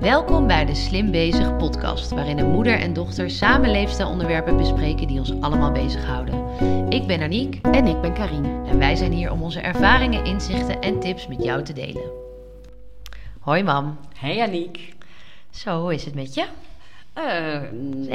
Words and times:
Welkom 0.00 0.46
bij 0.46 0.64
de 0.64 0.74
Slim 0.74 1.10
Bezig 1.10 1.56
podcast, 1.56 2.10
waarin 2.10 2.38
een 2.38 2.50
moeder 2.50 2.78
en 2.78 2.92
dochter 2.92 3.30
samen 3.30 3.70
leefstijlonderwerpen 3.70 4.56
bespreken 4.56 5.06
die 5.06 5.18
ons 5.18 5.40
allemaal 5.40 5.72
bezighouden. 5.72 6.44
Ik 6.88 7.06
ben 7.06 7.22
Aniek 7.22 7.58
En 7.62 7.86
ik 7.86 8.00
ben 8.00 8.14
Karine. 8.14 8.64
en 8.66 8.78
wij 8.78 8.96
zijn 8.96 9.12
hier 9.12 9.30
om 9.30 9.42
onze 9.42 9.60
ervaringen, 9.60 10.24
inzichten 10.24 10.80
en 10.80 11.00
tips 11.00 11.26
met 11.26 11.42
jou 11.42 11.62
te 11.62 11.72
delen. 11.72 12.10
Hoi 13.40 13.62
mam. 13.62 13.98
Hey 14.18 14.42
Aniek. 14.42 14.94
Zo, 15.50 15.80
hoe 15.80 15.94
is 15.94 16.04
het 16.04 16.14
met 16.14 16.34
je? 16.34 16.46
Eh, 17.28 17.62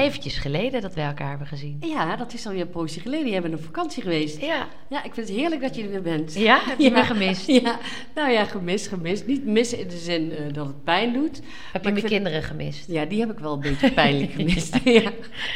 eventjes 0.04 0.38
geleden 0.38 0.82
dat 0.82 0.94
wij 0.94 1.06
elkaar 1.06 1.30
hebben 1.30 1.48
gezien. 1.48 1.78
ja, 1.82 2.16
dat 2.16 2.34
is 2.34 2.46
alweer 2.46 2.62
een 2.62 2.70
poosje 2.70 3.00
geleden. 3.00 3.30
Jij 3.32 3.42
bent 3.42 3.54
op 3.54 3.64
vakantie 3.64 4.04
geweest. 4.04 4.42
Ja. 4.42 4.68
Ja, 4.90 5.04
ik 5.04 5.14
vind 5.14 5.28
het 5.28 5.38
heerlijk 5.38 5.62
dat 5.62 5.76
je 5.76 5.84
er 5.84 5.90
weer 5.90 6.02
bent. 6.02 6.34
Ja? 6.34 6.60
Heb 6.64 6.80
je 6.80 6.92
me 6.92 7.04
gemist? 7.04 7.48
Ja, 7.48 7.78
nou 8.16 8.32
ja, 8.32 8.46
gemist, 8.46 8.88
gemist. 8.88 9.28
Niet 9.28 9.46
missen 9.46 9.80
in 9.80 9.88
de 9.88 9.98
zin 9.98 10.32
eh, 10.32 10.54
dat 10.54 10.68
het 10.68 10.84
pijn 10.84 11.14
doet. 11.14 11.36
Heb 11.36 11.44
je 11.46 11.72
Maar 11.74 11.82
mijn 11.82 11.96
vind- 11.96 12.08
kinderen 12.08 12.44
gemist? 12.44 12.88
Ja, 12.88 13.06
die 13.06 13.20
heb 13.20 13.32
ik 13.32 13.40
wel 13.40 13.54
een 13.54 13.60
beetje 13.60 13.92
pijnlijk 13.92 14.32
gemist. 14.38 14.80
ja. 14.84 15.12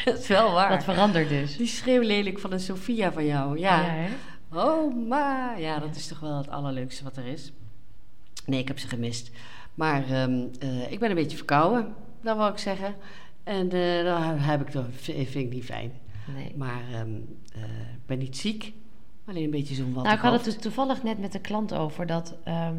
dat 0.05 0.19
is 0.19 0.27
wel 0.27 0.51
waar. 0.51 0.69
Wat 0.69 0.83
verandert 0.83 1.29
dus? 1.29 1.57
Die 1.57 1.67
schreeuwlelijk 1.67 2.39
van 2.39 2.51
een 2.51 2.59
Sophia 2.59 3.11
van 3.11 3.25
jou. 3.25 3.59
Ja. 3.59 3.83
hè? 3.83 4.07
Oh, 4.53 5.07
ma. 5.07 5.53
Ja, 5.57 5.79
dat 5.79 5.95
is 5.95 6.07
toch 6.07 6.19
wel 6.19 6.37
het 6.37 6.49
allerleukste 6.49 7.03
wat 7.03 7.17
er 7.17 7.25
is. 7.27 7.51
Nee, 8.45 8.59
ik 8.59 8.67
heb 8.67 8.79
ze 8.79 8.87
gemist. 8.87 9.31
Maar 9.73 10.03
ehm, 10.09 10.41
eh, 10.59 10.91
ik 10.91 10.99
ben 10.99 11.09
een 11.09 11.15
beetje 11.15 11.37
verkouden, 11.37 11.93
dat 12.23 12.37
wil 12.37 12.47
ik 12.47 12.57
zeggen. 12.57 12.95
En 13.49 13.69
dat 14.05 14.17
heb 14.21 14.61
ik 14.61 14.69
toch, 14.69 14.85
vind 14.91 15.35
ik 15.35 15.49
niet 15.49 15.65
fijn. 15.65 15.91
Nee. 16.35 16.53
Maar 16.55 16.81
ehm, 16.93 17.15
eh, 17.55 17.61
ik 17.93 18.05
ben 18.05 18.17
niet 18.17 18.37
ziek, 18.37 18.73
alleen 19.25 19.43
een 19.43 19.49
beetje 19.49 19.75
zo'n 19.75 19.93
wat. 19.93 20.03
Nou, 20.03 20.15
ik 20.15 20.21
had 20.21 20.33
het 20.33 20.43
dus 20.43 20.57
toevallig 20.57 21.03
net 21.03 21.19
met 21.19 21.33
een 21.33 21.41
klant 21.41 21.73
over 21.73 22.05
dat 22.05 22.37
ehm, 22.43 22.75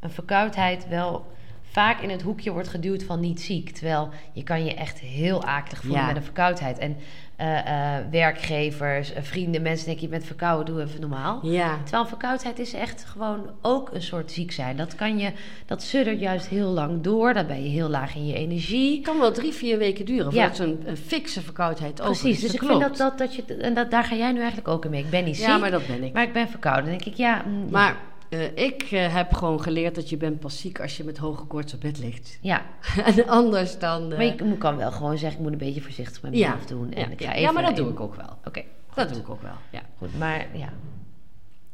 een 0.00 0.10
verkoudheid 0.10 0.88
wel 0.88 1.26
vaak 1.62 2.00
in 2.00 2.10
het 2.10 2.22
hoekje 2.22 2.52
wordt 2.52 2.68
geduwd 2.68 3.02
van 3.02 3.20
niet 3.20 3.40
ziek. 3.40 3.70
Terwijl 3.70 4.08
je 4.32 4.42
kan 4.42 4.64
je 4.64 4.74
echt 4.74 4.98
heel 4.98 5.44
akelig 5.44 5.80
voelen 5.80 6.00
Ja. 6.00 6.06
met 6.06 6.16
een 6.16 6.22
verkoudheid. 6.22 6.78
En 6.78 6.96
eh, 7.38 7.96
eh, 7.96 8.04
werkgevers, 8.10 9.12
eh, 9.12 9.22
vrienden, 9.22 9.62
mensen 9.62 9.86
denken 9.86 10.04
je 10.04 10.10
bent 10.10 10.24
verkouden, 10.24 10.74
doe 10.74 10.84
even 10.84 11.00
normaal. 11.00 11.38
Ja, 11.42 11.78
Terwijl 11.82 12.02
een 12.02 12.08
verkoudheid 12.08 12.58
is 12.58 12.72
echt 12.72 13.04
gewoon 13.04 13.50
ook 13.62 13.90
een 13.92 14.02
soort 14.02 14.30
ziek 14.32 14.52
zijn. 14.52 14.76
Dat 14.76 14.94
kan 14.94 15.18
je, 15.18 15.32
dat 15.66 15.82
suddert 15.82 16.20
juist 16.20 16.46
heel 16.46 16.68
lang 16.68 17.02
door. 17.02 17.34
Dan 17.34 17.46
ben 17.46 17.62
je 17.62 17.68
heel 17.68 17.88
laag 17.88 18.14
in 18.14 18.26
je 18.26 18.34
energie. 18.34 18.94
het 18.96 19.04
kan 19.04 19.18
wel 19.18 19.32
drie, 19.32 19.52
vier 19.52 19.78
weken 19.78 20.04
duren 20.04 20.24
Ja. 20.24 20.30
voordat 20.40 20.56
zo'n 20.56 20.82
een 20.86 20.96
fikse 20.96 21.40
verkoudheid 21.42 21.94
Precies, 21.94 22.34
is. 22.36 22.40
dus 22.40 22.52
ik 22.52 22.58
klopt. 22.58 22.72
vind 22.82 22.88
dat, 22.88 22.96
dat, 22.96 23.18
dat 23.18 23.34
je, 23.34 23.56
en 23.56 23.74
dat, 23.74 23.90
daar 23.90 24.04
ga 24.04 24.14
jij 24.16 24.32
nu 24.32 24.38
eigenlijk 24.38 24.68
ook 24.68 24.84
in 24.84 24.90
mee. 24.90 25.02
Ik 25.04 25.10
ben 25.10 25.24
niet 25.24 25.36
ziek, 25.36 25.44
Ja, 25.46 25.50
maar 25.50 25.60
maar, 25.60 25.70
dat 25.70 25.86
ben 25.86 26.02
ik. 26.02 26.18
ik 26.18 26.32
ben 26.32 26.48
verkouden. 26.48 26.84
Dan 26.84 26.92
denk 26.98 27.04
ik, 27.04 27.14
ja, 27.14 27.42
mm, 27.46 27.70
Maar 27.70 27.96
eh, 28.28 28.56
ik 28.56 28.82
eh, 28.82 29.14
heb 29.14 29.32
gewoon 29.34 29.62
geleerd 29.62 29.94
dat 29.94 30.08
je 30.08 30.16
bent 30.16 30.40
pas 30.40 30.60
ziek 30.60 30.80
als 30.80 30.96
je 30.96 31.04
met 31.04 31.18
hoge 31.18 31.44
koorts 31.44 31.74
op 31.74 31.80
bed 31.80 31.98
ligt. 31.98 32.38
ja. 32.40 32.66
en 33.04 33.28
anders 33.28 33.78
dan... 33.78 34.10
eh, 34.12 34.16
Maar 34.18 34.26
je 34.26 34.56
kan 34.58 34.76
wel 34.76 34.92
gewoon 34.92 35.18
zeggen, 35.18 35.38
ik 35.38 35.42
moet 35.44 35.52
een 35.52 35.66
beetje 35.66 35.80
voorzichtig 35.80 36.22
met 36.22 36.34
ja, 36.34 36.48
mezelf 36.50 36.66
doen. 36.66 36.92
En 36.92 37.00
ja, 37.00 37.08
ik 37.08 37.20
ja. 37.20 37.30
ga 37.30 37.38
ja, 37.38 37.52
maar 37.52 37.62
dat 37.62 37.76
doe 37.76 37.90
ik 37.90 38.00
ook 38.00 38.14
wel. 38.14 38.38
Oké, 38.44 38.62
Dat 38.94 39.08
doe 39.08 39.18
ik 39.18 39.28
ook 39.30 39.42
wel, 39.42 39.56
ja. 39.70 39.82
goed. 39.98 40.18
Maar 40.18 40.46
ja, 40.52 40.72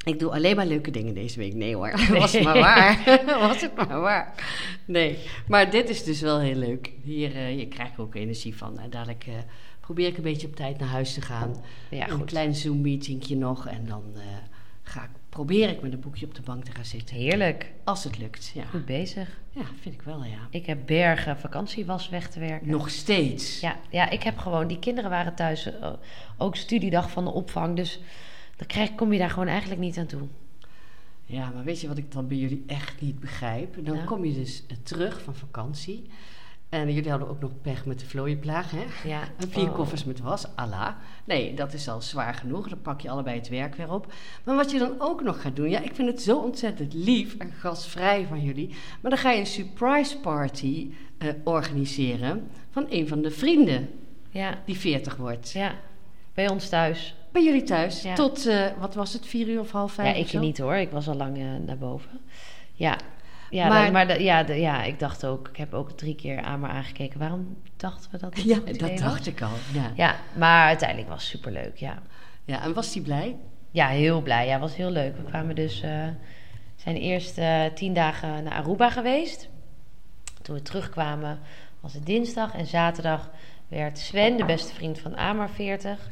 Ik 0.05 0.19
doe 0.19 0.31
alleen 0.31 0.55
maar 0.55 0.65
leuke 0.65 0.91
dingen 0.91 1.13
deze 1.13 1.39
week. 1.39 1.53
Nee 1.53 1.75
hoor, 1.75 1.91
was 2.19 2.33
het 2.33 2.43
maar 2.43 2.59
waar. 2.59 3.03
was 3.47 3.61
het 3.61 3.75
maar 3.75 3.99
waar. 3.99 4.33
Nee, 4.85 5.17
maar 5.47 5.69
dit 5.69 5.89
is 5.89 6.03
dus 6.03 6.21
wel 6.21 6.39
heel 6.39 6.55
leuk. 6.55 6.91
Hier, 7.03 7.35
eh 7.35 7.45
hier 7.45 7.67
krijg 7.67 7.89
ik 7.89 7.99
ook 7.99 8.15
energie 8.15 8.55
van. 8.57 8.79
En 8.79 8.89
dadelijk 8.89 9.23
eh, 9.27 9.33
probeer 9.79 10.07
ik 10.07 10.17
een 10.17 10.23
beetje 10.23 10.47
op 10.47 10.55
tijd 10.55 10.79
naar 10.79 10.87
huis 10.89 11.13
te 11.13 11.21
gaan. 11.21 11.55
ja 11.89 12.09
een 12.09 12.17
goed. 12.17 12.25
klein 12.25 12.55
Zoom-meetingje 12.55 13.35
nog. 13.35 13.67
En 13.67 13.85
dan 13.87 14.03
eh, 14.15 14.21
ga 14.83 15.03
ik, 15.03 15.09
probeer 15.35 15.69
ik 15.69 15.81
met 15.81 15.93
een 15.93 15.99
boekje 15.99 16.25
op 16.25 16.35
de 16.35 16.41
bank 16.41 16.63
te 16.63 16.71
gaan 16.71 16.85
zitten. 16.85 17.15
Heerlijk. 17.15 17.71
Als 17.83 18.03
het 18.03 18.17
lukt, 18.17 18.51
ja. 18.53 18.65
Goed 18.65 18.85
bezig. 18.85 19.39
Ja, 19.51 19.61
vind 19.81 19.95
ik 19.95 20.01
wel, 20.01 20.23
ja. 20.23 20.47
Ik 20.49 20.65
heb 20.65 20.79
bergen 20.85 21.37
vakantiewas 21.37 22.09
weg 22.09 22.29
te 22.29 22.39
werken. 22.39 22.69
Nog 22.69 22.89
steeds. 22.89 23.59
Ja, 23.59 23.75
ja, 23.89 24.09
ik 24.09 24.23
heb 24.23 24.37
gewoon... 24.37 24.67
Die 24.67 24.79
kinderen 24.79 25.09
waren 25.09 25.35
thuis, 25.35 25.65
eh, 25.79 25.93
ook 26.37 26.55
studiedag 26.55 27.09
van 27.09 27.23
de 27.23 27.31
opvang. 27.31 27.75
Dus 27.75 27.99
dan 28.55 28.67
krijg, 28.67 28.95
kom 28.95 29.13
je 29.13 29.19
daar 29.19 29.29
gewoon 29.29 29.47
eigenlijk 29.47 29.81
niet 29.81 29.97
aan 29.97 30.05
toe. 30.05 30.27
Ja, 31.25 31.49
maar 31.49 31.63
weet 31.63 31.81
je 31.81 31.87
wat 31.87 31.97
ik 31.97 32.11
dan 32.11 32.27
bij 32.27 32.37
jullie 32.37 32.63
echt 32.67 33.01
niet 33.01 33.19
begrijp? 33.19 33.75
Dan 33.85 33.95
Nou? 33.95 34.05
kom 34.05 34.25
je 34.25 34.33
dus 34.33 34.63
eh, 34.67 34.77
terug 34.83 35.21
van 35.21 35.35
vakantie. 35.35 36.09
En 36.69 36.93
jullie 36.93 37.09
hadden 37.09 37.29
ook 37.29 37.39
nog 37.39 37.51
pech 37.61 37.85
met 37.85 37.99
de 37.99 38.05
vlooienplaag, 38.05 38.71
hè? 38.71 39.09
Ja. 39.09 39.19
Vier 39.49 39.69
Oh. 39.69 39.75
koffers 39.75 40.03
met 40.03 40.19
was, 40.19 40.45
Allah. 40.55 40.89
Nee, 41.25 41.53
dat 41.53 41.73
is 41.73 41.87
al 41.89 42.01
zwaar 42.01 42.33
genoeg. 42.33 42.69
Dan 42.69 42.81
pak 42.81 43.01
je 43.01 43.09
allebei 43.09 43.37
het 43.37 43.47
werk 43.49 43.75
weer 43.75 43.91
op. 43.91 44.13
Maar 44.43 44.55
wat 44.55 44.71
je 44.71 44.79
dan 44.79 44.95
ook 44.97 45.23
nog 45.23 45.41
gaat 45.41 45.55
doen... 45.55 45.69
Ja, 45.69 45.79
ik 45.79 45.95
vind 45.95 46.07
het 46.07 46.21
zo 46.21 46.37
ontzettend 46.37 46.93
lief 46.93 47.35
en 47.37 47.51
gastvrij 47.51 48.25
van 48.27 48.41
jullie. 48.43 48.75
Maar 49.01 49.11
dan 49.11 49.19
ga 49.19 49.31
je 49.31 49.39
een 49.39 49.45
surprise 49.45 50.17
party 50.19 50.91
eh, 51.17 51.29
organiseren... 51.43 52.47
van 52.71 52.85
een 52.89 53.07
van 53.07 53.21
de 53.21 53.31
vrienden 53.31 53.89
Ja, 54.29 54.57
die 54.65 54.77
40 54.77 55.15
wordt. 55.15 55.51
ja. 55.51 55.75
Bij 56.33 56.49
ons 56.49 56.69
thuis. 56.69 57.15
Bij 57.31 57.43
jullie 57.43 57.63
thuis. 57.63 58.01
Ja. 58.01 58.13
Tot, 58.15 58.45
eh, 58.45 58.65
wat 58.79 58.95
was 58.95 59.13
het, 59.13 59.25
vier 59.27 59.47
uur 59.47 59.59
of 59.59 59.71
half 59.71 59.91
vijf 59.91 60.15
Ja, 60.17 60.23
ik 60.23 60.39
niet 60.41 60.57
hoor. 60.57 60.75
Ik 60.75 60.89
was 60.89 61.07
al 61.07 61.15
lang 61.15 61.37
eh, 61.37 61.43
naar 61.65 61.77
boven. 61.77 62.19
Ja. 62.73 62.97
Ja, 63.49 63.67
Maar- 63.67 63.91
maar, 63.91 64.21
ja, 64.21 64.43
de, 64.43 64.53
ja, 64.59 64.83
ik 64.83 64.99
dacht 64.99 65.25
ook... 65.25 65.47
Ik 65.47 65.57
heb 65.57 65.73
ook 65.73 65.91
drie 65.91 66.15
keer 66.15 66.41
aan 66.41 66.59
me 66.59 66.67
aangekeken. 66.67 67.19
Waarom 67.19 67.57
dachten 67.77 68.11
we 68.11 68.17
dat 68.17 68.41
Ja, 68.41 68.59
dat 68.59 68.79
was? 68.91 68.99
dacht 68.99 69.27
ik 69.27 69.41
al. 69.41 69.49
Ja. 69.73 69.91
Ja, 69.95 70.15
maar 70.33 70.67
uiteindelijk 70.67 71.09
was 71.09 71.21
het 71.21 71.31
superleuk, 71.31 71.77
ja. 71.77 72.01
ja, 72.45 72.61
en 72.63 72.73
was 72.73 72.91
die 72.93 73.01
blij? 73.01 73.35
Ja, 73.71 73.87
heel 73.87 74.21
blij. 74.21 74.47
Ja, 74.47 74.59
was 74.59 74.75
heel 74.75 74.89
leuk. 74.91 75.17
We 75.17 75.23
kwamen 75.23 75.55
dus... 75.55 75.81
eh 75.81 76.07
zijn 76.75 76.97
eerst 76.97 77.37
eh, 77.37 77.63
tien 77.73 77.93
dagen 77.93 78.43
naar 78.43 78.53
Aruba 78.53 78.89
geweest. 78.89 79.49
Toen 80.41 80.55
we 80.55 80.61
terugkwamen 80.61 81.39
was 81.79 81.93
het 81.93 82.05
dinsdag. 82.05 82.53
En 82.55 82.65
zaterdag 82.65 83.29
werd 83.67 83.99
Sven, 83.99 84.37
de 84.37 84.45
beste 84.45 84.73
vriend 84.73 84.99
van 84.99 85.17
Amar, 85.17 85.49
40. 85.49 86.09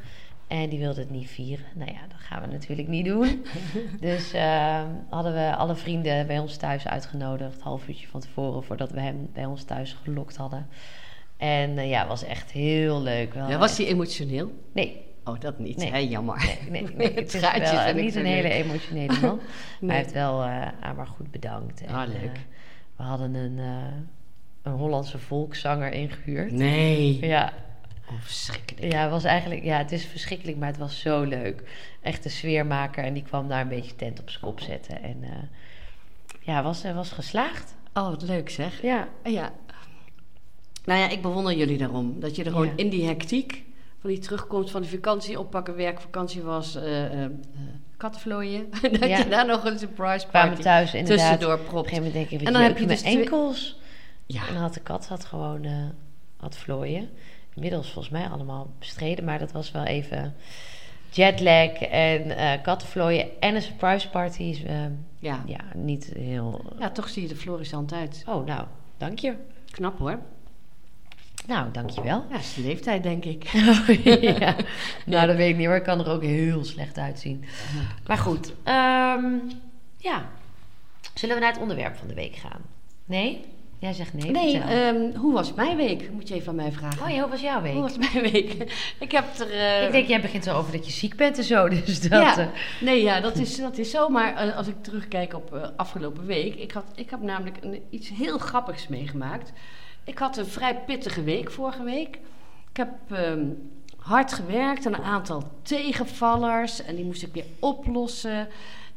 En 0.47 0.69
die 0.69 0.79
wilde 0.79 0.99
het 0.99 1.09
niet 1.09 1.27
vieren. 1.29 1.65
Nou 1.73 1.91
ja, 1.91 1.99
dat 2.07 2.19
gaan 2.19 2.41
we 2.41 2.47
natuurlijk 2.47 2.87
niet 2.87 3.05
doen. 3.05 3.45
dus 3.99 4.33
eh, 4.33 4.81
hadden 5.09 5.33
we 5.33 5.55
alle 5.55 5.75
vrienden 5.75 6.27
bij 6.27 6.39
ons 6.39 6.57
thuis 6.57 6.87
uitgenodigd. 6.87 7.61
Half 7.61 7.87
uurtje 7.87 8.07
van 8.07 8.19
tevoren, 8.19 8.63
voordat 8.63 8.91
we 8.91 8.99
hem 8.99 9.29
bij 9.33 9.45
ons 9.45 9.63
thuis 9.63 9.95
gelokt 10.03 10.35
hadden. 10.35 10.67
En 11.37 11.77
eh, 11.77 11.89
ja, 11.89 12.07
was 12.07 12.23
echt 12.23 12.51
heel 12.51 13.01
leuk. 13.01 13.33
Wel 13.33 13.49
Ja, 13.49 13.57
was 13.57 13.75
die 13.75 13.87
emotioneel? 13.87 14.51
Nee, 14.73 15.01
Oh, 15.25 15.39
dat 15.39 15.59
niet. 15.59 15.77
Nee. 15.77 15.91
Hè, 15.91 15.97
jammer. 15.97 16.57
Nee, 16.69 16.81
nee, 16.81 16.95
nee. 16.95 17.13
Het 17.19 17.33
is 17.33 17.39
wel 17.41 17.87
ik 17.87 17.95
niet 17.95 18.15
een 18.15 18.25
hele 18.25 18.49
emotionele 18.49 19.19
man. 19.21 19.39
Maar 19.39 19.41
Nee. 19.79 19.89
hij 19.89 19.97
heeft 19.97 20.11
wel 20.13 20.39
uh, 20.43 20.67
maar 20.95 21.07
goed 21.07 21.31
bedankt. 21.31 21.81
En, 21.81 21.93
Ah, 21.93 22.07
leuk. 22.07 22.15
eh, 22.15 22.39
we 22.95 23.03
hadden 23.03 23.33
een, 23.35 23.59
eh, 23.59 23.93
een 24.61 24.71
Hollandse 24.71 25.19
volkszanger 25.19 25.91
ingehuurd. 25.93 26.51
Nee. 26.51 27.17
Ja, 27.25 27.53
Oh, 28.13 28.21
verschrikkelijk. 28.21 28.91
ja, 28.93 29.01
het 29.01 29.11
was 29.11 29.23
eigenlijk, 29.23 29.63
ja, 29.63 29.77
het 29.77 29.91
is 29.91 30.05
verschrikkelijk, 30.05 30.57
maar 30.57 30.67
het 30.67 30.77
was 30.77 30.99
zo 30.99 31.23
leuk. 31.23 31.63
Echt 32.01 32.25
een 32.25 32.31
sfeermaker 32.31 33.03
en 33.03 33.13
die 33.13 33.23
kwam 33.23 33.47
daar 33.47 33.61
een 33.61 33.67
beetje 33.67 33.95
tent 33.95 34.19
op 34.19 34.29
zijn 34.29 34.43
kop 34.43 34.59
zetten. 34.59 35.03
En 35.03 35.17
eh, 35.23 35.29
ja, 36.39 36.63
was, 36.63 36.83
was 36.93 37.11
geslaagd. 37.11 37.75
Oh, 37.93 38.09
wat 38.09 38.21
leuk 38.21 38.49
zeg. 38.49 38.81
Ja, 38.81 39.07
Ja. 39.23 39.51
Nou 40.85 40.99
ja, 40.99 41.09
ik 41.09 41.21
bewonder 41.21 41.53
jullie 41.53 41.77
daarom. 41.77 42.19
Dat 42.19 42.35
je 42.35 42.43
er 42.43 42.51
gewoon 42.51 42.65
Ja. 42.65 42.73
in 42.75 42.89
die 42.89 43.05
hectiek 43.05 43.63
van 43.99 44.09
die 44.09 44.19
terugkomst 44.19 44.71
van 44.71 44.81
die 44.81 44.89
vakantie, 44.91 45.39
oppakken, 45.39 45.75
werk, 45.75 46.01
vakantie 46.01 46.41
was, 46.41 46.75
eh 46.75 47.05
eh, 47.05 47.23
eh, 47.23 47.29
kattenvlooien. 47.97 48.69
dat 48.99 48.99
Ja. 49.09 49.17
je 49.17 49.27
daar 49.27 49.45
nog 49.45 49.65
een 49.65 49.79
surprise 49.79 50.27
party 50.27 50.61
thuis 50.61 50.93
inderdaad. 50.93 51.17
tussendoor 51.19 51.53
Op 51.53 51.59
een 51.59 51.65
propt. 51.65 52.13
denk 52.13 52.29
ik, 52.29 52.41
En 52.41 52.53
dan 52.53 52.61
heb 52.61 52.77
je 52.77 52.85
dus 52.85 53.01
enkels. 53.01 53.79
Ja. 54.25 54.47
En 54.47 54.53
dan 54.53 54.61
had 54.63 54.73
de 54.73 54.79
kat 54.79 55.07
had 55.07 55.25
gewoon 55.25 55.63
eh 55.63 55.85
had 56.37 56.57
vlooien. 56.57 57.09
Inmiddels 57.55 57.91
volgens 57.91 58.13
mij 58.13 58.27
allemaal 58.27 58.73
bestreden, 58.79 59.25
maar 59.25 59.39
dat 59.39 59.51
was 59.51 59.71
wel 59.71 59.83
even 59.83 60.35
jetlag 61.09 61.71
en 61.81 62.37
eh 62.37 62.61
kattenvlooien 62.61 63.27
en 63.41 63.55
een 63.55 63.61
surprise 63.61 64.09
party. 64.09 64.41
is, 64.43 64.63
eh, 64.63 64.75
Ja. 65.19 65.43
ja, 65.45 65.59
niet 65.75 66.11
heel... 66.17 66.61
ja, 66.79 66.89
toch 66.89 67.09
zie 67.09 67.23
je 67.23 67.29
er 67.29 67.35
florissant 67.35 67.93
uit. 67.93 68.23
Oh, 68.27 68.45
nou, 68.45 68.65
dank 68.97 69.19
je. 69.19 69.33
Knap 69.71 69.99
hoor. 69.99 70.19
Nou, 71.47 71.71
dankjewel. 71.71 72.25
Ja, 72.29 72.37
is 72.37 72.53
de 72.53 72.61
leeftijd 72.61 73.03
denk 73.03 73.25
ik. 73.25 73.43
ja. 74.39 74.55
Nou, 75.05 75.27
dat 75.27 75.35
weet 75.35 75.49
ik 75.49 75.57
niet 75.57 75.65
hoor. 75.67 75.75
Ik 75.75 75.83
kan 75.83 75.99
er 75.99 76.09
ook 76.09 76.23
heel 76.23 76.63
slecht 76.65 76.97
uitzien. 76.97 77.43
Maar 78.07 78.17
goed, 78.17 78.53
ehm, 78.63 79.25
ja. 79.97 80.29
Zullen 81.13 81.35
we 81.35 81.41
naar 81.41 81.51
het 81.51 81.61
onderwerp 81.61 81.95
van 81.95 82.07
de 82.07 82.13
week 82.13 82.35
gaan? 82.35 82.61
Nee? 83.05 83.45
Jij 83.83 83.93
zegt 83.93 84.13
nee. 84.13 84.31
Nee, 84.31 84.57
ehm, 84.59 85.15
hoe 85.15 85.33
was 85.33 85.53
mijn 85.53 85.77
week? 85.77 86.11
Moet 86.11 86.27
je 86.27 86.33
even 86.33 86.49
aan 86.49 86.55
mij 86.55 86.71
vragen. 86.71 87.03
oh 87.05 87.09
ja, 87.09 87.21
hoe 87.21 87.29
was 87.29 87.41
jouw 87.41 87.61
week? 87.61 87.73
Hoe 87.73 87.81
was 87.81 87.97
mijn 87.97 88.31
week? 88.31 88.53
ik 88.99 89.11
heb 89.11 89.39
er... 89.39 89.51
eh, 89.51 89.85
Ik 89.85 89.91
denk, 89.91 90.07
jij 90.07 90.21
begint 90.21 90.43
zo 90.43 90.57
over 90.57 90.71
dat 90.71 90.85
je 90.85 90.91
ziek 90.91 91.15
bent 91.15 91.37
en 91.37 91.43
zo. 91.43 91.67
Dus 91.85 92.01
dat... 92.01 92.11
ja, 92.11 92.37
eh, 92.37 92.47
nee, 92.81 93.03
ja, 93.03 93.19
dat 93.19 93.37
is, 93.37 93.57
dat 93.57 93.77
is 93.77 93.91
zo. 93.91 94.09
Maar 94.09 94.35
eh, 94.35 94.55
als 94.57 94.67
ik 94.67 94.75
terugkijk 94.83 95.33
op 95.33 95.71
afgelopen 95.75 96.25
week... 96.25 96.55
Ik, 96.55 96.71
had, 96.71 96.83
ik 96.95 97.09
heb 97.09 97.21
namelijk 97.21 97.57
een, 97.61 97.81
iets 97.89 98.09
heel 98.09 98.37
grappigs 98.37 98.87
meegemaakt. 98.87 99.51
Ik 100.03 100.17
had 100.17 100.37
een 100.37 100.45
vrij 100.45 100.79
pittige 100.85 101.23
week 101.23 101.51
vorige 101.51 101.83
week. 101.83 102.15
Ik 102.69 102.77
heb 102.77 102.89
ehm, 103.09 103.45
hard 103.97 104.33
gewerkt 104.33 104.85
aan 104.85 104.93
een 104.93 105.03
aantal 105.03 105.43
tegenvallers. 105.61 106.83
En 106.83 106.95
die 106.95 107.05
moest 107.05 107.23
ik 107.23 107.33
weer 107.33 107.45
oplossen. 107.59 108.47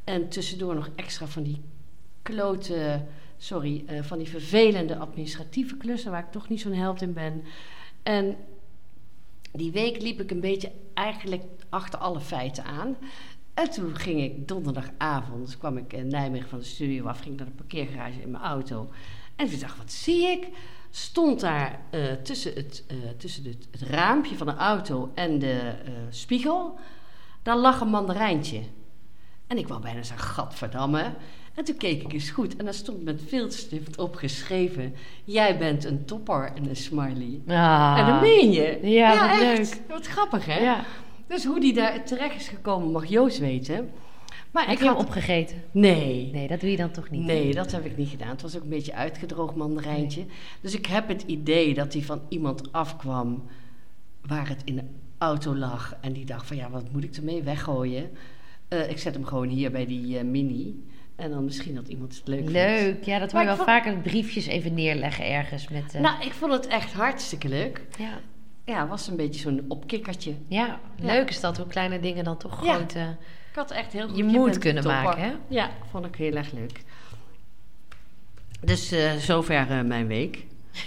En 0.05 0.29
tussendoor 0.29 0.75
nog 0.75 0.89
extra 0.97 1.27
van 1.27 1.43
die 1.43 1.61
klote 2.23 3.01
sorry, 3.37 3.85
eh, 3.87 4.03
van 4.03 4.19
die 4.19 4.29
vervelende 4.29 4.97
administratieve 4.97 5.77
klussen 5.77 6.11
waar 6.11 6.25
ik 6.25 6.31
toch 6.31 6.49
niet 6.49 6.61
zo'n 6.61 6.73
held 6.73 7.03
in 7.03 7.13
ben. 7.13 7.43
En 8.03 8.37
die 9.53 9.73
week 9.73 10.03
liep 10.03 10.21
ik 10.21 10.31
een 10.31 10.41
beetje 10.41 10.73
eigenlijk 10.95 11.43
achter 11.69 11.99
alle 11.99 12.21
feiten 12.21 12.65
aan. 12.65 12.97
En 13.55 13.71
toen 13.71 13.97
ging 13.97 14.21
ik 14.21 14.49
donderdagavond, 14.49 15.59
kwam 15.59 15.77
ik 15.77 15.93
in 15.93 16.09
Nijmegen 16.09 16.49
van 16.49 16.59
de 16.59 16.65
studio 16.65 17.07
af, 17.07 17.21
ging 17.21 17.37
naar 17.37 17.47
de 17.47 17.53
parkeergarage 17.53 18.21
in 18.21 18.31
mijn 18.31 18.45
auto. 18.45 18.91
En 19.37 19.49
toen 19.49 19.59
dacht 19.59 19.73
ik, 19.73 19.79
wat 19.79 19.93
zie 19.93 20.27
ik? 20.27 20.49
Stond 20.91 21.41
daar 21.41 21.81
eh, 21.91 22.13
tussen, 22.13 22.55
het, 22.55 22.85
uh, 22.93 22.97
tussen 23.17 23.45
het, 23.45 23.69
het, 23.71 23.83
raampje 23.83 24.37
van 24.37 24.47
de 24.47 24.55
auto 24.55 25.11
en 25.15 25.39
de 25.39 25.75
spiegel, 26.11 26.79
daar 27.43 27.57
lag 27.57 27.81
een 27.81 27.89
mandarijntje. 27.89 28.63
En 29.47 29.59
ik 29.59 29.69
wou 29.69 29.81
bijna 29.81 30.03
zeggen, 30.03 30.29
gadverdamme. 30.29 31.15
En 31.57 31.65
toen 31.65 31.77
keek 31.77 32.03
ik 32.03 32.13
eens 32.13 32.31
goed 32.31 32.57
en 32.57 32.65
daar 32.65 32.75
stond 32.75 33.05
met 33.05 33.21
viltstift 33.27 33.99
opgeschreven... 33.99 34.95
jij 35.25 35.59
bent 35.59 35.85
een 35.85 36.05
topper 36.05 36.53
en 36.55 36.69
een 36.69 36.77
smiley. 36.77 37.41
Ah. 37.47 37.97
En 37.99 38.07
dat 38.07 38.21
meen 38.21 38.53
je. 38.53 38.79
Ja, 38.83 39.29
wat 39.29 39.41
echt. 39.41 39.59
leuk. 39.59 39.83
Wat 39.89 40.07
grappig, 40.07 40.47
hè? 40.47 40.59
Ja. 40.59 40.85
Dus 41.27 41.45
hoe 41.45 41.61
die 41.61 41.73
daar 41.73 42.05
terecht 42.05 42.41
is 42.41 42.49
gekomen 42.49 42.91
mag 42.91 43.07
Joost 43.07 43.39
weten. 43.39 43.91
Maar 44.51 44.65
Heb 44.65 44.73
ik 44.73 44.79
je 44.79 44.85
hem 44.85 44.95
had... 44.95 45.05
opgegeten? 45.05 45.63
Nee. 45.71 46.31
Nee, 46.33 46.49
dat 46.49 46.61
doe 46.61 46.71
je 46.71 46.77
dan 46.77 46.91
toch 46.91 47.11
niet? 47.11 47.25
Nee, 47.25 47.55
dat 47.55 47.73
heb 47.73 47.85
ik 47.85 47.97
niet 47.97 48.09
gedaan. 48.09 48.29
Het 48.29 48.43
was 48.43 48.57
ook 48.57 48.63
een 48.63 48.69
beetje 48.69 48.95
uitgedroogd 48.95 49.55
mandarijntje. 49.55 50.25
Dus 50.61 50.75
ik 50.75 50.87
heb 50.87 51.09
het 51.09 51.23
idee 51.23 51.75
dat 51.75 51.93
hij 51.93 52.03
van 52.03 52.21
iemand 52.29 52.73
afkwam 52.73 53.45
waar 54.23 54.49
het 54.49 54.63
in 54.65 54.77
de 54.77 54.85
auto 55.19 55.55
lag. 55.57 55.97
En 56.01 56.13
die 56.13 56.25
dacht 56.25 56.47
van 56.47 56.57
ja, 56.57 56.71
wat 56.71 56.93
moet 56.93 57.05
ik 57.05 57.17
ermee 57.17 57.43
weggooien? 57.43 58.11
Eh, 58.69 58.91
ik 58.91 58.99
zet 58.99 59.15
hem 59.15 59.25
gewoon 59.25 59.49
hier 59.49 59.71
bij 59.71 59.87
die 59.87 60.19
eh, 60.19 60.25
mini. 60.25 60.85
En 61.17 61.31
dan 61.31 61.45
misschien 61.45 61.75
dat 61.75 61.89
iemand 61.89 62.15
het 62.17 62.29
leuk 62.29 62.37
vindt. 62.39 62.53
Leuk. 62.53 63.05
Ja, 63.05 63.19
dat 63.19 63.33
hoor 63.33 63.41
Maar 63.45 63.51
je 63.51 63.57
wel 63.57 63.67
vond- 63.67 63.69
vaker. 63.69 63.97
Briefjes 63.97 64.47
even 64.47 64.75
neerleggen 64.75 65.27
ergens 65.31 65.69
met... 65.69 65.95
eh, 65.95 66.01
Nou, 66.01 66.25
ik 66.25 66.33
vond 66.33 66.53
het 66.53 66.67
echt 66.67 66.93
hartstikke 66.93 67.49
leuk. 67.49 67.81
ja. 67.99 68.19
Ja, 68.65 68.81
het 68.81 68.89
was 68.89 69.09
een 69.09 69.17
beetje 69.17 69.41
zo'n 69.41 69.65
opkikkertje. 69.69 70.35
ja, 70.49 70.67
Ja. 70.67 70.79
leuk 71.07 71.29
is 71.29 71.41
dat 71.41 71.57
hoe 71.57 71.67
kleine 71.67 72.01
dingen 72.01 72.25
dan 72.25 72.37
toch 72.37 72.65
Ja. 72.65 72.75
grote... 72.75 72.99
Ik 73.51 73.55
had 73.63 73.71
echt 73.71 73.93
heel 73.93 74.09
goed... 74.09 74.17
Je 74.17 74.25
moet 74.25 74.59
kunnen 74.59 74.85
maken, 74.85 75.23
hè? 75.23 75.33
Ja, 75.49 75.71
vond 75.91 76.07
ik 76.07 76.15
heel 76.15 76.35
erg 76.35 76.53
leuk. 76.53 76.81
Dus 78.61 78.93
eh, 78.93 79.13
zover 79.15 79.71
eh, 79.71 79.81
mijn 79.83 80.07
week. 80.07 80.45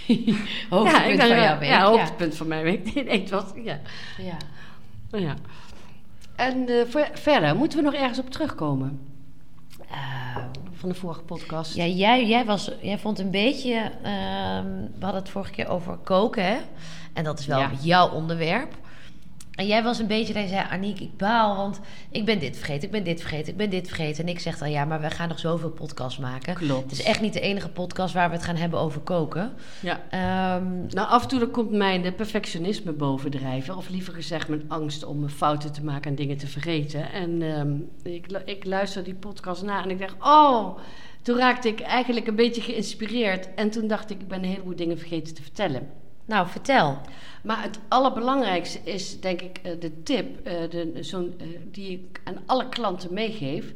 Hoogtepunt 0.70 1.12
ik 1.12 1.18
van 1.20 1.28
jouw 1.28 1.58
week. 1.58 1.68
Ja, 1.68 1.84
hoogtepunt 1.84 2.36
van 2.36 2.46
mijn 2.46 2.62
week. 2.62 2.84
Nee, 2.94 3.04
nee, 3.04 3.20
het 3.20 3.30
was... 3.30 3.44
Ja. 3.64 3.80
Ja. 4.18 4.36
Ja. 5.18 5.34
En 6.36 6.68
eh, 6.68 6.86
ver- 6.88 7.10
verder, 7.12 7.56
moeten 7.56 7.78
we 7.78 7.84
nog 7.84 7.94
ergens 7.94 8.18
op 8.18 8.30
terugkomen? 8.30 9.00
Eh, 9.90 9.96
Van 10.72 10.88
de 10.88 10.94
vorige 10.94 11.20
podcast. 11.22 11.74
ja, 11.74 11.84
jij, 11.86 12.26
jij, 12.26 12.44
was, 12.44 12.70
jij 12.80 12.98
vond 12.98 13.18
een 13.18 13.30
beetje... 13.30 13.74
ehm, 14.02 14.66
we 14.98 15.04
hadden 15.04 15.20
het 15.20 15.28
vorige 15.30 15.50
keer 15.52 15.68
over 15.68 15.96
koken, 15.96 16.44
hè? 16.44 16.56
En 17.12 17.24
dat 17.24 17.38
is 17.38 17.46
wel 17.46 17.58
Ja. 17.58 17.70
jouw 17.80 18.08
onderwerp. 18.10 18.74
En 19.60 19.66
jij 19.66 19.82
was 19.82 19.98
een 19.98 20.06
beetje, 20.06 20.32
dat 20.32 20.42
je 20.42 20.48
zei, 20.48 20.66
Aniek, 20.70 21.00
ik 21.00 21.16
baal, 21.16 21.56
want 21.56 21.80
ik 22.10 22.24
ben 22.24 22.38
dit 22.38 22.56
vergeten, 22.56 22.82
ik 22.82 22.90
ben 22.90 23.04
dit 23.04 23.20
vergeten, 23.20 23.52
ik 23.52 23.58
ben 23.58 23.70
dit 23.70 23.86
vergeten. 23.86 24.24
En 24.24 24.30
ik 24.30 24.40
zeg 24.40 24.58
dan, 24.58 24.70
ja, 24.70 24.84
maar 24.84 25.00
we 25.00 25.10
gaan 25.10 25.28
nog 25.28 25.38
zoveel 25.38 25.70
podcasts 25.70 26.18
maken. 26.18 26.54
Klopt. 26.54 26.82
Het 26.82 26.92
is 26.92 27.02
echt 27.02 27.20
niet 27.20 27.32
de 27.32 27.40
enige 27.40 27.68
podcast 27.68 28.14
waar 28.14 28.28
we 28.28 28.34
het 28.34 28.44
gaan 28.44 28.56
hebben 28.56 28.78
over 28.78 29.00
koken. 29.00 29.52
Ja. 29.80 30.00
Ehm, 30.10 30.86
Nou, 30.88 31.08
af 31.08 31.22
en 31.22 31.28
toe 31.28 31.38
dan 31.38 31.50
komt 31.50 31.70
mijn 31.70 32.02
de 32.02 32.12
perfectionisme 32.12 32.92
bovendrijven. 32.92 33.76
Of 33.76 33.88
liever 33.88 34.12
gezegd 34.14 34.48
mijn 34.48 34.64
angst 34.68 35.04
om 35.04 35.28
fouten 35.28 35.72
te 35.72 35.84
maken 35.84 36.10
en 36.10 36.16
dingen 36.16 36.36
te 36.36 36.46
vergeten. 36.46 37.12
En 37.12 37.42
ehm, 37.42 37.74
ik, 38.14 38.26
ik 38.44 38.66
luister 38.66 39.04
die 39.04 39.14
podcast 39.14 39.62
na 39.62 39.82
en 39.82 39.90
ik 39.90 39.98
dacht, 39.98 40.16
oh... 40.20 40.78
Toen 41.22 41.36
raakte 41.36 41.68
ik 41.68 41.80
eigenlijk 41.80 42.26
een 42.26 42.34
beetje 42.34 42.60
geïnspireerd. 42.60 43.54
En 43.54 43.70
toen 43.70 43.86
dacht 43.86 44.10
ik, 44.10 44.20
ik 44.20 44.28
ben 44.28 44.42
een 44.42 44.50
heleboel 44.50 44.76
dingen 44.76 44.98
vergeten 44.98 45.34
te 45.34 45.42
vertellen. 45.42 45.88
Nou, 46.30 46.48
vertel. 46.48 46.98
Maar 47.42 47.62
het 47.62 47.78
allerbelangrijkste 47.88 48.78
is, 48.84 49.20
denk 49.20 49.40
ik, 49.40 49.58
eh, 49.62 49.72
de 49.80 50.02
tip 50.02 50.46
eh, 50.46 50.70
de, 50.70 50.92
zo'n, 51.00 51.34
eh, 51.38 51.46
die 51.64 51.90
ik 51.90 52.20
aan 52.24 52.36
alle 52.46 52.68
klanten 52.68 53.14
meegeef. 53.14 53.72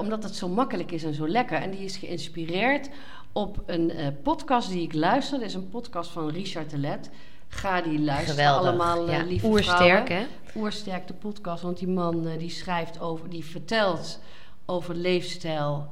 Omdat 0.00 0.22
het 0.22 0.36
zo 0.36 0.48
makkelijk 0.48 0.90
is 0.92 1.04
en 1.04 1.14
zo 1.14 1.28
lekker. 1.28 1.58
En 1.58 1.70
die 1.70 1.84
is 1.84 1.96
geïnspireerd 1.96 2.88
op 3.32 3.62
een 3.66 3.92
podcast 4.22 4.70
die 4.70 4.82
ik 4.82 4.94
luister. 4.94 5.38
Dat 5.38 5.48
is 5.48 5.54
een 5.54 5.68
podcast 5.68 6.10
van 6.10 6.28
Richard 6.30 6.70
de 6.70 6.78
Let. 6.78 7.10
Ga 7.48 7.80
die 7.80 8.00
luisteren 8.00 8.34
Geweldig. 8.34 8.68
allemaal, 8.68 9.10
ja. 9.10 9.22
lieve 9.24 9.46
Oersterk, 9.46 10.06
vrouwen. 10.06 10.28
hè? 10.44 10.58
Oersterk, 10.60 11.06
de 11.06 11.14
podcast. 11.14 11.62
Want 11.62 11.78
die 11.78 11.88
man 11.88 12.28
die 12.38 12.50
schrijft 12.50 13.00
over, 13.00 13.30
die 13.30 13.44
vertelt 13.44 14.20
over 14.66 14.94
leefstijl. 14.94 15.90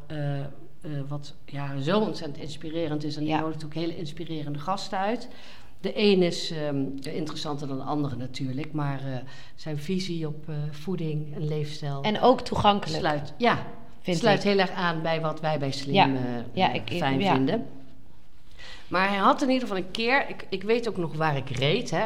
wat 1.09 1.35
ja, 1.45 1.81
zo 1.81 1.99
ontzettend 2.01 2.39
inspirerend 2.43 3.05
is. 3.05 3.17
En 3.17 3.23
die 3.25 3.31
Ja. 3.33 3.41
nodigt 3.41 3.65
ook 3.65 3.75
hele 3.75 3.97
inspirerende 3.97 4.59
gasten 4.59 4.99
uit. 4.99 5.29
De 5.81 5.93
een 5.99 6.23
is 6.23 6.51
ehm, 6.51 6.85
interessanter 7.01 7.69
dan 7.69 7.77
de 7.77 7.83
andere 7.83 8.17
natuurlijk. 8.17 8.73
Maar 8.73 9.01
eh, 9.01 9.19
zijn 9.55 9.79
visie 9.79 10.27
op 10.27 10.49
eh, 10.49 10.55
voeding 10.71 11.35
en 11.35 11.49
leefstijl 11.49 12.03
En 12.03 12.21
ook 12.21 12.41
toegankelijk. 12.41 12.99
sluit, 13.01 13.35
ja, 13.37 13.67
Vind 14.01 14.17
sluit 14.19 14.39
ik. 14.45 14.51
heel 14.51 14.59
erg 14.59 14.71
aan 14.71 15.03
bij 15.03 15.21
wat 15.21 15.41
wij 15.41 15.59
bij 15.59 15.71
Slim 15.73 15.95
Ja. 15.95 16.07
eh, 16.07 16.21
Ja, 16.53 16.73
ik- 16.73 16.91
ik- 16.91 16.99
fijn 16.99 17.21
ja. 17.21 17.35
vinden. 17.35 17.67
Maar 18.89 19.09
hij 19.09 19.19
had 19.19 19.43
in 19.43 19.49
ieder 19.51 19.69
geval 19.69 19.83
een 19.83 19.91
keer, 19.91 20.29
ik, 20.29 20.47
ik 20.49 20.63
weet 20.63 20.89
ook 20.89 20.97
nog 20.97 21.15
waar 21.17 21.37
ik 21.37 21.49
reed. 21.51 21.91
Hè. 21.91 22.05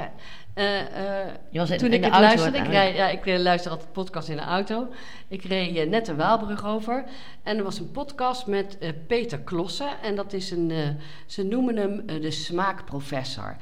Eh, 0.55 0.81
eh, 0.81 1.35
in, 1.51 1.67
toen 1.67 1.89
in 1.89 1.93
ik 1.93 2.01
de 2.03 2.06
het 2.06 2.15
auto 2.15 2.21
luisterde, 2.21 2.59
ik, 2.59 2.67
rijd, 2.67 2.97
ja, 2.97 3.09
ik 3.09 3.27
eh, 3.27 3.39
luister 3.39 3.71
altijd 3.71 3.93
podcast 3.93 4.29
in 4.29 4.37
de 4.37 4.43
auto. 4.43 4.89
Ik 5.29 5.45
reed 5.45 5.89
net 5.89 6.06
de 6.06 6.15
Waalbrug 6.15 6.65
over. 6.65 7.05
En 7.43 7.56
er 7.56 7.65
was 7.65 7.79
een 7.79 7.91
podcast 7.91 8.47
met 8.47 8.79
Peter 9.06 9.39
Klossen. 9.41 10.01
En 10.03 10.17
dat 10.17 10.33
is 10.33 10.51
een, 10.51 10.73
ze 11.27 11.43
noemen 11.43 11.77
hem 11.77 12.06
de 12.06 12.31
smaakprofessor. 12.31 13.56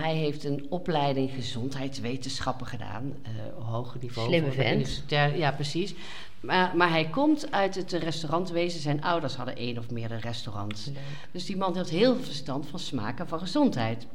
Hij 0.00 0.14
heeft 0.14 0.44
een 0.44 0.66
opleiding 0.68 1.30
gezondheidswetenschappen 1.30 2.66
gedaan. 2.66 3.14
eh 3.22 3.64
hoger 3.64 4.00
niveau. 4.00 4.28
Slimme 4.28 4.50
vent. 4.50 5.04
Ja, 5.34 5.52
precies. 5.52 5.94
Maar, 6.40 6.76
maar 6.76 6.90
hij 6.90 7.08
komt 7.08 7.52
uit 7.52 7.74
het 7.74 7.92
restaurantwezen. 7.92 8.80
Zijn 8.80 9.02
ouders 9.02 9.34
hadden 9.34 9.56
één 9.56 9.78
of 9.78 9.90
meerdere 9.90 10.20
restaurants. 10.20 10.86
Leuk. 10.86 10.96
Dus 11.30 11.46
die 11.46 11.56
man 11.56 11.76
heeft 11.76 11.90
heel 11.90 12.14
veel 12.14 12.24
verstand 12.24 12.66
van 12.66 12.78
smaak 12.78 13.18
en 13.18 13.28
van 13.28 13.38
gezondheid. 13.38 14.06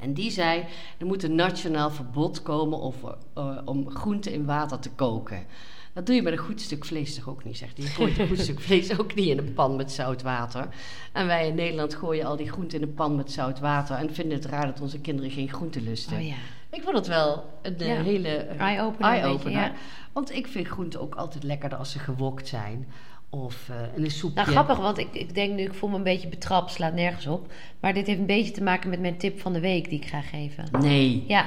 En 0.00 0.12
die 0.14 0.30
zei, 0.30 0.64
er 0.98 1.06
moet 1.06 1.22
een 1.22 1.34
nationaal 1.34 1.90
verbod 1.90 2.42
komen 2.42 2.78
of, 2.78 2.96
eh, 3.34 3.58
om 3.64 3.90
groenten 3.90 4.32
in 4.32 4.44
water 4.44 4.78
te 4.78 4.90
koken. 4.90 5.46
Dat 5.92 6.06
doe 6.06 6.14
je 6.14 6.22
met 6.22 6.32
een 6.32 6.38
goed 6.38 6.60
stuk 6.60 6.84
vlees 6.84 7.14
toch 7.14 7.28
ook 7.28 7.44
niet, 7.44 7.56
zegt 7.56 7.76
hij. 7.76 7.86
Je 7.86 7.92
gooit 7.92 8.18
een 8.18 8.28
goed 8.28 8.38
stuk 8.40 8.60
vlees 8.68 8.98
ook 8.98 9.14
niet 9.14 9.28
in 9.28 9.38
een 9.38 9.54
pan 9.54 9.76
met 9.76 9.92
zout 9.92 10.22
water. 10.22 10.68
En 11.12 11.26
wij 11.26 11.48
in 11.48 11.54
Nederland 11.54 11.94
gooien 11.94 12.26
al 12.26 12.36
die 12.36 12.50
groenten 12.50 12.80
in 12.80 12.88
een 12.88 12.94
pan 12.94 13.16
met 13.16 13.32
zout 13.32 13.58
water... 13.58 13.96
en 13.96 14.14
vinden 14.14 14.36
het 14.38 14.46
raar 14.46 14.66
dat 14.66 14.80
onze 14.80 15.00
kinderen 15.00 15.30
geen 15.30 15.48
groenten 15.48 15.82
lusten. 15.82 16.16
Oh 16.16 16.26
ja. 16.26 16.34
Ik 16.70 16.82
vond 16.82 16.96
het 16.96 17.06
wel 17.06 17.44
een 17.62 17.78
eh, 17.78 17.86
Ja. 17.86 18.02
hele 18.02 18.28
eh, 18.28 18.60
Eye-opener 18.60 19.32
beetje, 19.32 19.50
ja. 19.50 19.72
Want 20.12 20.32
ik 20.34 20.46
vind 20.46 20.66
groenten 20.66 21.00
ook 21.00 21.14
altijd 21.14 21.44
lekkerder 21.44 21.78
als 21.78 21.90
ze 21.90 21.98
gewokt 21.98 22.48
zijn. 22.48 22.88
Of 23.30 23.70
in 23.96 24.04
een 24.04 24.10
soepje. 24.10 24.34
Nou, 24.34 24.48
grappig, 24.48 24.76
want 24.76 24.98
ik, 24.98 25.08
ik 25.14 25.34
denk 25.34 25.54
nu, 25.54 25.62
ik 25.62 25.74
voel 25.74 25.90
me 25.90 25.96
een 25.96 26.02
beetje 26.02 26.28
betrapt, 26.28 26.70
slaat 26.72 26.94
nergens 26.94 27.26
op. 27.26 27.52
Maar 27.80 27.94
dit 27.94 28.06
heeft 28.06 28.18
een 28.18 28.26
beetje 28.26 28.52
te 28.52 28.62
maken 28.62 28.90
met 28.90 29.00
mijn 29.00 29.16
tip 29.18 29.40
van 29.40 29.52
de 29.52 29.60
week 29.60 29.88
die 29.88 30.00
ik 30.00 30.06
ga 30.06 30.20
geven. 30.20 30.68
Nee. 30.80 31.24
Ja, 31.28 31.46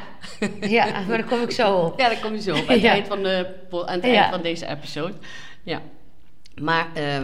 ja 0.61 0.85
maar 0.85 1.17
daar 1.17 1.23
kom 1.27 1.41
ik 1.41 1.51
zo 1.51 1.77
op. 1.77 1.99
Ja, 1.99 2.09
daar 2.09 2.19
kom 2.19 2.33
je 2.33 2.41
zo 2.41 2.51
op. 2.55 2.67
Aan 2.67 2.73
het, 2.73 2.81
Ja. 2.81 2.91
eind, 2.91 3.07
van 3.07 3.23
de, 3.23 3.55
aan 3.71 3.95
het 3.95 4.03
Ja. 4.05 4.13
eind 4.21 4.33
van 4.33 4.41
deze 4.41 4.67
episode. 4.67 5.13
Ja. 5.63 5.81
Maar 6.61 6.87
eh, 6.93 7.21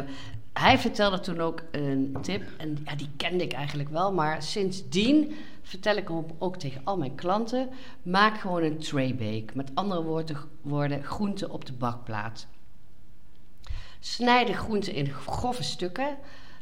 hij 0.53 0.77
vertelde 0.77 1.19
toen 1.19 1.41
ook 1.41 1.63
een 1.71 2.17
tip. 2.21 2.43
En 2.57 2.77
ja, 2.85 2.95
die 2.95 3.09
kende 3.17 3.43
ik 3.43 3.53
eigenlijk 3.53 3.89
wel. 3.89 4.13
Maar 4.13 4.43
sindsdien 4.43 5.35
vertel 5.61 5.95
ik 5.95 6.07
hem 6.07 6.25
ook 6.39 6.57
tegen 6.57 6.81
al 6.83 6.97
mijn 6.97 7.15
klanten. 7.15 7.69
Maak 8.01 8.39
gewoon 8.39 8.63
een 8.63 8.77
tray 8.77 9.15
bake. 9.15 9.45
Met 9.53 9.71
andere 9.73 10.03
woorden, 10.03 10.37
woorden 10.61 11.03
groenten 11.03 11.49
op 11.51 11.65
de 11.65 11.73
bakplaat. 11.73 12.47
Snijd 14.05 14.47
de 14.47 14.53
groenten 14.53 14.93
in 14.93 15.09
grove 15.09 15.63
stukken. 15.63 16.17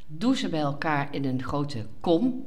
Doe 0.07 0.37
ze 0.37 0.49
bij 0.49 0.59
elkaar 0.59 1.07
in 1.11 1.25
een 1.25 1.43
grote 1.43 1.85
kom. 1.99 2.45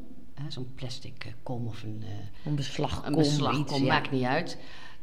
Zo'n 0.49 0.73
plastic 0.75 1.25
eh, 1.25 1.33
kom 1.43 1.67
of 1.67 1.83
een... 1.83 2.03
eh, 2.07 2.47
Een 2.47 2.55
beslag. 2.55 3.07
een 3.07 3.15
beslagkom, 3.15 3.85
maakt 3.85 4.11
niet 4.11 4.25
uit. 4.25 4.59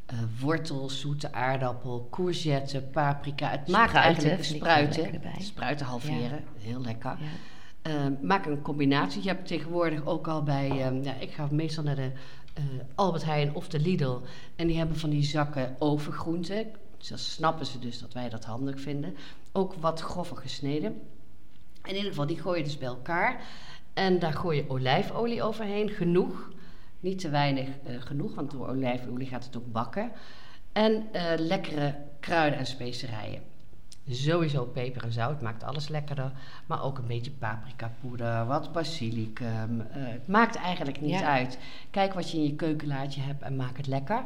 Eh, 0.05 0.17
wortel, 0.39 0.89
zoete 0.89 1.33
aardappel, 1.33 2.07
courgette, 2.11 2.81
paprika. 2.81 3.49
Het 3.49 3.67
maakt 3.67 3.89
Spruiten, 3.89 4.23
eigenlijk 4.23 4.43
ik 4.43 4.49
wel 4.51 4.59
spruiten. 4.59 5.43
Spruiten 5.43 5.85
halveren, 5.85 6.43
heel 6.59 6.81
lekker. 6.81 7.17
Ja. 7.83 8.09
Maak 8.21 8.45
een 8.45 8.61
combinatie. 8.61 9.21
Je 9.23 9.27
hebt 9.27 9.47
tegenwoordig 9.47 10.05
ook 10.05 10.27
al 10.27 10.43
bij... 10.43 10.69
ehm, 10.69 11.03
ja, 11.03 11.13
ik 11.13 11.31
ga 11.31 11.47
meestal 11.51 11.83
naar 11.83 11.95
de 11.95 12.11
Albert 12.95 13.25
Heijn 13.25 13.55
of 13.55 13.67
de 13.67 13.79
Lidl. 13.79 14.17
En 14.55 14.67
die 14.67 14.77
hebben 14.77 14.97
van 14.97 15.09
die 15.09 15.23
zakken 15.23 15.75
overgroenten. 15.79 16.65
Dus 17.03 17.11
dan 17.11 17.17
snappen 17.19 17.65
ze 17.65 17.79
dus 17.79 17.99
dat 17.99 18.13
wij 18.13 18.29
dat 18.29 18.45
handig 18.45 18.81
vinden. 18.81 19.15
Ook 19.51 19.73
wat 19.73 19.99
grover 19.99 20.37
gesneden. 20.37 21.01
In 21.83 21.95
ieder 21.95 22.09
geval, 22.09 22.25
die 22.25 22.39
gooi 22.41 22.57
je 22.57 22.63
dus 22.63 22.77
bij 22.77 22.87
elkaar. 22.87 23.41
En 23.93 24.19
daar 24.19 24.33
gooi 24.33 24.57
je 24.57 24.69
olijfolie 24.69 25.43
overheen, 25.43 25.89
genoeg. 25.89 26.51
Niet 26.99 27.19
te 27.19 27.29
weinig 27.29 27.67
eh, 27.85 28.01
genoeg, 28.01 28.35
want 28.35 28.51
door 28.51 28.67
olijfolie 28.69 29.27
gaat 29.27 29.45
het 29.45 29.57
ook 29.57 29.71
bakken. 29.71 30.11
En 30.71 31.07
eh, 31.11 31.23
lekkere 31.37 31.95
kruiden 32.19 32.59
en 32.59 32.65
specerijen. 32.65 33.41
Sowieso 34.09 34.65
peper 34.65 35.03
en 35.03 35.11
zout 35.11 35.41
maakt 35.41 35.63
alles 35.63 35.87
lekkerder. 35.87 36.31
Maar 36.65 36.83
ook 36.83 36.97
een 36.97 37.07
beetje 37.07 37.31
paprika 37.31 37.91
poeder, 38.01 38.45
wat 38.45 38.71
basilicum. 38.71 39.81
Eh, 39.81 39.87
het 39.91 40.27
maakt 40.27 40.55
eigenlijk 40.55 41.01
niet 41.01 41.19
Ja. 41.19 41.27
uit. 41.33 41.57
Kijk 41.91 42.13
wat 42.13 42.31
je 42.31 42.37
in 42.37 42.43
je 42.43 42.55
keukenlaadje 42.55 43.21
hebt 43.21 43.41
en 43.41 43.55
maak 43.55 43.77
het 43.77 43.87
lekker. 43.87 44.23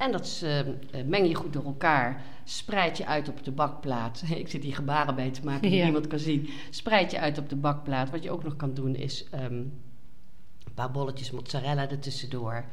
En 0.00 0.12
dat 0.12 0.40
eh, 0.44 0.58
eh, 0.58 0.66
meng 1.06 1.28
je 1.28 1.34
goed 1.34 1.52
door 1.52 1.64
elkaar. 1.64 2.22
Spreid 2.44 2.96
je 2.96 3.06
uit 3.06 3.28
op 3.28 3.44
de 3.44 3.50
bakplaat. 3.50 4.22
Ik 4.34 4.48
zit 4.48 4.62
hier 4.62 4.74
gebaren 4.74 5.14
bij 5.14 5.30
te 5.30 5.44
maken 5.44 5.62
die 5.70 5.78
Ja. 5.78 5.84
niemand 5.84 6.06
kan 6.06 6.18
zien. 6.18 6.48
Spreid 6.70 7.10
je 7.10 7.18
uit 7.20 7.38
op 7.38 7.48
de 7.48 7.56
bakplaat. 7.56 8.10
Wat 8.10 8.22
je 8.22 8.30
ook 8.30 8.44
nog 8.44 8.56
kan 8.56 8.74
doen 8.74 8.94
is 8.94 9.24
ehm, 9.30 9.44
een 9.54 10.74
paar 10.74 10.90
bolletjes 10.90 11.30
mozzarella 11.30 11.88
ertussendoor. 11.90 12.64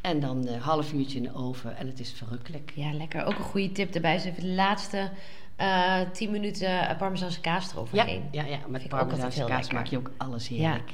En 0.00 0.20
dan 0.20 0.46
een 0.46 0.60
half 0.60 0.92
uurtje 0.92 1.16
in 1.16 1.22
de 1.22 1.34
oven. 1.34 1.76
En 1.76 1.86
het 1.86 2.00
is 2.00 2.12
verrukkelijk. 2.12 2.72
Ja, 2.74 2.92
lekker. 2.92 3.24
Ook 3.24 3.38
een 3.38 3.44
goede 3.44 3.72
tip 3.72 3.94
erbij 3.94 4.14
is 4.14 4.24
even 4.24 4.42
de 4.42 4.52
laatste 4.54 5.10
eh 5.56 6.00
10 6.12 6.30
minuten 6.30 6.88
eh, 6.88 6.98
parmezaanse 6.98 7.40
kaas 7.40 7.64
Ja, 7.66 7.72
eroverheen. 7.72 8.22
ja, 8.30 8.44
ja, 8.44 8.58
met 8.68 8.88
parmezaanse 8.88 9.38
kaas 9.44 9.50
lekker. 9.50 9.74
maak 9.74 9.86
je 9.86 9.96
ook 9.98 10.10
alles 10.16 10.48
heerlijk. 10.48 10.90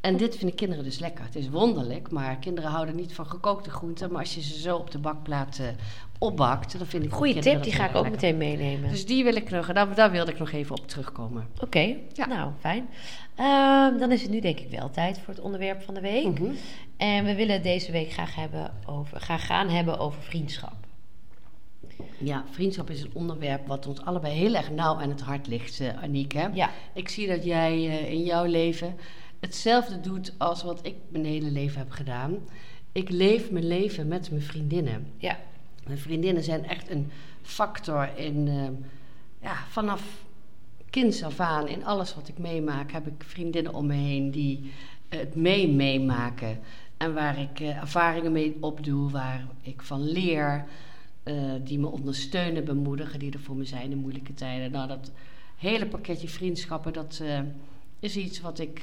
En 0.00 0.16
dit 0.16 0.36
vinden 0.36 0.56
kinderen 0.56 0.84
dus 0.84 0.98
lekker. 0.98 1.24
Het 1.24 1.36
is 1.36 1.48
wonderlijk, 1.48 2.10
maar 2.10 2.36
kinderen 2.36 2.70
houden 2.70 2.96
niet 2.96 3.12
van 3.14 3.26
gekookte 3.26 3.70
groenten. 3.70 4.10
Maar 4.10 4.20
als 4.20 4.34
je 4.34 4.40
ze 4.42 4.60
zo 4.60 4.76
op 4.76 4.90
de 4.90 4.98
bakplaat 4.98 5.58
eh, 5.58 5.66
opbakt, 6.18 6.78
dan 6.78 6.86
vind 6.86 7.04
ik 7.04 7.12
Goeie 7.12 7.38
tip, 7.38 7.62
die 7.62 7.72
ga 7.72 7.82
ik 7.88 7.88
ook 7.88 7.94
lekker. 7.94 8.10
meteen 8.10 8.36
meenemen. 8.36 8.90
Dus 8.90 9.06
die 9.06 9.24
wil 9.24 9.34
ik 9.36 9.50
nog, 9.50 9.72
daar, 9.72 9.94
daar 9.94 10.10
wilde 10.10 10.30
ik 10.32 10.38
nog 10.38 10.50
even 10.52 10.78
op 10.78 10.88
terugkomen. 10.88 11.46
Oké, 11.60 11.96
Ja. 12.12 12.26
nou 12.26 12.50
fijn. 12.60 12.88
Ehm, 13.34 13.98
dan 13.98 14.12
is 14.12 14.22
het 14.22 14.30
nu 14.30 14.40
denk 14.40 14.58
ik 14.60 14.70
wel 14.70 14.90
tijd 14.90 15.18
voor 15.18 15.34
het 15.34 15.42
onderwerp 15.42 15.82
van 15.82 15.94
de 15.94 16.00
week. 16.00 16.38
Mhm. 16.40 16.52
En 16.96 17.24
we 17.24 17.34
willen 17.34 17.62
deze 17.62 17.92
week 17.92 18.12
graag, 18.12 18.34
hebben 18.34 18.72
over, 18.86 19.20
graag 19.20 19.46
gaan 19.46 19.68
hebben 19.68 19.98
over 19.98 20.22
vriendschap. 20.22 20.74
Ja, 22.18 22.44
vriendschap 22.50 22.90
is 22.90 23.02
een 23.02 23.10
onderwerp 23.14 23.66
wat 23.66 23.86
ons 23.86 24.00
allebei 24.04 24.34
heel 24.34 24.54
erg 24.54 24.70
nauw 24.70 24.94
aan 25.00 25.08
het 25.08 25.20
hart 25.20 25.46
ligt, 25.46 25.80
eh 25.80 26.02
Aniek. 26.02 26.32
Hè? 26.32 26.46
Ja, 26.52 26.70
Ik 26.92 27.08
zie 27.08 27.26
dat 27.28 27.44
jij 27.44 27.72
eh, 27.72 28.10
in 28.10 28.22
jouw 28.22 28.44
leven 28.44 28.96
hetzelfde 29.40 30.00
doet 30.00 30.34
als 30.38 30.62
wat 30.62 30.86
ik 30.86 30.94
mijn 31.08 31.24
hele 31.24 31.50
leven 31.50 31.78
heb 31.78 31.90
gedaan. 31.90 32.38
Ik 32.92 33.10
leef 33.10 33.50
mijn 33.50 33.66
leven 33.66 34.08
met 34.08 34.30
mijn 34.30 34.42
vriendinnen. 34.42 35.06
ja, 35.16 35.38
Mijn 35.86 35.98
vriendinnen 35.98 36.42
zijn 36.42 36.64
echt 36.64 36.90
een 36.90 37.10
factor 37.42 38.08
in, 38.16 38.48
eh, 38.48 38.68
ja, 39.42 39.56
vanaf 39.68 40.24
kinds 40.90 41.22
af 41.22 41.40
aan, 41.40 41.68
in 41.68 41.84
alles 41.84 42.14
wat 42.14 42.28
ik 42.28 42.38
meemaak, 42.38 42.92
heb 42.92 43.06
ik 43.06 43.24
vriendinnen 43.24 43.74
om 43.74 43.86
me 43.86 43.94
heen 43.94 44.30
die 44.30 44.72
het 45.08 45.34
mee 45.34 45.68
meemaken. 45.68 46.58
En 46.96 47.14
waar 47.14 47.40
ik 47.40 47.60
eh, 47.60 47.76
ervaringen 47.76 48.32
mee 48.32 48.56
opdoe, 48.60 49.10
waar 49.10 49.46
ik 49.62 49.82
van 49.82 50.10
leer, 50.10 50.64
eh, 51.22 51.52
die 51.64 51.78
me 51.78 51.86
ondersteunen, 51.86 52.64
bemoedigen, 52.64 53.18
die 53.18 53.32
er 53.32 53.40
voor 53.40 53.56
me 53.56 53.64
zijn 53.64 53.90
in 53.90 53.98
moeilijke 53.98 54.34
tijden. 54.34 54.70
Nou, 54.70 54.88
dat 54.88 55.12
hele 55.56 55.86
pakketje 55.86 56.28
vriendschappen, 56.28 56.92
dat 56.92 57.20
eh, 57.22 57.40
is 58.00 58.16
iets 58.16 58.40
wat 58.40 58.58
ik, 58.58 58.82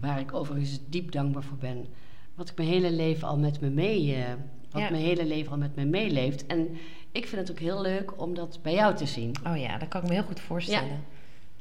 waar 0.00 0.20
ik 0.20 0.34
overigens 0.34 0.78
diep 0.88 1.12
dankbaar 1.12 1.42
voor 1.42 1.56
ben. 1.56 1.86
Wat 2.34 2.48
ik 2.48 2.56
mijn 2.56 2.68
hele 2.68 2.90
leven 2.92 3.28
al 3.28 3.38
met 3.38 3.60
me 3.60 3.70
mee, 3.70 4.14
eh, 4.14 4.22
wat 4.70 4.82
Ja. 4.82 4.90
mijn 4.90 5.02
hele 5.02 5.26
leven 5.26 5.52
al 5.52 5.58
met 5.58 5.76
me 5.76 5.84
meeleeft. 5.84 6.46
En 6.46 6.68
ik 7.12 7.26
vind 7.26 7.40
het 7.40 7.50
ook 7.50 7.58
heel 7.62 7.80
leuk 7.80 8.20
om 8.20 8.34
dat 8.34 8.58
bij 8.62 8.74
jou 8.74 8.94
te 8.96 9.06
zien. 9.06 9.34
oh 9.46 9.56
ja, 9.58 9.78
dat 9.78 9.88
kan 9.88 10.02
ik 10.02 10.08
me 10.08 10.14
heel 10.14 10.22
goed 10.22 10.40
voorstellen. 10.40 11.04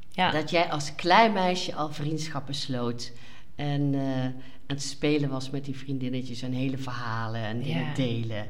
Ja, 0.09 0.31
Dat 0.31 0.49
jij 0.49 0.69
als 0.71 0.95
klein 0.95 1.33
meisje 1.33 1.75
al 1.75 1.89
vriendschappen 1.93 2.53
sloot. 2.55 3.11
En 3.55 3.93
eh, 3.93 4.23
aan 4.23 4.33
het 4.67 4.81
spelen 4.81 5.29
was 5.29 5.49
met 5.49 5.65
die 5.65 5.77
vriendinnetjes 5.77 6.41
en 6.41 6.51
hele 6.51 6.77
verhalen 6.77 7.41
en 7.41 7.61
dingen 7.61 7.85
Ja. 7.85 7.93
delen. 7.93 8.45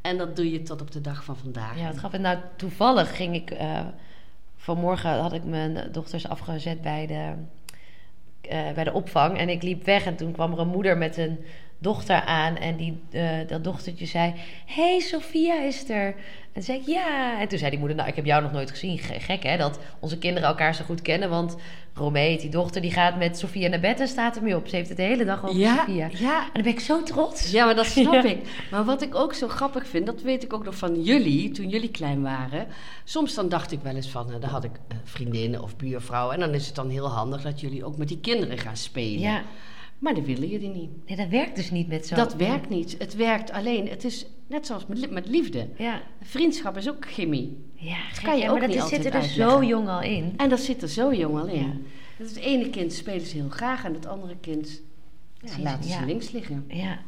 En 0.00 0.18
dat 0.18 0.36
doe 0.36 0.50
je 0.50 0.62
tot 0.62 0.80
op 0.80 0.90
de 0.90 1.00
dag 1.00 1.24
van 1.24 1.36
vandaag. 1.36 1.78
ja, 1.78 1.86
wat 1.86 1.96
grappig. 1.96 2.20
Nou, 2.20 2.38
toevallig 2.56 3.16
ging 3.16 3.34
ik... 3.34 3.50
eh, 3.50 3.80
vanmorgen 4.56 5.18
had 5.20 5.32
ik 5.32 5.44
mijn 5.44 5.88
dochters 5.92 6.28
afgezet 6.28 6.80
bij 6.82 7.06
de, 7.06 7.32
eh, 8.46 8.72
bij 8.74 8.84
de 8.84 8.92
opvang. 8.92 9.38
En 9.38 9.48
ik 9.48 9.62
liep 9.62 9.84
weg 9.84 10.06
en 10.06 10.16
toen 10.16 10.32
kwam 10.32 10.52
er 10.52 10.58
een 10.58 10.68
moeder 10.68 10.98
met 10.98 11.16
een 11.16 11.38
dochter 11.82 12.20
aan. 12.24 12.56
En 12.56 12.76
die, 12.76 13.02
eh, 13.10 13.28
dat 13.48 13.64
dochtertje 13.64 14.06
zei... 14.06 14.34
hey, 14.66 14.98
Sophia 15.00 15.60
is 15.62 15.88
er. 15.88 16.06
En 16.06 16.14
toen 16.52 16.62
zei 16.62 16.78
ik, 16.78 16.86
ja. 16.86 17.40
En 17.40 17.48
toen 17.48 17.58
zei 17.58 17.70
die 17.70 17.78
moeder, 17.78 17.96
nou, 17.96 18.08
ik 18.08 18.16
heb 18.16 18.24
jou 18.24 18.42
nog 18.42 18.52
nooit 18.52 18.70
gezien. 18.70 18.98
Ge- 18.98 19.20
Gek, 19.20 19.42
hè, 19.42 19.56
dat 19.56 19.78
onze 20.00 20.18
kinderen 20.18 20.48
elkaar 20.48 20.74
zo 20.74 20.84
goed 20.84 21.02
kennen. 21.02 21.30
Want 21.30 21.56
Romee, 21.94 22.38
die 22.38 22.48
dochter, 22.50 22.82
die 22.82 22.90
gaat 22.90 23.16
met 23.18 23.38
Sophia 23.38 23.68
naar 23.68 23.80
bed 23.80 24.00
en 24.00 24.08
staat 24.08 24.36
ermee 24.36 24.56
op. 24.56 24.68
Ze 24.68 24.76
heeft 24.76 24.88
het 24.88 24.96
de 24.96 25.02
hele 25.02 25.24
dag 25.24 25.44
over 25.44 25.58
ja, 25.60 25.76
Sophia. 25.76 26.08
ja, 26.12 26.40
En 26.42 26.50
dan 26.52 26.62
ben 26.62 26.72
ik 26.72 26.80
zo 26.80 27.02
trots. 27.02 27.50
ja, 27.50 27.64
maar 27.64 27.74
dat 27.74 27.86
snap 27.86 28.12
Ja. 28.22 28.24
ik. 28.24 28.66
Maar 28.70 28.84
wat 28.84 29.02
ik 29.02 29.14
ook 29.14 29.34
zo 29.34 29.48
grappig 29.48 29.86
vind, 29.86 30.06
dat 30.06 30.22
weet 30.22 30.42
ik 30.42 30.52
ook 30.52 30.64
nog 30.64 30.76
van 30.76 31.02
jullie, 31.02 31.50
toen 31.50 31.68
jullie 31.68 31.90
klein 31.90 32.22
waren. 32.22 32.66
Soms 33.04 33.34
dan 33.34 33.48
dacht 33.48 33.72
ik 33.72 33.78
wel 33.82 33.94
eens 33.94 34.08
van, 34.08 34.32
eh, 34.32 34.40
dan 34.40 34.50
had 34.50 34.64
ik 34.64 34.70
eh, 34.88 34.96
vriendinnen 35.04 35.62
of 35.62 35.76
buurvrouwen. 35.76 36.34
En 36.34 36.40
dan 36.40 36.54
is 36.54 36.66
het 36.66 36.74
dan 36.74 36.88
heel 36.90 37.08
handig 37.08 37.42
dat 37.42 37.60
jullie 37.60 37.84
ook 37.84 37.96
met 37.96 38.08
die 38.08 38.18
kinderen 38.20 38.58
gaan 38.58 38.76
spelen. 38.76 39.20
Ja, 39.20 39.42
Maar 40.02 40.14
dat 40.14 40.24
willen 40.24 40.48
jullie 40.48 40.68
niet. 40.68 40.90
nee, 41.06 41.16
dat 41.16 41.28
werkt 41.28 41.56
dus 41.56 41.70
niet 41.70 41.88
met 41.88 42.06
zo. 42.06 42.14
Dat 42.14 42.34
werkt 42.34 42.68
niet. 42.68 42.94
Het 42.98 43.16
werkt 43.16 43.50
alleen. 43.50 43.88
Het 43.88 44.04
is 44.04 44.26
net 44.46 44.66
zoals 44.66 44.86
met, 44.86 45.10
met 45.10 45.28
liefde. 45.28 45.68
Ja, 45.78 46.00
Vriendschap 46.20 46.76
is 46.76 46.88
ook 46.88 47.06
chemie. 47.06 47.64
ja 47.74 47.96
gek, 47.96 48.24
kan 48.24 48.38
je 48.38 48.44
ook 48.44 48.58
maar 48.58 48.68
dat 48.68 48.76
niet 48.76 48.86
zit 48.88 49.04
er 49.04 49.20
dus 49.20 49.34
zo 49.34 49.62
jong 49.64 49.88
al 49.88 50.02
in. 50.02 50.34
En 50.36 50.48
dat 50.48 50.60
zit 50.60 50.82
er 50.82 50.88
zo 50.88 51.14
jong 51.14 51.38
al 51.38 51.46
in. 51.46 51.62
Ja. 51.62 51.72
Dat 52.18 52.28
het 52.28 52.38
ene 52.38 52.70
kind 52.70 52.92
spelen 52.92 53.26
ze 53.26 53.36
heel 53.36 53.48
graag 53.48 53.84
en 53.84 53.94
het 53.94 54.06
andere 54.06 54.36
kind 54.40 54.80
ja, 55.40 55.62
laten 55.62 55.90
ze 55.90 56.04
links 56.06 56.30
liggen. 56.30 56.64
Ja, 56.68 56.98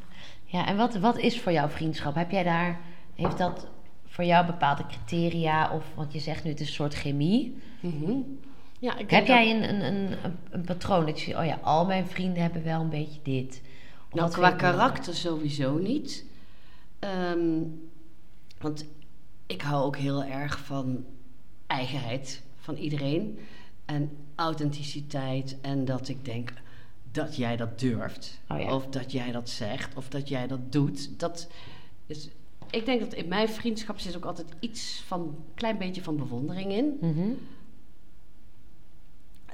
ja 0.45 0.67
en 0.67 0.77
wat, 0.77 0.97
wat 0.97 1.19
is 1.19 1.41
voor 1.41 1.53
jou 1.53 1.71
vriendschap? 1.71 2.15
Heb 2.15 2.31
jij 2.31 2.43
daar, 2.43 2.81
heeft 3.15 3.39
dat 3.39 3.69
voor 4.07 4.25
jou 4.25 4.47
bepaalde 4.47 4.87
criteria? 4.87 5.71
Of, 5.73 5.85
want 5.95 6.13
je 6.13 6.19
zegt 6.19 6.45
nu 6.45 6.51
het 6.51 6.61
is 6.61 6.69
een 6.69 6.75
soort 6.75 6.95
chemie. 6.95 7.57
Mhm. 7.81 8.13
Ja, 8.85 8.99
ik 8.99 9.11
Heb 9.11 9.27
jij 9.27 9.51
een, 9.51 9.85
een, 9.85 10.17
een, 10.51 10.65
patroon 10.65 11.07
dat 11.07 11.19
je 11.19 11.25
ziet, 11.25 11.37
oh 11.37 11.45
ja, 11.45 11.59
al 11.63 11.87
mijn 11.87 12.07
vrienden 12.07 12.43
hebben 12.43 12.65
wel 12.65 12.81
een 12.81 12.89
beetje 12.89 13.21
dit. 13.23 13.63
Of 14.11 14.19
Nou, 14.19 14.31
qua 14.31 14.51
karakter 14.51 15.15
sowieso 15.15 15.79
niet. 15.79 16.25
Ehm, 16.99 17.63
want 18.59 18.85
ik 19.47 19.63
hou 19.63 19.85
ook 19.85 19.97
heel 19.97 20.25
erg 20.25 20.59
van 20.59 21.05
eigenheid 21.67 22.43
van 22.57 22.77
iedereen. 22.77 23.39
En 23.85 24.17
authenticiteit. 24.35 25.57
En 25.61 25.85
dat 25.85 26.09
ik 26.09 26.25
denk 26.25 26.53
dat 27.13 27.37
jij 27.37 27.57
dat 27.57 27.79
durft. 27.79 28.41
Oh 28.49 28.61
ja. 28.61 28.75
Of 28.75 28.87
dat 28.87 29.13
jij 29.13 29.33
dat 29.33 29.49
zegt. 29.49 29.95
Of 29.95 30.09
dat 30.09 30.29
jij 30.29 30.47
dat 30.47 30.73
doet. 30.73 31.19
Dat 31.19 31.49
is, 32.07 32.29
ik 32.71 32.85
denk 32.85 33.01
dat 33.01 33.15
in 33.15 33.29
mijn 33.29 33.49
vriendschap 33.49 33.99
zit 33.99 34.17
ook 34.17 34.25
altijd 34.25 34.49
iets 34.61 35.03
van... 35.07 35.21
een 35.21 35.37
klein 35.55 35.79
beetje 35.79 36.03
van 36.03 36.17
bewondering 36.17 36.73
in. 36.73 36.97
Mhm. 37.01 37.29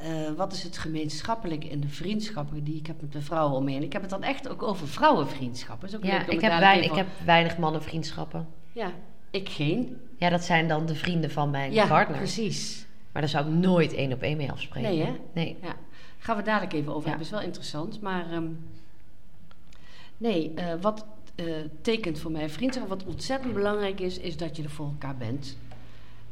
Eh, 0.01 0.31
wat 0.37 0.53
is 0.53 0.63
het 0.63 0.79
gemeenschappelijke 0.79 1.69
in 1.69 1.81
de 1.81 1.89
vriendschappen 1.89 2.65
die 2.65 2.77
ik 2.77 2.87
heb 2.87 3.01
met 3.01 3.13
de 3.13 3.21
vrouwen 3.23 3.57
om 3.57 3.65
me 3.65 3.71
heen? 3.71 3.83
Ik 3.83 3.93
heb 3.93 4.03
het 4.03 4.11
dan 4.11 4.23
echt 4.23 4.49
ook 4.49 4.63
over 4.63 4.89
vrouwenvriendschappen. 4.89 5.89
Is 5.89 5.97
ook 5.97 6.05
Ja, 6.05 6.27
ik 6.27 6.41
heb, 6.41 6.51
dadelijk 6.51 6.61
wein, 6.61 6.83
ik 6.83 6.95
heb 6.95 7.07
weinig 7.25 7.59
mannenvriendschappen. 7.59 8.49
Ja, 8.73 8.93
ik 9.31 9.49
geen. 9.49 9.97
Ja, 10.17 10.29
dat 10.29 10.45
zijn 10.45 10.69
dan 10.69 10.87
de 10.87 10.95
vrienden 10.95 11.31
van 11.31 11.51
mijn 11.51 11.73
ja, 11.73 11.87
partner. 11.87 12.17
precies. 12.17 12.87
Maar 13.13 13.23
daar 13.23 13.31
zou 13.31 13.47
ik 13.47 13.53
nooit 13.55 13.95
één 13.95 14.13
op 14.13 14.23
één 14.23 14.37
mee 14.37 14.51
afspreken. 14.51 14.91
Nee, 14.91 15.05
hè? 15.05 15.13
Nee. 15.33 15.57
Ja. 15.63 15.77
Gaan 16.19 16.37
we 16.37 16.43
dadelijk 16.43 16.73
even 16.73 16.89
over 16.93 17.03
Ja. 17.03 17.09
hebben. 17.09 17.27
Is 17.27 17.33
wel 17.33 17.43
interessant. 17.43 18.01
Maar 18.01 18.31
ehm, 18.33 18.47
nee, 20.17 20.55
eh, 20.55 20.75
wat 20.81 21.05
eh, 21.35 21.45
tekent 21.81 22.19
voor 22.19 22.31
mij 22.31 22.49
vriendschap, 22.51 22.89
wat 22.89 23.05
ontzettend 23.05 23.55
belangrijk 23.55 24.01
is, 24.01 24.19
is 24.19 24.37
dat 24.37 24.57
je 24.57 24.63
er 24.63 24.71
voor 24.71 24.87
elkaar 24.87 25.17
bent. 25.17 25.57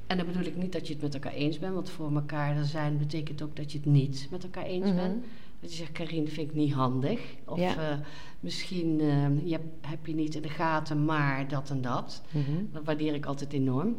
En 0.08 0.16
dan 0.16 0.26
bedoel 0.26 0.42
ik 0.44 0.56
niet 0.56 0.72
dat 0.72 0.86
je 0.86 0.92
het 0.92 1.02
met 1.02 1.14
elkaar 1.14 1.32
eens 1.32 1.58
bent, 1.58 1.74
want 1.74 1.90
voor 1.90 2.14
elkaar 2.14 2.56
er 2.56 2.64
zijn 2.64 2.98
betekent 2.98 3.42
ook 3.42 3.56
dat 3.56 3.72
je 3.72 3.78
het 3.78 3.86
niet 3.86 4.28
met 4.30 4.42
elkaar 4.42 4.64
eens 4.64 4.86
Mhm. 4.86 4.96
bent. 4.96 5.24
Dat 5.60 5.70
je 5.70 5.76
zegt, 5.76 5.92
Karine, 5.92 6.26
vind 6.28 6.48
ik 6.50 6.54
niet 6.56 6.72
handig. 6.72 7.20
Of 7.44 7.58
Ja. 7.58 7.76
eh, 7.90 7.96
misschien 8.40 9.00
eh, 9.00 9.46
je 9.48 9.58
heb 9.80 10.06
je 10.06 10.14
niet 10.14 10.34
in 10.34 10.42
de 10.42 10.48
gaten, 10.48 11.04
maar 11.04 11.48
dat 11.48 11.70
en 11.70 11.80
dat. 11.80 12.22
Mhm. 12.30 12.64
Dat 12.72 12.84
waardeer 12.84 13.14
ik 13.14 13.26
altijd 13.26 13.52
enorm. 13.52 13.96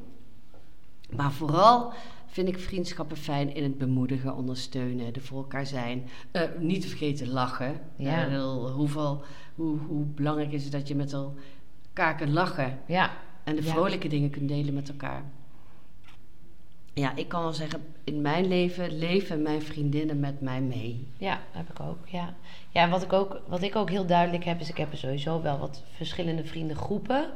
Maar 1.15 1.31
vooral 1.31 1.93
vind 2.27 2.47
ik 2.47 2.59
vriendschappen 2.59 3.17
fijn 3.17 3.55
in 3.55 3.63
het 3.63 3.77
bemoedigen, 3.77 4.35
ondersteunen, 4.35 5.13
er 5.13 5.21
voor 5.21 5.37
elkaar 5.37 5.65
zijn. 5.65 6.03
Eh, 6.31 6.41
niet 6.59 6.81
te 6.81 6.87
vergeten 6.87 7.29
lachen. 7.29 7.79
Ja. 7.95 8.27
Eh, 8.27 8.71
hoeveel, 8.75 9.23
hoe, 9.55 9.77
hoe 9.87 10.05
belangrijk 10.05 10.51
is 10.51 10.63
het 10.63 10.71
dat 10.71 10.87
je 10.87 10.95
met 10.95 11.13
elkaar 11.13 12.15
kunt 12.15 12.31
lachen 12.31 12.79
Ja, 12.87 13.11
en 13.43 13.55
de 13.55 13.63
Ja. 13.63 13.71
vrolijke 13.71 14.07
dingen 14.07 14.29
kunt 14.29 14.47
delen 14.47 14.73
met 14.73 14.89
elkaar. 14.89 15.23
Ja, 16.99 17.11
ik 17.15 17.27
kan 17.27 17.41
wel 17.41 17.53
zeggen, 17.53 17.81
in 18.03 18.21
mijn 18.21 18.47
leven 18.47 18.97
leven 18.97 19.41
mijn 19.41 19.61
vriendinnen 19.61 20.19
met 20.19 20.41
mij 20.41 20.61
mee. 20.61 21.07
Ja, 21.17 21.39
heb 21.51 21.69
ik 21.69 21.79
ook. 21.79 22.07
Ja, 22.07 22.33
ja 22.69 22.81
en 22.81 22.89
wat 22.89 23.03
ik 23.03 23.13
ook, 23.13 23.41
wat 23.47 23.61
ik 23.61 23.75
ook 23.75 23.89
heel 23.89 24.05
duidelijk 24.05 24.43
heb, 24.43 24.59
is 24.59 24.69
ik 24.69 24.77
heb 24.77 24.91
er 24.91 24.97
sowieso 24.97 25.41
wel 25.41 25.59
wat 25.59 25.83
verschillende 25.95 26.45
vriendengroepen. 26.45 27.29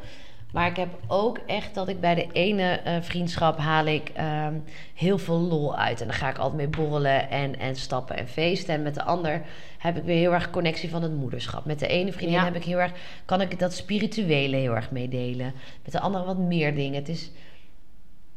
Maar 0.54 0.68
ik 0.68 0.76
heb 0.76 0.90
ook 1.08 1.40
echt 1.46 1.76
dat 1.76 1.88
ik 1.88 2.00
bij 2.00 2.16
de 2.16 2.28
ene 2.32 2.72
eh, 2.72 3.02
vriendschap 3.02 3.58
haal 3.58 3.86
ik 3.86 4.10
ehm, 4.10 4.54
heel 4.94 5.18
veel 5.18 5.40
lol 5.40 5.76
uit. 5.76 6.02
En 6.02 6.08
dan 6.08 6.16
ga 6.16 6.30
ik 6.30 6.38
altijd 6.38 6.58
mee 6.58 6.68
borrelen 6.68 7.30
en, 7.30 7.60
en 7.60 7.76
stappen 7.76 8.18
en 8.18 8.28
feesten. 8.28 8.74
En 8.74 8.82
met 8.82 8.94
de 8.96 9.04
ander 9.04 9.42
heb 9.78 9.98
ik 9.98 10.04
weer 10.04 10.18
heel 10.18 10.34
erg 10.34 10.50
connectie 10.50 10.90
van 10.90 11.04
het 11.04 11.14
moederschap. 11.16 11.66
Met 11.66 11.80
de 11.80 11.88
ene 11.88 12.12
vriendin 12.12 12.38
Ja. 12.38 12.44
heb 12.44 12.56
ik 12.56 12.64
heel 12.64 12.78
erg, 12.78 12.92
kan 13.26 13.42
ik 13.42 13.60
dat 13.60 13.74
spirituele 13.74 14.56
heel 14.56 14.76
erg 14.76 14.92
meedelen. 14.92 15.54
Met 15.84 15.92
de 15.92 16.00
andere 16.00 16.26
wat 16.26 16.38
meer 16.38 16.76
dingen. 16.76 16.96
Het 16.96 17.10
is, 17.10 17.32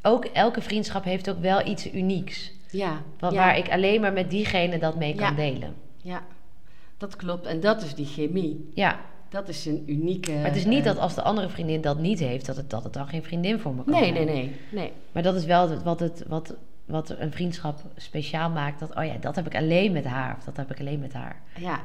ook 0.03 0.25
elke 0.25 0.61
vriendschap 0.61 1.05
heeft 1.05 1.31
ook 1.31 1.41
wel 1.41 1.67
iets 1.67 1.93
unieks. 1.93 2.53
Ja, 2.71 3.03
Wa- 3.19 3.29
ja, 3.31 3.35
Waar 3.37 3.57
ik 3.59 3.71
alleen 3.71 4.01
maar 4.01 4.13
met 4.13 4.31
diegene 4.31 4.79
dat 4.79 4.97
mee 4.97 5.15
kan 5.15 5.29
Ja. 5.31 5.35
delen. 5.37 5.75
ja, 5.97 6.23
dat 6.99 7.17
klopt. 7.17 7.47
En 7.47 7.61
dat 7.61 7.83
is 7.83 7.95
die 7.95 8.07
chemie. 8.07 8.71
Ja, 8.75 9.01
Dat 9.29 9.49
is 9.49 9.67
een 9.67 9.83
unieke... 9.87 10.33
maar 10.33 10.45
het 10.45 10.57
is 10.57 10.65
niet 10.65 10.79
eh, 10.79 10.85
dat 10.85 10.99
als 10.99 11.15
de 11.15 11.23
andere 11.23 11.49
vriendin 11.49 11.81
dat 11.81 11.99
niet 11.99 12.19
heeft, 12.19 12.47
dat 12.47 12.57
het, 12.57 12.71
dat 12.71 12.85
het 12.85 12.93
dan 12.93 13.09
geen 13.09 13.23
vriendin 13.23 13.59
voor 13.59 13.75
me 13.75 13.85
kan 13.85 14.01
Nee, 14.01 14.13
nee, 14.13 14.25
nee, 14.25 14.57
nee. 14.71 14.93
Maar 15.13 15.23
dat 15.23 15.35
is 15.35 15.45
wel 15.45 15.71
het- 15.71 15.83
wat, 15.83 16.01
het, 16.01 16.25
wat, 16.29 16.55
wat 16.85 17.11
een 17.19 17.33
vriendschap 17.33 17.81
speciaal 17.97 18.51
maakt. 18.51 18.81
Dat, 18.81 18.95
oh 18.97 19.05
ja, 19.05 19.15
dat 19.21 19.37
heb 19.37 19.47
ik 19.47 19.55
alleen 19.55 19.93
met 19.93 20.05
haar. 20.05 20.35
Of 20.39 20.45
dat 20.45 20.57
heb 20.57 20.71
ik 20.71 20.81
alleen 20.81 20.99
met 21.01 21.13
haar. 21.13 21.41
Ja. 21.59 21.81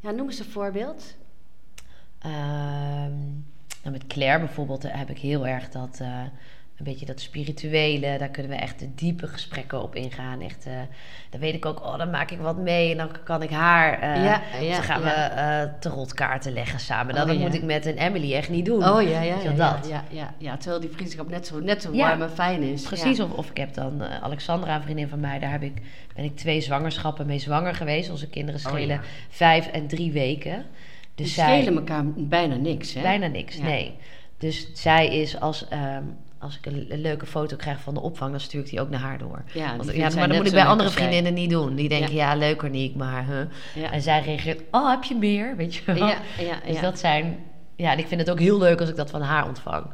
Ja, 0.00 0.10
noem 0.10 0.26
eens 0.26 0.38
een 0.38 0.44
voorbeeld. 0.44 1.14
Ehm, 2.18 3.14
nou, 3.82 3.90
met 3.92 4.06
Claire 4.06 4.38
bijvoorbeeld 4.38 4.84
eh, 4.84 4.94
heb 4.98 5.10
ik 5.10 5.18
heel 5.18 5.46
erg 5.46 5.68
dat... 5.68 5.98
eh, 6.02 6.20
een 6.78 6.84
beetje 6.84 7.06
dat 7.06 7.20
spirituele, 7.20 8.18
daar 8.18 8.28
kunnen 8.28 8.52
we 8.52 8.58
echt 8.58 8.78
de 8.78 8.94
diepe 8.94 9.26
gesprekken 9.26 9.82
op 9.82 9.94
ingaan. 9.94 10.40
Echt, 10.40 10.66
eh, 10.66 10.72
dan 11.30 11.40
weet 11.40 11.54
ik 11.54 11.66
ook, 11.66 11.80
oh, 11.84 11.98
dan 11.98 12.10
maak 12.10 12.30
ik 12.30 12.38
wat 12.38 12.56
mee 12.56 12.90
en 12.90 12.96
dan 12.96 13.08
kan 13.24 13.42
ik 13.42 13.50
haar. 13.50 14.00
eh 14.00 14.24
Ja, 14.24 14.42
ja, 14.60 14.72
dan 14.74 14.82
gaan 14.82 15.00
ja. 15.00 15.04
we 15.04 15.10
eh 15.10 15.80
tarotkaarten 15.80 16.52
leggen 16.52 16.80
samen. 16.80 17.14
Oh, 17.14 17.26
dat 17.26 17.36
ja. 17.36 17.40
moet 17.40 17.54
ik 17.54 17.62
met 17.62 17.86
een 17.86 17.96
Emily 17.96 18.34
echt 18.34 18.48
niet 18.48 18.64
doen. 18.64 18.88
Oh 18.88 19.02
ja, 19.02 19.20
ja, 19.20 19.36
dat. 19.56 19.88
ja, 20.10 20.34
ja. 20.38 20.56
Terwijl 20.56 20.80
die 20.80 20.90
vriendschap 20.90 21.28
net 21.28 21.46
zo, 21.46 21.60
net 21.60 21.82
zo 21.82 21.92
warm 21.92 22.22
en 22.22 22.30
fijn 22.30 22.62
is. 22.62 22.82
Precies, 22.82 23.20
of, 23.20 23.30
of 23.32 23.50
ik 23.50 23.56
heb 23.56 23.74
dan 23.74 24.02
Alexandra, 24.22 24.74
een 24.74 24.82
vriendin 24.82 25.08
van 25.08 25.20
mij, 25.20 25.38
daar 25.38 25.50
heb 25.50 25.62
ik, 25.62 25.82
ben 26.14 26.24
ik 26.24 26.36
twee 26.36 26.60
zwangerschappen 26.60 27.26
mee 27.26 27.38
zwanger 27.38 27.74
geweest. 27.74 28.10
Onze 28.10 28.28
kinderen 28.28 28.60
Oh, 28.60 28.66
schelen 28.72 29.00
vijf 29.28 29.66
en 29.66 29.86
drie 29.86 30.12
weken. 30.12 30.64
Die 31.14 31.24
Dus 31.24 31.34
zij, 31.34 31.60
schelen 31.60 31.76
elkaar 31.78 32.04
bijna 32.16 32.54
niks, 32.54 32.94
hè? 32.94 33.02
bijna 33.02 33.26
niks, 33.26 33.58
nee. 33.58 33.96
Dus 34.38 34.68
zij 34.72 35.06
is 35.20 35.40
als, 35.40 35.68
ehm, 35.68 36.02
als 36.46 36.58
ik 36.58 36.66
een, 36.66 37.00
leuke 37.00 37.26
foto 37.26 37.56
krijg 37.56 37.80
van 37.80 37.94
de 37.94 38.00
opvang, 38.00 38.30
dan 38.30 38.40
stuur 38.40 38.60
ik 38.60 38.68
die 38.68 38.80
ook 38.80 38.90
naar 38.90 39.00
haar 39.00 39.18
door. 39.18 39.42
Ja, 39.52 39.76
Want, 39.76 39.94
ja, 39.94 40.10
maar 40.14 40.28
dat 40.28 40.36
moet 40.36 40.46
ik 40.46 40.52
bij 40.52 40.64
andere 40.64 40.90
vriendinnen 40.90 41.34
niet 41.34 41.50
doen. 41.50 41.74
Die 41.74 41.88
denken, 41.88 42.14
Ja. 42.14 42.30
ja, 42.32 42.38
leuker 42.38 42.70
niet, 42.70 42.96
maar... 42.96 43.26
huh. 43.26 43.40
Ja. 43.74 43.92
En 43.92 44.02
zij 44.02 44.22
reageert, 44.22 44.62
oh, 44.70 44.90
heb 44.90 45.04
je 45.04 45.14
meer? 45.14 45.56
Weet 45.56 45.74
je 45.74 45.82
wel? 45.84 45.96
Ja, 45.96 46.18
ja, 46.38 46.60
Dus 46.66 46.80
dat 46.80 46.98
zijn... 46.98 47.38
Ja, 47.76 47.92
en 47.92 47.98
ik 47.98 48.06
vind 48.06 48.20
het 48.20 48.30
ook 48.30 48.38
heel 48.38 48.58
leuk 48.58 48.80
als 48.80 48.88
ik 48.88 48.96
dat 48.96 49.10
van 49.10 49.22
haar 49.22 49.46
ontvang. 49.46 49.86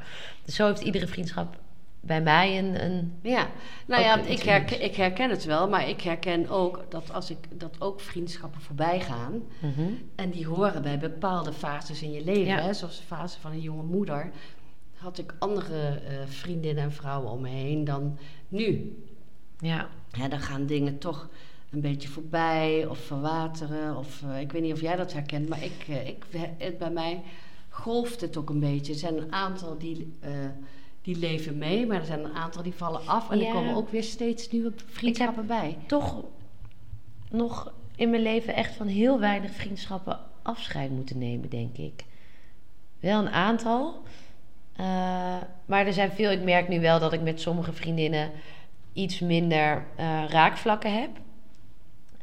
Dus 0.44 0.54
zo 0.54 0.66
heeft 0.66 0.82
iedere 0.82 1.06
vriendschap 1.06 1.56
bij 2.00 2.21
mij 2.21 2.59
een... 2.59 2.85
een 2.85 3.18
Ja, 3.23 3.47
nou 3.87 4.02
ja, 4.02 4.18
ik 4.18 4.42
herken, 4.42 4.82
ik 4.82 4.97
herken 4.97 5.30
het 5.30 5.44
wel, 5.44 5.68
maar 5.68 5.88
ik 5.88 6.00
herken 6.00 6.49
ook 6.49 6.85
dat 6.88 7.12
als 7.12 7.30
ik 7.30 7.38
dat 7.50 7.76
ook 7.78 8.00
vriendschappen 8.00 8.61
voorbij 8.61 9.00
gaan 9.00 9.42
mhm. 9.59 9.82
en 10.14 10.30
die 10.30 10.47
horen 10.47 10.82
bij 10.82 10.99
bepaalde 10.99 11.52
fases 11.52 12.02
in 12.02 12.12
je 12.12 12.25
leven, 12.25 12.62
hè, 12.62 12.73
zoals 12.73 12.97
de 12.97 13.02
fase 13.02 13.40
van 13.40 13.50
een 13.50 13.61
jonge 13.61 13.82
moeder, 13.82 14.30
had 15.02 15.18
ik 15.18 15.35
andere 15.38 15.88
eh, 15.88 16.26
vriendinnen 16.26 16.85
en 16.85 16.92
vrouwen 16.92 17.30
om 17.30 17.40
me 17.40 17.49
heen 17.49 17.85
dan 17.85 18.18
nu. 18.49 18.97
Ja, 19.59 19.88
Hè, 20.11 20.28
dan 20.28 20.40
gaan 20.40 20.66
dingen 20.66 20.99
toch 20.99 21.28
een 21.71 21.80
beetje 21.80 22.09
voorbij 22.09 22.87
of 22.87 22.99
verwateren. 22.99 23.97
Of, 23.97 24.23
eh, 24.23 24.40
ik 24.40 24.52
weet 24.52 24.62
niet 24.62 24.73
of 24.73 24.80
jij 24.80 24.97
dat 24.97 25.12
herkent, 25.12 25.49
maar 25.49 25.64
ik, 25.64 25.85
eh, 25.88 26.09
ik, 26.09 26.25
het, 26.59 26.78
bij 26.78 26.90
mij 26.90 27.23
golft 27.68 28.21
het 28.21 28.37
ook 28.37 28.50
een 28.50 28.61
beetje. 28.61 28.92
Er 28.92 28.99
zijn 28.99 29.16
een 29.16 29.32
aantal 29.32 29.78
die, 29.78 30.12
die 31.02 31.16
leven 31.18 31.59
mee, 31.59 31.87
maar 31.87 31.99
er 31.99 32.06
zijn 32.06 32.25
een 32.25 32.35
aantal 32.35 32.62
die 32.62 32.75
vallen 32.75 33.06
af. 33.06 33.30
En 33.30 33.38
Ja. 33.38 33.47
er 33.47 33.52
komen 33.52 33.75
ook 33.75 33.90
weer 33.90 34.02
steeds 34.02 34.50
nieuwe 34.50 34.73
vriendschappen 34.87 35.47
bij. 35.47 35.78
toch 35.87 36.25
nog 37.30 37.73
in 37.97 38.11
mijn 38.11 38.23
leven 38.23 38.54
echt 38.54 38.75
van 38.75 38.87
heel 38.87 39.21
weinig 39.21 39.50
vriendschappen 39.50 40.18
afscheid 40.42 40.90
moeten 40.90 41.18
nemen, 41.18 41.50
denk 41.50 41.76
ik. 41.76 42.04
Wel 43.00 43.21
een 43.21 43.30
aantal. 43.30 44.02
Eh, 44.82 45.36
maar 45.64 45.86
er 45.86 45.92
zijn 45.92 46.10
veel, 46.12 46.30
ik 46.30 46.42
merk 46.42 46.68
nu 46.68 46.80
wel 46.80 46.98
dat 46.98 47.12
ik 47.12 47.22
met 47.22 47.40
sommige 47.40 47.72
vriendinnen 47.72 48.30
iets 48.92 49.20
minder 49.20 49.84
eh, 49.96 50.24
raakvlakken 50.28 51.00
heb. 51.00 51.10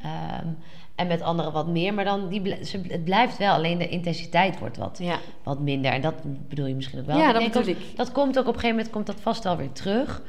Ehm, 0.01 0.47
en 0.95 1.07
met 1.07 1.21
anderen 1.21 1.51
wat 1.51 1.67
meer. 1.67 1.93
Maar 1.93 2.05
dan 2.05 2.27
die, 2.29 2.65
ze, 2.65 2.81
het 2.87 3.03
blijft 3.03 3.37
wel, 3.37 3.53
alleen 3.53 3.77
de 3.77 3.87
intensiteit 3.87 4.59
wordt 4.59 4.77
wat, 4.77 4.97
Ja, 5.01 5.17
wat 5.43 5.59
minder. 5.59 5.91
En 5.91 6.01
dat 6.01 6.15
bedoel 6.49 6.65
je 6.65 6.75
misschien 6.75 6.99
ook 6.99 7.05
wel. 7.05 7.17
ja 7.17 7.33
dat 7.33 7.57
ook- 7.57 7.65
ik. 7.65 7.77
Dat 7.95 8.11
komt 8.11 8.37
ook 8.39 8.47
op 8.47 8.53
een 8.53 8.59
gegeven 8.59 8.75
moment 8.75 8.89
komt 8.89 9.05
dat 9.05 9.19
vast 9.21 9.43
wel 9.43 9.57
weer 9.57 9.71
terug. 9.71 10.21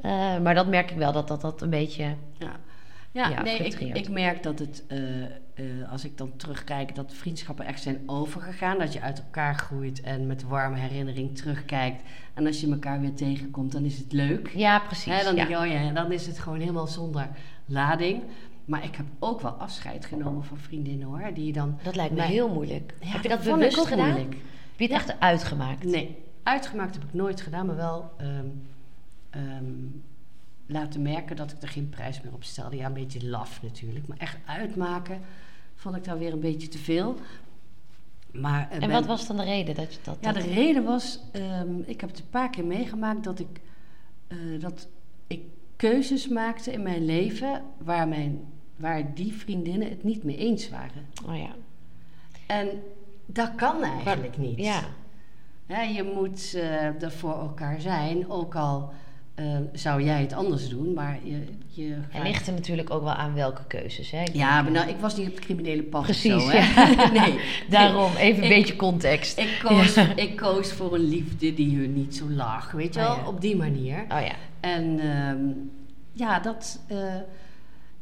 Eh, 0.00 0.38
maar 0.38 0.54
dat 0.54 0.66
merk 0.66 0.90
ik 0.90 0.96
wel, 0.96 1.12
dat 1.12 1.28
dat, 1.28 1.40
dat 1.40 1.62
een 1.62 1.70
beetje... 1.70 2.04
Ja, 2.38 2.52
ja, 3.12 3.28
Ja, 3.28 3.42
nee, 3.42 3.58
ik, 3.58 3.80
ik 3.80 4.08
merk 4.08 4.42
dat 4.42 4.58
het, 4.58 4.84
eh, 4.88 5.24
eh, 5.24 5.30
als 5.90 6.04
ik 6.04 6.18
dan 6.18 6.36
terugkijk, 6.36 6.94
dat 6.94 7.14
vriendschappen 7.14 7.66
echt 7.66 7.82
zijn 7.82 8.02
overgegaan. 8.06 8.78
Dat 8.78 8.92
je 8.92 9.00
uit 9.00 9.18
elkaar 9.18 9.54
groeit 9.54 10.00
en 10.00 10.26
met 10.26 10.42
warme 10.42 10.76
herinnering 10.76 11.36
terugkijkt. 11.36 12.02
En 12.34 12.46
als 12.46 12.60
je 12.60 12.70
elkaar 12.70 13.00
weer 13.00 13.14
tegenkomt, 13.14 13.72
dan 13.72 13.84
is 13.84 13.98
het 13.98 14.12
leuk. 14.12 14.48
Ja, 14.54 14.78
precies. 14.78 15.12
Hè, 15.12 15.22
dan 15.24 15.34
ja. 15.36 15.44
denk 15.46 15.48
je, 15.48 15.66
oh 15.66 15.72
ja, 15.72 15.90
dan 15.92 16.12
is 16.12 16.26
het 16.26 16.38
gewoon 16.38 16.60
helemaal 16.60 16.86
zonder 16.86 17.28
lading. 17.66 18.22
Maar 18.64 18.84
ik 18.84 18.94
heb 18.96 19.06
ook 19.18 19.40
wel 19.40 19.50
afscheid 19.50 20.04
genomen 20.04 20.44
van 20.44 20.58
vriendinnen 20.58 21.06
hoor. 21.06 21.30
Die 21.34 21.52
dan. 21.52 21.78
Dat 21.82 21.96
lijkt 21.96 22.12
me 22.12 22.18
mij- 22.18 22.28
heel 22.28 22.48
moeilijk. 22.48 22.94
Ja, 23.00 23.06
heb 23.08 23.22
je 23.22 23.28
dat 23.28 23.42
bewust 23.42 23.78
ook 23.78 23.86
gedaan? 23.86 24.08
moeilijk. 24.08 24.32
Heb 24.76 24.88
je 24.88 24.94
het 24.94 25.08
echt 25.08 25.20
uitgemaakt? 25.20 25.84
Nee, 25.84 26.16
uitgemaakt 26.42 26.94
heb 26.94 27.04
ik 27.04 27.12
nooit 27.14 27.40
gedaan, 27.40 27.66
maar 27.66 27.76
wel 27.76 28.10
ehm, 28.18 28.46
ehm, 29.30 29.64
laten 30.68 31.02
merken 31.02 31.36
dat 31.36 31.52
ik 31.52 31.62
er 31.62 31.68
geen 31.68 31.88
prijs 31.88 32.20
meer 32.20 32.32
op 32.32 32.44
stelde. 32.44 32.76
Ja, 32.76 32.86
een 32.86 32.92
beetje 32.92 33.26
laf 33.28 33.62
natuurlijk, 33.62 34.06
maar 34.06 34.18
echt 34.18 34.36
uitmaken 34.46 35.20
vond 35.74 35.96
ik 35.96 36.04
dan 36.04 36.18
weer 36.18 36.32
een 36.32 36.40
beetje 36.40 36.68
te 36.68 36.78
veel. 36.78 37.16
Maar, 38.32 38.66
eh, 38.70 38.74
En 38.74 38.80
ben- 38.80 38.90
wat 38.90 39.06
was 39.06 39.26
dan 39.26 39.36
de 39.36 39.44
reden 39.44 39.74
dat 39.74 39.94
je 39.94 40.00
dat... 40.02 40.16
Ja, 40.20 40.32
dat- 40.32 40.42
de 40.42 40.48
reden 40.52 40.84
was, 40.84 41.20
ehm, 41.32 41.78
ik 41.84 42.00
heb 42.00 42.10
het 42.10 42.18
een 42.18 42.28
paar 42.30 42.50
keer 42.50 42.64
meegemaakt 42.66 43.24
dat 43.24 43.38
ik, 43.38 43.60
eh, 44.26 44.36
dat 44.60 44.88
ik 45.26 45.42
keuzes 45.76 46.28
maakte 46.28 46.72
in 46.72 46.82
mijn 46.82 47.04
leven 47.04 47.62
waar, 47.78 48.08
mijn, 48.08 48.40
waar 48.76 49.14
die 49.14 49.32
vriendinnen 49.32 49.88
het 49.88 50.04
niet 50.04 50.24
mee 50.24 50.36
eens 50.36 50.68
waren. 50.68 51.06
Oh 51.26 51.36
ja. 51.36 51.50
En 52.46 52.68
dat 53.26 53.54
kan 53.54 53.82
eigenlijk 53.82 54.38
niet. 54.38 54.58
Ja. 54.58 54.80
Je 55.82 56.12
moet 56.14 56.52
eh, 56.54 57.02
er 57.02 57.12
voor 57.12 57.34
elkaar 57.40 57.80
zijn, 57.80 58.30
ook 58.30 58.54
al 58.54 58.92
eh, 59.38 59.44
zou 59.72 60.02
jij 60.02 60.20
het 60.20 60.32
anders 60.32 60.68
doen, 60.68 60.92
maar 60.94 61.18
je, 61.22 61.42
je 61.68 61.96
gaat- 62.10 62.22
ligt 62.22 62.46
er 62.46 62.52
natuurlijk 62.52 62.90
ook 62.90 63.02
wel 63.02 63.12
aan 63.12 63.34
welke 63.34 63.62
keuzes. 63.66 64.10
Hè? 64.10 64.22
Ik 64.22 64.34
Ja, 64.34 64.62
maar 64.62 64.70
nou, 64.72 64.88
ik 64.88 64.96
was 65.00 65.16
niet 65.16 65.28
op 65.28 65.34
het 65.34 65.44
criminele 65.44 65.82
pad 65.82 66.02
Precies, 66.02 66.32
zo, 66.32 66.48
hè? 66.50 66.58
ja. 66.58 67.10
nee, 67.26 67.38
Daarom, 67.68 68.14
even 68.16 68.42
een 68.42 68.48
beetje 68.48 68.76
context. 68.76 69.38
Ik 69.38 69.58
koos, 69.62 69.94
Ja. 69.94 70.14
ik 70.16 70.36
koos 70.36 70.72
voor 70.72 70.94
een 70.94 71.08
liefde 71.08 71.54
die 71.54 71.76
hun 71.76 71.94
niet 71.94 72.16
zo 72.16 72.28
lag, 72.30 72.70
weet 72.70 72.94
je 72.94 73.00
Oh, 73.00 73.06
wel, 73.06 73.16
ja. 73.16 73.26
op 73.28 73.40
die 73.40 73.56
manier. 73.56 73.96
Oh 74.02 74.20
ja. 74.20 74.34
En 74.60 74.98
ehm, 75.00 75.38
ja, 76.12 76.40
dat. 76.40 76.80
eh, 76.86 76.96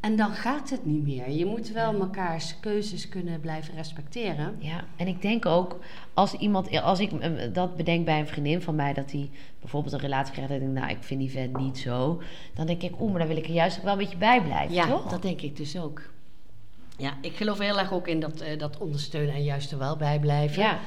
en 0.01 0.17
dan 0.17 0.31
gaat 0.33 0.71
het 0.71 0.85
niet 0.87 1.03
meer. 1.03 1.31
Je 1.31 1.47
moet 1.47 1.69
wel 1.73 1.93
Ja. 1.93 1.99
mekaars 1.99 2.61
keuzes 2.61 3.09
kunnen 3.09 3.41
blijven 3.41 3.75
respecteren. 3.75 4.57
Ja, 4.59 4.85
en 4.97 5.07
ik 5.07 5.23
denk 5.23 5.47
ook 5.47 5.79
als 6.15 6.33
iemand, 6.35 6.81
als 6.83 7.01
ik 7.01 7.13
eh, 7.13 7.31
dat 7.53 7.77
bedenk 7.77 8.05
bij 8.05 8.19
een 8.21 8.27
vriendin 8.27 8.63
van 8.63 8.75
mij, 8.75 8.93
dat 8.93 9.09
die 9.09 9.31
bijvoorbeeld 9.61 9.93
een 9.95 10.01
relatie 10.01 10.33
krijgt 10.33 10.51
en 10.51 10.57
ik 10.57 10.63
denk, 10.63 10.75
nou, 10.79 10.91
ik 10.91 11.03
vind 11.03 11.21
die 11.21 11.31
vent 11.31 11.57
niet 11.57 11.79
zo, 11.79 12.23
dan 12.55 12.67
denk 12.67 12.83
ik, 12.83 13.01
oeh, 13.01 13.11
maar 13.11 13.19
dan 13.19 13.29
wil 13.29 13.37
ik 13.37 13.47
er 13.47 13.53
juist 13.53 13.77
ook 13.79 13.83
wel 13.85 13.93
een 13.93 13.99
beetje 13.99 14.17
bij 14.17 14.43
blijven, 14.43 14.75
Ja, 14.75 14.87
toch? 14.87 15.07
dat 15.11 15.23
denk 15.23 15.41
ik 15.41 15.57
dus 15.57 15.79
ook. 15.79 16.03
Ja, 16.99 17.17
ik 17.21 17.37
geloof 17.37 17.59
heel 17.59 17.79
erg 17.79 17.93
ook 17.93 18.09
in 18.09 18.21
dat, 18.21 18.41
eh, 18.41 18.59
dat 18.59 18.79
ondersteunen 18.79 19.35
en 19.35 19.45
juist 19.45 19.73
er 19.73 19.79
wel 19.79 19.97
bij 19.97 20.21
blijven. 20.21 20.63
Ja, 20.63 20.79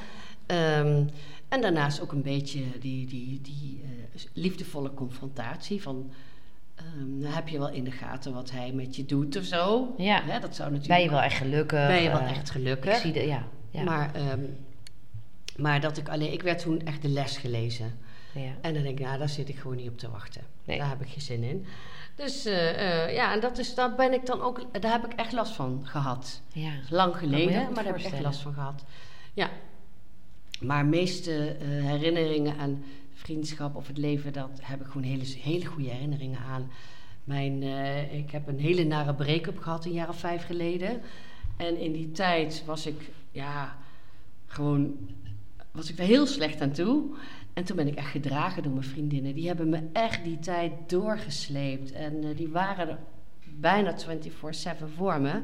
Ehm, 0.46 1.04
en 1.48 1.60
daarnaast 1.60 2.00
ook 2.00 2.12
een 2.12 2.22
beetje 2.22 2.62
die, 2.80 3.06
die, 3.06 3.40
die 3.42 3.80
eh, 3.84 4.20
liefdevolle 4.32 4.94
confrontatie 4.94 5.82
van... 5.82 6.10
ehm, 6.80 7.20
dan 7.20 7.32
heb 7.32 7.48
je 7.48 7.58
wel 7.58 7.70
in 7.70 7.84
de 7.84 7.90
gaten 7.90 8.32
wat 8.32 8.50
hij 8.50 8.72
met 8.72 8.96
je 8.96 9.04
doet 9.04 9.36
of 9.36 9.44
zo. 9.44 9.94
ja. 9.96 10.22
Hè, 10.24 10.40
dat 10.40 10.54
zou 10.56 10.70
natuurlijk... 10.70 10.88
Ben 10.88 11.02
je 11.02 11.10
wel 11.10 11.20
echt 11.20 11.36
gelukkig? 11.36 11.86
ben 11.86 12.02
je 12.02 12.08
wel 12.08 12.20
eh, 12.20 12.30
echt 12.30 12.46
Ik 12.46 12.52
gelukkig. 12.52 12.96
zie 12.96 13.12
de, 13.12 13.26
ja. 13.26 13.44
ja. 13.70 13.82
Maar, 13.82 14.14
ehm, 14.14 14.40
maar 15.56 15.80
dat 15.80 15.96
ik 15.96 16.08
alleen... 16.08 16.32
Ik 16.32 16.42
werd 16.42 16.58
toen 16.62 16.80
echt 16.84 17.02
de 17.02 17.08
les 17.08 17.36
gelezen. 17.36 17.98
ja. 18.34 18.52
En 18.60 18.74
dan 18.74 18.82
denk 18.82 18.98
ik, 18.98 19.04
nou, 19.06 19.18
daar 19.18 19.28
zit 19.28 19.48
ik 19.48 19.56
gewoon 19.56 19.76
niet 19.76 19.88
op 19.88 19.98
te 19.98 20.10
wachten. 20.10 20.42
Nee. 20.64 20.78
Daar 20.78 20.88
heb 20.88 21.00
ik 21.00 21.08
geen 21.08 21.20
zin 21.20 21.42
in. 21.42 21.66
Dus 22.14 22.44
eh, 22.44 23.04
eh, 23.04 23.14
ja, 23.14 23.32
en 23.32 23.40
dat 23.40 23.58
is, 23.58 23.74
daar 23.74 23.94
ben 23.94 24.12
ik 24.12 24.26
dan 24.26 24.40
ook... 24.40 24.80
Daar 24.80 24.92
heb 24.92 25.04
ik 25.04 25.12
echt 25.18 25.32
last 25.32 25.52
van 25.52 25.80
gehad. 25.84 26.40
ja. 26.52 26.70
Lang 26.90 27.16
geleden, 27.16 27.62
maar 27.64 27.74
daar 27.74 27.84
heb 27.84 27.96
ik 27.98 28.04
echt 28.04 28.20
last 28.22 28.40
van 28.40 28.52
gehad. 28.52 28.84
Ja. 29.34 29.50
Maar 30.60 30.86
meeste 30.86 31.56
herinneringen 31.62 32.58
aan 32.58 32.84
of 33.72 33.86
het 33.86 33.98
leven, 33.98 34.32
dat 34.32 34.60
heb 34.62 34.80
ik 34.80 34.86
gewoon 34.86 35.02
hele, 35.02 35.24
hele 35.24 35.64
goede 35.64 35.88
herinneringen 35.88 36.38
aan. 36.38 36.70
Mijn, 37.24 37.62
eh, 37.62 38.14
ik 38.14 38.30
heb 38.30 38.48
een 38.48 38.58
hele 38.58 38.84
nare 38.84 39.14
break-up 39.14 39.58
gehad 39.58 39.84
een 39.84 39.92
jaar 39.92 40.08
of 40.08 40.18
vijf 40.18 40.44
geleden. 40.46 41.00
En 41.56 41.78
in 41.78 41.92
die 41.92 42.10
tijd 42.10 42.62
was 42.66 42.86
ik, 42.86 43.10
ja, 43.30 43.76
gewoon, 44.46 44.96
was 45.70 45.90
ik 45.90 45.98
er 45.98 46.04
heel 46.04 46.26
slecht 46.26 46.60
aan 46.60 46.72
toe. 46.72 47.04
En 47.52 47.64
toen 47.64 47.76
ben 47.76 47.86
ik 47.86 47.94
echt 47.94 48.10
gedragen 48.10 48.62
door 48.62 48.72
mijn 48.72 48.84
vriendinnen. 48.84 49.34
Die 49.34 49.46
hebben 49.46 49.68
me 49.68 49.82
echt 49.92 50.24
die 50.24 50.38
tijd 50.38 50.72
doorgesleept. 50.86 51.92
En 51.92 52.24
eh, 52.24 52.36
die 52.36 52.48
waren 52.48 52.88
er 52.88 52.98
bijna 53.60 53.94
24-7 53.96 54.88
voor 54.96 55.20
me. 55.20 55.42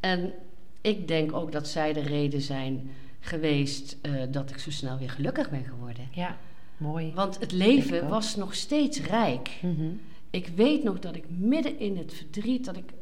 En 0.00 0.32
ik 0.80 1.08
denk 1.08 1.32
ook 1.32 1.52
dat 1.52 1.68
zij 1.68 1.92
de 1.92 2.00
reden 2.00 2.40
zijn 2.40 2.90
geweest 3.20 3.98
eh, 4.02 4.12
dat 4.30 4.50
ik 4.50 4.58
zo 4.58 4.70
snel 4.70 4.98
weer 4.98 5.10
gelukkig 5.10 5.50
ben 5.50 5.64
geworden. 5.64 6.08
ja. 6.10 6.36
Mooi. 6.82 7.12
Want 7.14 7.40
het 7.40 7.52
leven 7.52 8.08
was 8.08 8.36
nog 8.36 8.54
steeds 8.54 9.00
rijk. 9.00 9.50
Mhm. 9.62 9.90
Ik 10.30 10.46
weet 10.46 10.82
nog 10.82 10.98
dat 10.98 11.16
ik 11.16 11.24
midden 11.28 11.78
in 11.78 11.96
het 11.96 12.14
verdriet, 12.14 12.64
dat 12.64 12.76
ik 12.76 12.92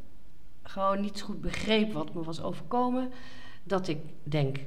gewoon 0.62 1.00
niet 1.00 1.20
goed 1.20 1.40
begreep 1.40 1.92
wat 1.92 2.14
me 2.14 2.22
was 2.22 2.42
overkomen, 2.42 3.10
dat 3.62 3.88
ik 3.88 3.98
denk, 4.22 4.58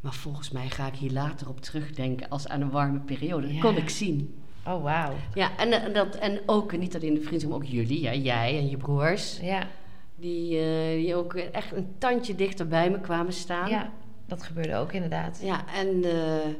maar 0.00 0.14
volgens 0.14 0.50
mij 0.50 0.68
ga 0.68 0.86
ik 0.86 0.94
hier 0.94 1.12
later 1.12 1.48
op 1.48 1.60
terugdenken 1.60 2.28
als 2.28 2.48
aan 2.48 2.60
een 2.60 2.70
warme 2.70 2.98
periode. 2.98 3.52
Dat 3.52 3.60
kon 3.60 3.76
ik 3.76 3.88
zien. 3.88 4.34
Oh, 4.66 4.82
wauw. 4.82 5.12
Ja, 5.34 5.56
en, 5.56 5.72
eh, 5.72 5.94
dat, 5.94 6.16
en 6.16 6.40
ook, 6.46 6.76
niet 6.76 6.94
alleen 6.96 7.14
de 7.14 7.20
vrienden, 7.20 7.48
maar 7.48 7.56
ook 7.56 7.64
jullie, 7.64 8.00
ja, 8.00 8.14
jij 8.14 8.58
en 8.58 8.68
je 8.68 8.76
broers, 8.76 9.38
Ja, 9.40 9.66
die, 10.16 10.58
eh, 10.58 11.02
die 11.02 11.14
ook 11.14 11.34
echt 11.34 11.72
een 11.72 11.94
tandje 11.98 12.34
dichter 12.34 12.68
bij 12.68 12.90
me 12.90 13.00
kwamen 13.00 13.32
staan. 13.32 13.68
ja, 13.68 13.92
dat 14.26 14.42
gebeurde 14.42 14.76
ook 14.76 14.92
inderdaad. 14.92 15.40
Ja, 15.42 15.64
en 15.74 16.04
eh, 16.04 16.50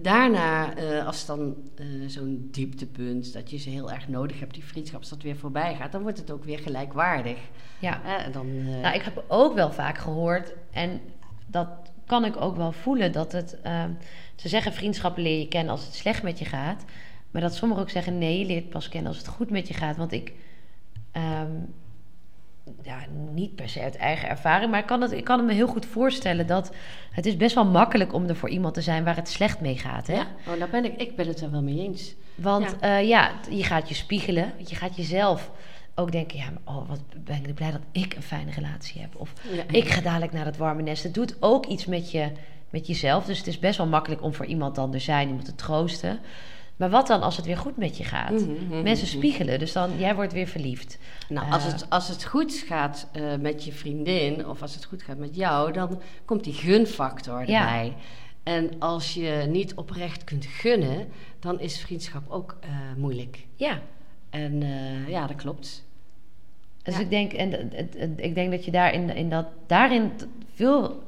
daarna, 0.00 0.74
eh, 0.76 1.06
als 1.06 1.26
dan 1.26 1.56
eh, 1.76 1.86
zo'n 2.06 2.48
dieptepunt, 2.50 3.32
dat 3.32 3.50
je 3.50 3.58
ze 3.58 3.70
heel 3.70 3.90
erg 3.90 4.08
nodig 4.08 4.40
hebt, 4.40 4.54
die 4.54 4.64
vriendschap, 4.64 5.08
dat 5.08 5.22
weer 5.22 5.36
voorbij 5.36 5.74
gaat, 5.74 5.92
dan 5.92 6.02
wordt 6.02 6.18
het 6.18 6.30
ook 6.30 6.44
weer 6.44 6.58
gelijkwaardig. 6.58 7.38
Ja. 7.78 8.00
Dan, 8.32 8.46
eh, 8.46 8.80
Nou, 8.80 8.94
ik 8.94 9.02
heb 9.02 9.24
ook 9.28 9.54
wel 9.54 9.72
vaak 9.72 9.98
gehoord, 9.98 10.52
en 10.70 11.00
dat 11.46 11.68
kan 12.06 12.24
ik 12.24 12.36
ook 12.40 12.56
wel 12.56 12.72
voelen, 12.72 13.12
dat 13.12 13.32
het. 13.32 13.60
ehm, 13.60 13.90
ze 14.36 14.48
zeggen 14.48 14.72
vriendschappen 14.72 15.22
leer 15.22 15.38
je 15.38 15.48
kennen 15.48 15.72
als 15.72 15.84
het 15.84 15.94
slecht 15.94 16.22
met 16.22 16.38
je 16.38 16.44
gaat. 16.44 16.84
Maar 17.30 17.42
dat 17.42 17.54
sommigen 17.54 17.82
ook 17.82 17.90
zeggen: 17.90 18.18
nee, 18.18 18.38
je 18.38 18.44
leert 18.44 18.68
pas 18.68 18.88
kennen 18.88 19.08
als 19.08 19.18
het 19.18 19.28
goed 19.28 19.50
met 19.50 19.68
je 19.68 19.74
gaat. 19.74 19.96
Want 19.96 20.12
ik. 20.12 20.32
ehm, 21.12 21.52
ja, 22.82 22.98
niet 23.32 23.54
per 23.54 23.68
se 23.68 23.80
uit 23.80 23.96
eigen 23.96 24.28
ervaring, 24.28 24.70
maar 24.70 24.80
ik 24.80 24.86
kan, 24.86 25.00
het, 25.00 25.12
ik 25.12 25.24
kan 25.24 25.38
het 25.38 25.46
me 25.46 25.52
heel 25.52 25.66
goed 25.66 25.86
voorstellen 25.86 26.46
dat 26.46 26.70
het 27.10 27.26
is 27.26 27.36
best 27.36 27.54
wel 27.54 27.64
makkelijk 27.64 28.12
om 28.12 28.26
er 28.26 28.36
voor 28.36 28.48
iemand 28.48 28.74
te 28.74 28.80
zijn 28.80 29.04
waar 29.04 29.16
het 29.16 29.28
slecht 29.28 29.60
mee 29.60 29.78
gaat. 29.78 30.06
Hè? 30.06 30.14
ja, 30.14 30.26
oh, 30.46 30.58
daar 30.58 30.70
ben 30.70 30.84
ik, 30.84 31.00
ik 31.00 31.16
ben 31.16 31.26
het 31.26 31.40
er 31.40 31.50
wel 31.50 31.62
mee 31.62 31.78
eens. 31.78 32.14
Want 32.34 32.76
Ja. 32.80 32.96
ja. 32.96 32.98
ja, 32.98 33.30
je 33.50 33.64
gaat 33.64 33.88
je 33.88 33.94
spiegelen. 33.94 34.52
Je 34.66 34.74
gaat 34.74 34.96
jezelf 34.96 35.50
ook 35.94 36.12
denken: 36.12 36.38
ja, 36.38 36.50
maar 36.50 36.74
oh, 36.76 36.88
wat 36.88 37.00
ben 37.24 37.46
ik 37.46 37.54
blij 37.54 37.70
dat 37.70 37.80
ik 37.92 38.14
een 38.14 38.22
fijne 38.22 38.50
relatie 38.50 39.00
heb. 39.00 39.14
Of 39.16 39.32
Ja. 39.52 39.62
ik 39.70 39.88
ga 39.88 40.00
dadelijk 40.00 40.32
naar 40.32 40.44
dat 40.44 40.56
warme 40.56 40.82
nest. 40.82 41.02
Het 41.02 41.14
doet 41.14 41.36
ook 41.42 41.66
iets 41.66 41.86
met, 41.86 42.10
je, 42.10 42.32
met 42.70 42.86
jezelf. 42.86 43.24
Dus 43.24 43.38
het 43.38 43.46
is 43.46 43.58
best 43.58 43.78
wel 43.78 43.86
makkelijk 43.86 44.22
om 44.22 44.34
voor 44.34 44.46
iemand 44.46 44.74
dan 44.74 44.94
er 44.94 45.00
zijn, 45.00 45.28
iemand 45.28 45.44
te 45.44 45.54
troosten. 45.54 46.20
Maar 46.80 46.90
wat 46.90 47.06
dan 47.06 47.22
als 47.22 47.36
het 47.36 47.46
weer 47.46 47.56
goed 47.56 47.76
met 47.76 47.96
je 47.96 48.04
gaat? 48.04 48.30
Mhm, 48.30 48.50
mhm, 48.52 48.82
Mensen 48.82 49.06
mhm. 49.06 49.16
spiegelen, 49.16 49.58
dus 49.58 49.72
dan 49.72 49.98
jij 49.98 50.14
wordt 50.14 50.32
weer 50.32 50.46
verliefd. 50.46 50.98
Nou, 51.28 51.50
als 51.52 51.66
Eh. 51.66 51.72
het, 51.72 51.90
als 51.90 52.08
het 52.08 52.24
goed 52.24 52.64
gaat 52.66 53.08
eh, 53.12 53.22
met 53.40 53.64
je 53.64 53.72
vriendin 53.72 54.46
of 54.46 54.62
als 54.62 54.74
het 54.74 54.84
goed 54.84 55.02
gaat 55.02 55.18
met 55.18 55.36
jou, 55.36 55.72
dan 55.72 56.00
komt 56.24 56.44
die 56.44 56.52
gunfactor 56.52 57.48
Ja. 57.50 57.60
erbij. 57.60 57.94
En 58.42 58.70
als 58.78 59.14
je 59.14 59.46
niet 59.48 59.74
oprecht 59.74 60.24
kunt 60.24 60.46
gunnen, 60.46 61.08
dan 61.40 61.60
is 61.60 61.80
vriendschap 61.80 62.22
ook 62.30 62.56
eh, 62.60 62.68
moeilijk. 62.96 63.46
Ja, 63.56 63.80
En 64.30 64.62
ja, 65.08 65.26
dat 65.26 65.36
klopt. 65.36 65.84
dus 66.82 66.94
Ja. 66.94 67.00
ik, 67.00 67.10
denk, 67.10 67.32
en, 67.32 67.72
ik 68.18 68.34
denk 68.34 68.50
dat 68.50 68.64
je 68.64 68.70
daarin, 68.70 69.14
in 69.16 69.30
dat, 69.30 69.46
daarin 69.66 70.12
veel 70.54 71.02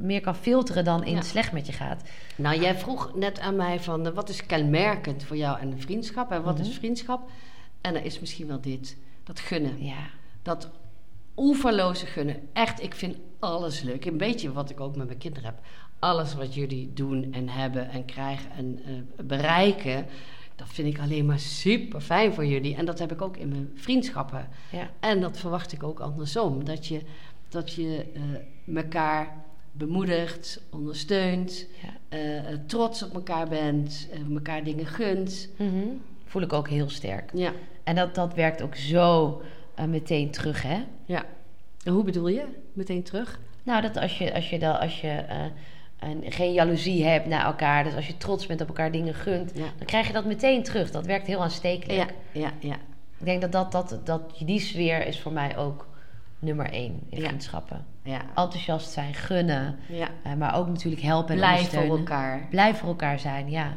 meer 0.00 0.20
kan 0.20 0.34
filteren 0.36 0.84
dan 0.84 1.04
in 1.04 1.10
Ja. 1.12 1.16
het 1.18 1.26
slecht 1.26 1.52
met 1.52 1.66
je 1.66 1.72
gaat. 1.72 2.02
Nou, 2.36 2.60
jij 2.60 2.74
vroeg 2.74 3.14
net 3.14 3.40
aan 3.40 3.56
mij 3.56 3.80
van, 3.80 4.06
eh, 4.06 4.12
wat 4.12 4.28
is 4.28 4.46
kenmerkend 4.46 5.22
voor 5.24 5.36
jou 5.36 5.58
en 5.60 5.80
vriendschap? 5.80 6.30
En 6.30 6.42
wat 6.42 6.58
Mhm. 6.58 6.68
is 6.68 6.74
vriendschap? 6.76 7.30
En 7.80 7.94
dat 7.94 8.04
is 8.04 8.20
misschien 8.20 8.46
wel 8.46 8.60
dit, 8.60 8.96
dat 9.24 9.40
gunnen. 9.40 9.84
Ja, 9.84 10.06
Dat 10.42 10.70
oeverloze 11.36 12.06
gunnen. 12.06 12.36
Echt, 12.52 12.82
ik 12.82 12.94
vind 12.94 13.16
alles 13.38 13.80
leuk. 13.80 14.04
Een 14.04 14.16
beetje 14.16 14.52
wat 14.52 14.70
ik 14.70 14.80
ook 14.80 14.96
met 14.96 15.06
mijn 15.06 15.18
kinderen 15.18 15.48
heb. 15.48 15.58
Alles 15.98 16.34
wat 16.34 16.54
jullie 16.54 16.92
doen 16.94 17.32
en 17.32 17.48
hebben 17.48 17.90
en 17.90 18.04
krijgen 18.04 18.50
en 18.50 18.80
eh, 18.86 19.24
bereiken... 19.24 20.06
dat 20.56 20.68
vind 20.68 20.94
ik 20.94 21.00
alleen 21.00 21.26
maar 21.26 21.38
super 21.38 22.00
fijn 22.00 22.34
voor 22.34 22.46
jullie. 22.46 22.74
En 22.76 22.84
dat 22.84 22.98
heb 22.98 23.12
ik 23.12 23.22
ook 23.22 23.36
in 23.36 23.48
mijn 23.48 23.70
vriendschappen. 23.74 24.48
ja. 24.72 24.90
En 25.00 25.20
dat 25.20 25.38
verwacht 25.38 25.72
ik 25.72 25.82
ook 25.82 26.00
andersom. 26.00 26.64
Dat 26.64 26.86
je, 26.86 27.00
dat 27.48 27.72
je 27.72 28.06
eh, 28.66 28.76
elkaar 28.76 29.43
bemoedigt, 29.76 30.60
ondersteunt... 30.70 31.66
ja. 31.82 31.88
eh, 32.08 32.38
eh, 32.52 32.58
trots 32.66 33.02
op 33.02 33.14
elkaar 33.14 33.48
bent, 33.48 34.08
eh, 34.12 34.34
elkaar 34.34 34.64
dingen 34.64 34.86
gunt. 34.86 35.48
Mhm. 35.56 35.86
Voel 36.24 36.42
ik 36.42 36.52
ook 36.52 36.68
heel 36.68 36.88
sterk. 36.88 37.30
Ja, 37.34 37.52
En 37.84 37.94
dat, 37.94 38.14
dat 38.14 38.34
werkt 38.34 38.62
ook 38.62 38.74
zo 38.74 39.42
meteen 39.88 40.30
terug, 40.30 40.62
hè? 40.62 40.78
ja. 41.04 41.24
En 41.84 41.92
hoe 41.92 42.04
bedoel 42.04 42.28
je? 42.28 42.44
Meteen 42.72 43.02
terug? 43.02 43.40
Nou, 43.62 43.82
dat 43.82 43.96
als 43.96 44.18
je, 44.18 44.34
als 44.34 44.50
je, 44.50 44.58
dan, 44.58 44.80
als 44.80 45.00
je 45.00 45.24
een, 46.00 46.22
geen 46.32 46.52
jaloezie 46.52 47.04
hebt 47.04 47.26
naar 47.26 47.44
elkaar, 47.44 47.84
dus 47.84 47.94
als 47.94 48.06
je 48.06 48.16
trots 48.16 48.46
bent 48.46 48.60
op 48.60 48.68
elkaar 48.68 48.92
dingen 48.92 49.14
gunt, 49.14 49.52
Ja. 49.54 49.64
dan 49.78 49.86
krijg 49.86 50.06
je 50.06 50.12
dat 50.12 50.24
meteen 50.24 50.62
terug. 50.62 50.90
Dat 50.90 51.06
werkt 51.06 51.26
heel 51.26 51.42
aanstekelijk. 51.42 52.14
Ja, 52.32 52.40
ja, 52.40 52.52
ja. 52.60 52.74
Ik 53.18 53.24
denk 53.24 53.40
dat, 53.40 53.52
dat, 53.52 53.72
dat, 53.72 54.06
dat 54.06 54.20
die 54.44 54.60
sfeer 54.60 55.06
is 55.06 55.20
voor 55.20 55.32
mij 55.32 55.56
ook 55.56 55.86
nummer 56.44 56.70
één 56.70 57.00
in 57.08 57.20
Ja. 57.20 57.26
vriendschappen. 57.26 57.84
ja. 58.02 58.20
Enthousiast 58.34 58.90
zijn, 58.90 59.14
gunnen, 59.14 59.76
ja. 59.88 60.08
eh, 60.24 60.34
maar 60.34 60.54
ook 60.56 60.66
natuurlijk 60.68 61.02
helpen 61.02 61.30
en 61.30 61.36
Blij 61.36 61.50
voor 61.56 61.64
ondersteunen. 61.64 61.98
elkaar. 61.98 62.46
Blij 62.50 62.74
voor 62.74 62.88
elkaar 62.88 63.18
zijn, 63.18 63.50
ja. 63.50 63.76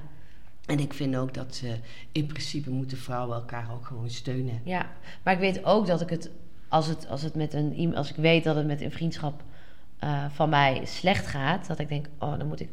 En 0.66 0.80
ik 0.80 0.94
vind 0.94 1.16
ook 1.16 1.34
dat 1.34 1.62
eh, 1.64 1.72
in 2.12 2.26
principe 2.26 2.70
moeten 2.70 2.98
vrouwen 2.98 3.36
elkaar 3.38 3.68
ook 3.74 3.86
gewoon 3.86 4.10
steunen. 4.10 4.62
ja. 4.64 4.86
Maar 5.24 5.34
ik 5.34 5.40
weet 5.40 5.66
ook 5.66 5.88
dat 5.88 6.02
ik 6.02 6.10
het, 6.10 6.30
als, 6.68 6.88
het, 6.88 7.08
als, 7.08 7.22
het 7.22 7.36
met 7.36 7.54
een, 7.54 7.96
als 7.96 8.10
ik 8.10 8.16
weet 8.16 8.44
dat 8.44 8.56
het 8.56 8.66
met 8.68 8.82
een 8.82 8.92
vriendschap 8.92 9.44
eh, 10.00 10.26
van 10.30 10.50
mij 10.50 10.82
slecht 10.86 11.28
gaat, 11.28 11.68
dat 11.68 11.80
ik 11.80 11.88
denk, 11.90 12.06
oh, 12.20 12.38
dan 12.38 12.48
moet 12.48 12.60
ik 12.60 12.70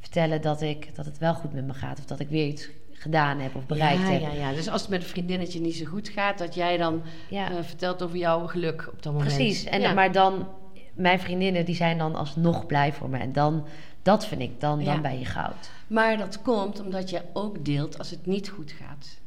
vertellen 0.00 0.42
dat, 0.42 0.60
ik, 0.62 0.94
dat 0.94 1.04
het 1.04 1.18
wel 1.18 1.34
goed 1.34 1.52
met 1.52 1.66
me 1.66 1.74
gaat. 1.74 1.98
Of 1.98 2.04
dat 2.04 2.20
ik 2.20 2.28
weer 2.28 2.46
iets 2.46 2.68
gedaan 2.98 3.38
heb 3.40 3.54
of 3.54 3.66
bereikt 3.66 4.02
ja, 4.02 4.08
heb. 4.08 4.20
ja, 4.20 4.32
ja. 4.32 4.52
Dus 4.52 4.68
als 4.68 4.80
het 4.80 4.90
met 4.90 5.02
een 5.02 5.08
vriendinnetje 5.08 5.60
niet 5.60 5.76
zo 5.76 5.84
goed 5.84 6.08
gaat, 6.08 6.38
dat 6.38 6.54
jij 6.54 6.76
dan 6.76 7.02
Ja, 7.30 7.50
eh, 7.50 7.56
vertelt 7.62 8.02
over 8.02 8.16
jouw 8.16 8.46
geluk 8.46 8.88
op 8.92 9.02
dat 9.02 9.12
moment. 9.12 9.34
precies. 9.34 9.64
En, 9.64 9.80
ja. 9.80 9.92
Maar 9.92 10.12
dan, 10.12 10.48
mijn 10.94 11.20
vriendinnen 11.20 11.64
die 11.64 11.74
zijn 11.74 11.98
dan 11.98 12.14
alsnog 12.14 12.66
blij 12.66 12.92
voor 12.92 13.08
me. 13.08 13.18
En 13.18 13.32
dan, 13.32 13.66
dat 14.02 14.26
vind 14.26 14.40
ik, 14.40 14.60
dan, 14.60 14.84
dan 14.84 15.02
ben 15.02 15.18
je 15.18 15.24
goud. 15.24 15.70
Maar 15.86 16.16
dat 16.16 16.42
komt 16.42 16.80
omdat 16.80 17.10
je 17.10 17.22
ook 17.32 17.64
deelt 17.64 17.98
als 17.98 18.10
het 18.10 18.26
niet 18.26 18.48
goed 18.48 18.72
gaat. 18.72 19.18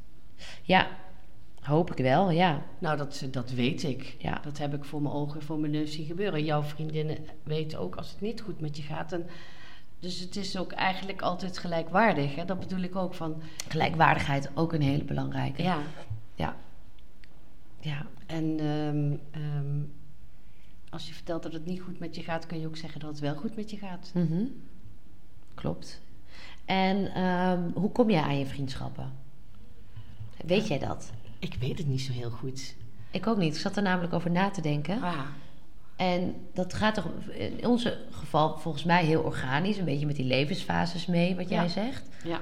Ja, 0.61 0.87
hoop 1.61 1.91
ik 1.91 2.03
wel, 2.03 2.31
ja. 2.31 2.61
Nou, 2.79 2.97
dat, 2.97 3.27
dat 3.31 3.51
weet 3.51 3.83
ik. 3.83 4.15
Ja. 4.19 4.39
Dat 4.43 4.57
heb 4.57 4.73
ik 4.73 4.83
voor 4.85 5.01
mijn 5.01 5.13
ogen, 5.13 5.41
voor 5.41 5.59
mijn 5.59 5.71
neus 5.71 5.93
zien 5.93 6.05
gebeuren. 6.05 6.43
Jouw 6.43 6.61
vriendinnen 6.63 7.17
weten 7.43 7.79
ook 7.79 7.95
als 7.95 8.09
het 8.09 8.21
niet 8.21 8.41
goed 8.41 8.59
met 8.59 8.77
je 8.77 8.83
gaat. 8.83 9.11
En 9.11 9.25
dus 10.01 10.19
het 10.19 10.35
is 10.35 10.57
ook 10.57 10.71
eigenlijk 10.71 11.21
altijd 11.21 11.57
gelijkwaardig. 11.57 12.35
Hè? 12.35 12.45
Dat 12.45 12.59
bedoel 12.59 12.81
ik 12.81 12.95
ook 12.95 13.13
van, 13.13 13.41
Gelijkwaardigheid 13.67 14.49
ook 14.53 14.73
een 14.73 14.81
hele 14.81 15.03
belangrijke. 15.03 15.63
ja. 15.63 15.79
Ja. 16.35 16.55
ja. 17.79 18.05
En 18.25 18.59
ehm, 18.59 19.41
ehm, 19.41 19.79
als 20.89 21.07
je 21.07 21.13
vertelt 21.13 21.43
dat 21.43 21.53
het 21.53 21.65
niet 21.65 21.81
goed 21.81 21.99
met 21.99 22.15
je 22.15 22.23
gaat, 22.23 22.45
kun 22.45 22.59
je 22.59 22.67
ook 22.67 22.77
zeggen 22.77 22.99
dat 22.99 23.09
het 23.09 23.19
wel 23.19 23.35
goed 23.35 23.55
met 23.55 23.69
je 23.69 23.77
gaat. 23.77 24.11
Mhm. 24.13 24.43
Klopt. 25.53 26.01
En 26.65 27.13
ehm, 27.13 27.69
hoe 27.73 27.91
kom 27.91 28.09
jij 28.09 28.21
aan 28.21 28.39
je 28.39 28.45
vriendschappen? 28.45 29.11
Weet 30.45 30.67
jij 30.67 30.79
dat? 30.79 31.11
Ik 31.39 31.53
weet 31.59 31.77
het 31.77 31.87
niet 31.87 32.01
zo 32.01 32.11
heel 32.11 32.29
goed. 32.29 32.75
Ik 33.11 33.27
ook 33.27 33.37
niet. 33.37 33.53
Ik 33.55 33.61
zat 33.61 33.77
er 33.77 33.83
namelijk 33.83 34.13
over 34.13 34.31
na 34.31 34.49
te 34.49 34.61
denken. 34.61 35.01
Ah, 35.01 35.19
En 36.01 36.35
dat 36.53 36.73
gaat 36.73 36.93
toch 36.93 37.07
in 37.33 37.67
onze 37.67 37.97
geval 38.11 38.57
volgens 38.57 38.83
mij 38.83 39.05
heel 39.05 39.21
organisch. 39.21 39.77
Een 39.77 39.85
beetje 39.85 40.05
met 40.05 40.15
die 40.15 40.25
levensfases 40.25 41.05
mee, 41.05 41.35
wat 41.35 41.49
jij 41.49 41.63
Ja. 41.63 41.67
zegt. 41.69 42.09
ja. 42.23 42.39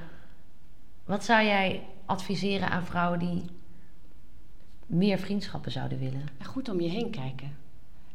Wat 1.05 1.23
zou 1.23 1.45
jij 1.45 1.83
adviseren 2.05 2.69
aan 2.69 2.85
vrouwen 2.85 3.19
die 3.19 3.43
meer 4.85 5.17
vriendschappen 5.17 5.71
zouden 5.71 5.99
willen? 5.99 6.23
En 6.37 6.45
goed 6.45 6.69
om 6.69 6.81
je 6.81 6.89
heen 6.89 7.09
kijken. 7.09 7.55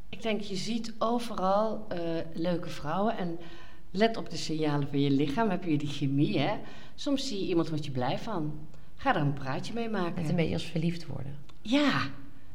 Ik 0.09 0.23
denk, 0.23 0.41
je 0.41 0.57
ziet 0.57 0.95
overal 0.99 1.87
eh, 1.89 1.99
leuke 2.35 2.69
vrouwen. 2.69 3.17
En 3.17 3.39
let 3.91 4.17
op 4.17 4.31
de 4.31 4.37
signalen 4.37 4.89
van 4.89 5.01
je 5.01 5.11
lichaam. 5.11 5.51
Heb 5.51 5.65
je 5.65 5.77
die 5.79 5.89
chemie, 5.89 6.39
hè? 6.39 6.53
Soms 6.95 7.29
zie 7.29 7.39
je 7.41 7.47
iemand 7.49 7.69
wat 7.69 7.85
je 7.85 7.91
blij 7.91 8.19
van. 8.19 8.59
Ga 8.97 9.15
er 9.15 9.21
een 9.21 9.33
praatje 9.33 9.73
mee 9.75 9.89
maken. 9.89 10.21
Net 10.21 10.31
een 10.31 10.37
beetje 10.37 10.55
als 10.55 10.65
verliefd 10.65 11.07
worden. 11.07 11.37
Ja. 11.63 12.03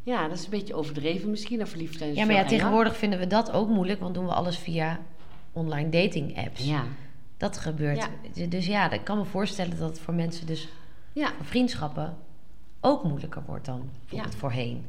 Ja, 0.10 0.28
dat 0.28 0.38
is 0.38 0.44
een 0.44 0.50
beetje 0.50 0.74
overdreven 0.74 1.30
misschien. 1.30 1.62
Of 1.62 1.70
verliefd 1.70 1.98
zijn 1.98 2.16
Ja, 2.16 2.26
maar 2.26 2.34
ja, 2.34 2.38
enger. 2.38 2.50
tegenwoordig 2.50 2.98
vinden 2.98 3.20
we 3.20 3.28
dat 3.28 3.52
ook 3.52 3.68
moeilijk, 3.70 4.00
want 4.00 4.14
doen 4.14 4.26
we 4.26 4.34
alles 4.34 4.58
via 4.58 5.00
online 5.52 5.90
dating 5.90 6.38
apps. 6.38 6.66
Ja. 6.66 6.84
Dat 7.38 7.58
gebeurt. 7.58 8.10
Dus 8.50 8.66
ja, 8.66 8.92
ik 8.92 9.04
kan 9.04 9.18
me 9.18 9.26
voorstellen 9.26 9.78
dat 9.80 9.90
het 9.90 10.00
voor 10.00 10.14
mensen 10.14 10.46
dus 10.48 10.68
Ja. 11.14 11.32
voor 11.36 11.46
vriendschappen 11.46 12.18
ook 12.82 13.04
moeilijker 13.04 13.44
wordt 13.46 13.66
dan 13.66 13.90
Ja. 14.10 14.24
voorheen. 14.38 14.86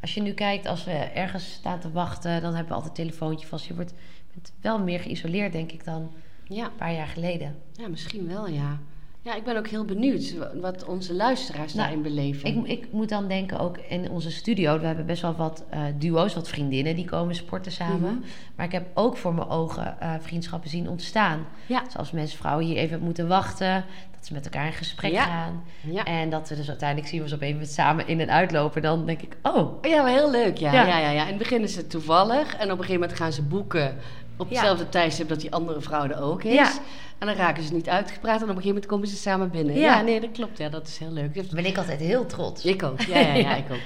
Als 0.00 0.14
je 0.14 0.22
nu 0.22 0.32
kijkt, 0.32 0.66
als 0.66 0.84
we 0.84 0.90
ergens 0.92 1.52
staan 1.52 1.78
te 1.80 1.90
wachten, 1.92 2.40
dan 2.42 2.50
hebben 2.54 2.68
we 2.68 2.74
altijd 2.80 2.98
een 2.98 3.04
telefoontje 3.04 3.46
vast. 3.46 3.64
Je 3.66 3.74
wordt 3.74 3.94
bent 4.34 4.52
wel 4.60 4.78
meer 4.78 5.00
geïsoleerd, 5.00 5.52
denk 5.52 5.72
ik, 5.72 5.84
dan 5.84 6.10
Ja. 6.44 6.64
een 6.64 6.74
paar 6.76 6.92
jaar 6.92 7.06
geleden. 7.06 7.56
ja, 7.72 7.88
misschien 7.88 8.26
wel, 8.28 8.48
ja. 8.48 8.78
Ja, 9.22 9.34
ik 9.34 9.44
ben 9.44 9.56
ook 9.56 9.66
heel 9.68 9.84
benieuwd 9.84 10.36
wa- 10.36 10.50
wat 10.60 10.84
onze 10.84 11.14
luisteraars 11.14 11.74
Nou, 11.74 11.86
daarin 11.86 12.02
beleven. 12.02 12.48
Ik, 12.48 12.66
ik 12.66 12.92
moet 12.92 13.08
dan 13.08 13.28
denken 13.28 13.58
ook 13.58 13.78
in 13.88 14.10
onze 14.10 14.30
studio. 14.30 14.78
We 14.78 14.86
hebben 14.86 15.06
best 15.06 15.22
wel 15.22 15.34
wat 15.34 15.64
eh, 15.70 15.82
duo's, 15.98 16.34
wat 16.34 16.48
vriendinnen 16.48 16.96
die 16.96 17.04
komen 17.04 17.34
sporten 17.34 17.72
samen. 17.72 18.00
Mhm. 18.14 18.24
Maar 18.56 18.66
ik 18.66 18.72
heb 18.72 18.86
ook 18.94 19.16
voor 19.16 19.34
mijn 19.34 19.48
ogen 19.48 20.00
eh, 20.00 20.14
vriendschappen 20.20 20.70
zien 20.70 20.88
ontstaan. 20.88 21.46
Ja. 21.66 21.82
Dus 21.98 22.10
mensen, 22.10 22.38
vrouwen 22.38 22.64
hier 22.66 22.76
even 22.76 23.00
moeten 23.00 23.28
wachten, 23.28 23.84
Dat 24.16 24.26
ze 24.28 24.32
met 24.34 24.44
elkaar 24.44 24.66
in 24.66 24.72
gesprek 24.72 25.12
Ja. 25.12 25.24
gaan. 25.24 25.62
Ja. 25.80 26.04
En 26.04 26.30
dat 26.30 26.48
we 26.48 26.56
dus 26.56 26.68
uiteindelijk 26.68 27.08
zien 27.08 27.22
we 27.22 27.28
ze 27.28 27.34
op 27.34 27.42
een 27.42 27.52
moment 27.52 27.68
samen 27.70 28.08
in 28.08 28.20
en 28.20 28.30
uitlopen. 28.30 28.82
Dan 28.82 29.06
denk 29.06 29.22
ik, 29.22 29.36
oh, 29.42 29.82
Ja, 29.84 30.02
maar 30.02 30.12
heel 30.12 30.30
leuk. 30.30 30.56
Ja. 30.56 30.72
Ja. 30.72 30.86
Ja. 30.86 30.98
Ja, 30.98 31.10
ja, 31.10 31.22
In 31.22 31.28
het 31.28 31.38
begin 31.38 31.62
is 31.62 31.76
het 31.76 31.90
toevallig. 31.90 32.54
En 32.56 32.64
op 32.64 32.70
een 32.78 32.84
gegeven 32.84 33.00
moment 33.00 33.12
gaan 33.18 33.32
ze 33.32 33.42
boeken 33.42 33.96
op 34.40 34.48
Ja. 34.50 34.54
hetzelfde 34.56 34.88
tijdstip 34.88 35.28
dat 35.28 35.40
die 35.40 35.52
andere 35.52 35.80
vrouw 35.80 36.04
er 36.04 36.22
ook 36.22 36.42
is. 36.42 36.54
Ja. 36.54 36.72
En 37.18 37.26
dan 37.26 37.36
raken 37.36 37.62
ze 37.62 37.72
niet 37.72 37.88
uitgepraat. 37.88 38.36
En 38.36 38.42
op 38.42 38.48
een 38.48 38.62
gegeven 38.62 38.68
moment 38.68 38.86
komen 38.86 39.08
ze 39.08 39.16
samen 39.16 39.50
binnen. 39.50 39.74
Ja. 39.74 39.80
Ja, 39.80 40.02
nee, 40.02 40.20
dat 40.20 40.30
klopt. 40.32 40.58
Ja, 40.58 40.68
dat 40.68 40.86
is 40.86 40.98
heel 40.98 41.10
leuk. 41.10 41.34
Dan 41.34 41.44
ben 41.50 41.66
ik 41.66 41.78
altijd 41.78 42.00
heel 42.00 42.26
trots. 42.26 42.64
Ik 42.64 42.82
ook. 42.82 43.00
Ja, 43.00 43.18
ja, 43.18 43.34
ja, 43.34 43.34
Ja. 43.34 43.56
ik 43.64 43.70
ook. 43.70 43.80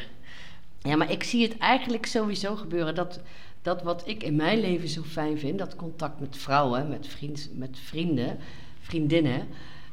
Ja, 0.80 0.96
maar 0.96 1.10
ik 1.10 1.22
zie 1.22 1.42
het 1.48 1.58
eigenlijk 1.58 2.06
sowieso 2.06 2.56
gebeuren. 2.56 2.94
Dat, 2.94 3.20
dat 3.62 3.82
wat 3.82 4.02
ik 4.06 4.22
in 4.22 4.36
mijn 4.36 4.60
leven 4.60 4.88
zo 4.88 5.02
fijn 5.02 5.38
vind, 5.38 5.58
dat 5.58 5.76
contact 5.76 6.20
met 6.20 6.36
vrouwen, 6.36 6.88
met, 6.88 7.06
vriend, 7.06 7.48
met 7.52 7.78
vrienden, 7.84 8.38
vriendinnen, 8.80 9.48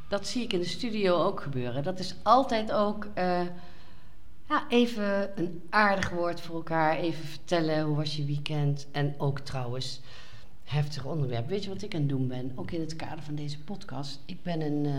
dat 0.09 0.27
zie 0.27 0.43
ik 0.43 0.53
in 0.53 0.59
de 0.59 0.65
studio 0.65 1.23
ook 1.23 1.41
gebeuren. 1.41 1.83
Dat 1.83 1.99
is 1.99 2.15
altijd 2.23 2.71
ook 2.71 3.07
eh, 3.13 3.41
ja, 4.49 4.63
even 4.69 5.29
een 5.35 5.61
aardig 5.69 6.09
woord 6.09 6.41
voor 6.41 6.55
elkaar, 6.55 6.97
even 6.97 7.25
vertellen 7.25 7.83
hoe 7.83 7.95
was 7.95 8.15
je 8.15 8.25
weekend. 8.25 8.87
En 8.91 9.15
ook 9.17 9.39
trouwens 9.39 10.01
heftig 10.71 11.05
onderwerp. 11.05 11.47
Weet 11.47 11.63
je 11.63 11.69
wat 11.69 11.81
ik 11.81 11.93
aan 11.93 11.99
het 11.99 12.09
doen 12.09 12.27
ben? 12.27 12.51
Ook 12.55 12.71
in 12.71 12.79
het 12.79 12.95
kader 12.95 13.23
van 13.23 13.35
deze 13.35 13.59
podcast. 13.59 14.19
Ik 14.25 14.43
ben 14.43 14.61
een 14.61 14.85
eh, 14.85 14.93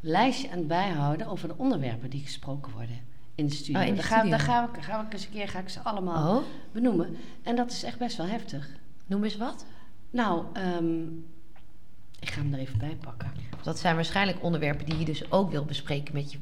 lijstje 0.00 0.50
aan 0.50 0.58
het 0.58 0.66
bijhouden 0.66 1.26
over 1.26 1.48
de 1.48 1.54
onderwerpen 1.56 2.10
die 2.10 2.22
gesproken 2.22 2.72
worden 2.72 3.00
in 3.34 3.46
de 3.46 3.54
studio. 3.54 3.80
Oh, 3.80 3.86
in 3.86 3.94
de 3.94 4.00
daar 4.00 4.08
ga, 4.08 4.24
daar 4.24 4.40
ga, 4.40 4.68
ik, 4.74 4.82
ga 4.82 5.02
ik 5.06 5.12
eens 5.12 5.24
een 5.24 5.30
keer 5.30 5.48
ga 5.48 5.58
ik 5.58 5.68
ze 5.68 5.80
allemaal 5.80 6.36
Oh, 6.36 6.42
benoemen. 6.72 7.16
En 7.42 7.56
dat 7.56 7.70
is 7.70 7.82
echt 7.82 7.98
best 7.98 8.16
wel 8.16 8.26
heftig. 8.26 8.70
noem 9.06 9.24
eens 9.24 9.36
wat. 9.36 9.64
Nou, 10.10 10.44
ehm, 10.52 11.02
ik 12.20 12.30
ga 12.30 12.40
hem 12.40 12.52
er 12.54 12.58
even 12.58 12.78
bij 12.78 12.96
pakken. 13.00 13.32
Dat 13.62 13.78
zijn 13.78 13.94
waarschijnlijk 13.94 14.42
onderwerpen 14.42 14.86
die 14.86 14.98
je 14.98 15.04
dus 15.04 15.30
ook 15.30 15.50
wil 15.50 15.64
bespreken 15.64 16.14
met 16.14 16.32
je 16.32 16.38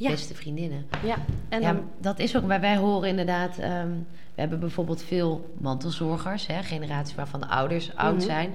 Ja. 0.00 0.10
beste 0.10 0.34
vriendinnen. 0.34 0.86
Ja, 1.04 1.16
en 1.48 1.60
ja, 1.60 1.80
dat 2.00 2.18
is 2.18 2.36
ook, 2.36 2.46
wij, 2.46 2.60
wij 2.60 2.76
horen 2.76 3.08
inderdaad, 3.08 3.58
ehm, 3.58 3.88
we 4.34 4.40
hebben 4.40 4.60
bijvoorbeeld 4.60 5.02
veel 5.02 5.54
mantelzorgers, 5.58 6.46
hè, 6.46 6.62
generaties 6.62 7.14
waarvan 7.14 7.40
de 7.40 7.46
ouders 7.46 7.96
oud 7.96 8.16
Mhm. 8.16 8.24
zijn. 8.24 8.50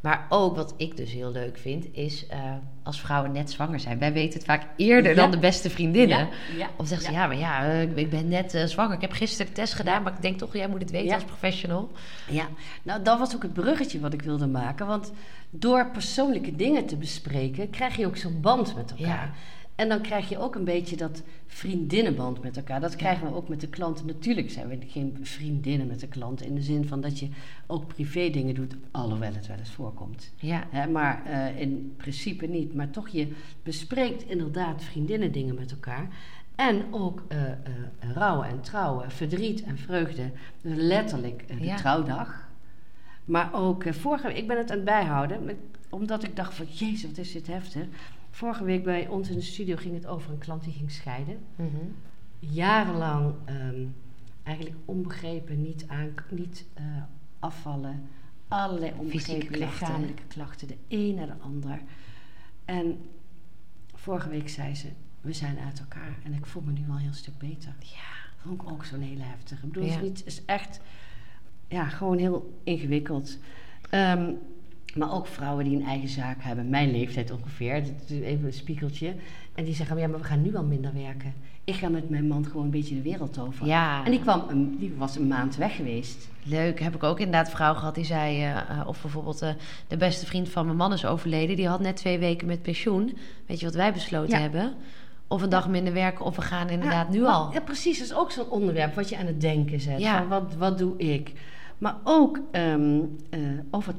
Maar 0.00 0.26
ook 0.28 0.56
wat 0.56 0.74
ik 0.76 0.96
dus 0.96 1.12
heel 1.12 1.30
leuk 1.32 1.58
vind, 1.58 1.86
is 1.92 2.26
eh, 2.26 2.38
als 2.82 3.00
vrouwen 3.00 3.32
net 3.32 3.50
zwanger 3.50 3.80
zijn. 3.80 3.98
Wij 3.98 4.12
weten 4.12 4.34
het 4.38 4.44
vaak 4.48 4.66
eerder 4.76 5.10
Ja. 5.10 5.16
dan 5.16 5.30
de 5.30 5.38
beste 5.38 5.70
vriendinnen. 5.70 6.18
ja, 6.18 6.28
ja, 6.56 6.68
Of 6.76 6.86
zeggen 6.86 7.06
ze, 7.06 7.12
ja. 7.12 7.26
maar 7.26 7.36
ja, 7.36 7.64
eh, 7.64 7.82
ik- 7.96 8.10
ben 8.10 8.28
net 8.28 8.54
eh, 8.54 8.64
zwanger. 8.64 8.94
Ik 8.94 9.00
heb 9.00 9.12
gisteren 9.12 9.46
de 9.46 9.52
test 9.52 9.74
gedaan, 9.74 10.02
maar 10.02 10.12
ik 10.12 10.22
denk 10.22 10.38
toch, 10.38 10.52
jij 10.52 10.68
moet 10.68 10.80
het 10.80 10.90
weten 10.90 11.14
als 11.14 11.24
professional. 11.24 11.90
Ja, 12.30 12.46
nou 12.82 13.02
dat 13.02 13.18
was 13.18 13.34
ook 13.34 13.42
het 13.42 13.52
bruggetje 13.52 14.00
wat 14.00 14.12
ik 14.12 14.22
wilde 14.22 14.46
maken. 14.46 14.86
Want 14.86 15.12
door 15.50 15.90
persoonlijke 15.90 16.56
dingen 16.56 16.86
te 16.86 16.96
bespreken, 16.96 17.70
krijg 17.70 17.96
je 17.96 18.06
ook 18.06 18.16
zo'n 18.16 18.40
band 18.40 18.74
met 18.76 18.94
elkaar. 18.98 19.34
En 19.76 19.88
dan 19.88 20.00
krijg 20.00 20.28
je 20.28 20.38
ook 20.38 20.54
een 20.54 20.64
beetje 20.64 20.96
dat 20.96 21.22
vriendinnenband 21.46 22.42
met 22.42 22.56
elkaar. 22.56 22.80
Dat 22.80 22.96
krijgen 22.96 23.26
we 23.30 23.34
ook 23.34 23.48
met 23.48 23.60
de 23.60 23.68
klanten. 23.68 24.06
Natuurlijk 24.06 24.50
zijn 24.50 24.68
we 24.68 24.78
geen 24.86 25.16
vriendinnen 25.22 25.86
met 25.86 26.00
de 26.00 26.06
klanten. 26.08 26.46
In 26.46 26.54
de 26.54 26.62
zin 26.62 26.86
van 26.86 27.00
dat 27.00 27.18
je 27.18 27.28
ook 27.66 27.86
privé 27.86 28.30
dingen 28.30 28.54
doet, 28.54 28.74
alhoewel 28.90 29.34
het 29.34 29.46
wel 29.46 29.56
eens 29.58 29.70
voorkomt. 29.70 30.32
Ja, 30.36 30.64
maar 30.92 31.24
eh, 31.24 31.60
in 31.60 31.94
principe 31.96 32.46
niet. 32.46 32.74
Maar 32.74 32.90
toch, 32.90 33.08
je 33.08 33.28
bespreekt 33.62 34.22
inderdaad 34.28 34.84
vriendinnen 34.84 35.32
dingen 35.32 35.54
met 35.54 35.70
elkaar. 35.70 36.08
En 36.54 36.82
ook 36.90 37.22
eh, 37.28 37.50
eh, 37.50 37.56
rouwen 38.14 38.48
en 38.48 38.60
trouwen, 38.60 39.10
verdriet 39.10 39.62
en 39.62 39.78
vreugde. 39.78 40.30
Dus 40.60 40.72
letterlijk 40.76 41.48
de 41.48 41.64
Ja. 41.64 41.76
trouwdag. 41.76 42.48
Maar 43.24 43.54
ook 43.54 43.84
vorige 43.94 44.26
week, 44.26 44.36
ik 44.36 44.46
ben 44.46 44.56
het 44.58 44.70
aan 44.70 44.76
het 44.76 44.84
bijhouden, 44.84 45.44
met- 45.44 45.56
omdat 45.90 46.22
ik 46.24 46.36
dacht 46.36 46.54
van, 46.54 46.66
jezus, 46.66 47.02
wat 47.02 47.18
is 47.18 47.32
dit 47.32 47.46
heftig. 47.46 47.84
Vorige 48.36 48.64
week 48.64 48.84
bij 48.84 49.08
ons 49.08 49.28
in 49.28 49.34
de 49.34 49.42
studio 49.42 49.76
ging 49.76 49.94
het 49.94 50.06
over 50.06 50.30
een 50.32 50.38
klant 50.38 50.64
die 50.64 50.72
ging 50.72 50.90
scheiden. 50.90 51.38
Mhm. 51.56 51.68
Jarenlang 52.38 53.34
ehm, 53.44 53.86
eigenlijk 54.42 54.76
onbegrepen, 54.84 55.62
niet, 55.62 55.84
aan, 55.88 56.14
niet 56.30 56.66
eh, 56.74 56.84
afvallen. 57.38 58.08
Allerlei 58.48 58.92
onbegrepen 58.98 59.46
klachten. 59.46 59.86
lichamelijke 59.86 60.22
klachten, 60.28 60.68
de 60.68 60.76
een 60.88 61.14
naar 61.14 61.26
de 61.26 61.36
ander. 61.40 61.80
En 62.64 62.98
vorige 63.94 64.28
week 64.28 64.48
zei 64.48 64.74
ze, 64.74 64.88
we 65.20 65.32
zijn 65.32 65.58
uit 65.58 65.78
elkaar. 65.78 66.18
En 66.24 66.32
ik 66.32 66.46
voel 66.46 66.62
me 66.62 66.72
nu 66.72 66.84
wel 66.86 66.96
een 66.96 67.02
heel 67.02 67.12
stuk 67.12 67.38
beter. 67.38 67.74
ja, 67.80 68.14
Vond 68.36 68.62
ik 68.62 68.70
ook 68.70 68.84
zo'n 68.84 69.00
hele 69.00 69.22
heftige. 69.22 69.66
Ik 69.66 69.72
bedoel, 69.72 69.88
Ja. 69.88 69.94
het 69.94 70.02
is, 70.02 70.08
niet, 70.08 70.26
is 70.26 70.44
echt 70.44 70.80
ja, 71.68 71.84
gewoon 71.84 72.18
heel 72.18 72.60
ingewikkeld. 72.64 73.38
Ehm, 73.90 74.32
maar 74.96 75.12
ook 75.14 75.26
vrouwen 75.26 75.64
die 75.64 75.76
een 75.76 75.84
eigen 75.86 76.08
zaak 76.08 76.36
hebben, 76.42 76.68
mijn 76.68 76.90
leeftijd 76.90 77.30
ongeveer, 77.30 77.82
even 78.08 78.46
een 78.46 78.52
spiegeltje. 78.52 79.14
En 79.54 79.64
die 79.64 79.74
zeggen, 79.74 79.98
ja, 79.98 80.06
maar 80.06 80.18
we 80.18 80.24
gaan 80.24 80.42
nu 80.42 80.56
al 80.56 80.64
minder 80.64 80.92
werken. 80.94 81.34
Ik 81.64 81.74
ga 81.74 81.88
met 81.88 82.10
mijn 82.10 82.26
man 82.26 82.44
gewoon 82.44 82.64
een 82.64 82.70
beetje 82.70 82.94
de 82.94 83.02
wereld 83.02 83.38
over. 83.38 83.66
ja. 83.66 84.04
En 84.04 84.10
die, 84.10 84.20
kwam 84.20 84.44
een, 84.48 84.76
die 84.78 84.94
was 84.96 85.16
een 85.16 85.26
maand 85.26 85.56
weg 85.56 85.76
geweest. 85.76 86.28
Leuk, 86.42 86.80
heb 86.80 86.94
ik 86.94 87.02
ook 87.02 87.18
inderdaad 87.18 87.50
vrouw 87.50 87.74
gehad 87.74 87.94
die 87.94 88.04
zei... 88.04 88.42
eh, 88.42 88.56
eh, 88.56 88.88
of 88.88 89.00
bijvoorbeeld 89.02 89.42
eh, 89.42 89.50
de 89.88 89.96
beste 89.96 90.26
vriend 90.26 90.48
van 90.48 90.64
mijn 90.64 90.76
man 90.76 90.92
is 90.92 91.04
overleden. 91.04 91.56
Die 91.56 91.68
had 91.68 91.80
net 91.80 91.96
twee 91.96 92.18
weken 92.18 92.46
met 92.46 92.62
pensioen. 92.62 93.16
Weet 93.46 93.60
je 93.60 93.66
wat 93.66 93.74
wij 93.74 93.92
besloten 93.92 94.36
Ja. 94.36 94.40
hebben? 94.40 94.74
Of 95.28 95.42
een 95.42 95.48
dag 95.48 95.68
minder 95.68 95.92
werken 95.92 96.24
of 96.24 96.36
we 96.36 96.42
gaan 96.42 96.68
inderdaad 96.68 97.06
Ja, 97.06 97.18
nu 97.18 97.24
al. 97.24 97.52
Ja, 97.52 97.60
precies. 97.60 97.98
Dat 97.98 98.06
is 98.08 98.14
ook 98.14 98.30
zo'n 98.30 98.48
onderwerp 98.50 98.94
wat 98.94 99.08
je 99.08 99.16
aan 99.18 99.26
het 99.26 99.40
denken 99.40 99.80
zet. 99.80 99.98
Ja. 100.00 100.18
Van 100.18 100.28
wat, 100.28 100.54
wat 100.58 100.78
doe 100.78 100.96
ik? 100.98 101.32
Maar 101.78 101.96
ook 102.04 102.40
ehm, 102.50 102.98
eh, 103.30 103.40
over 103.70 103.94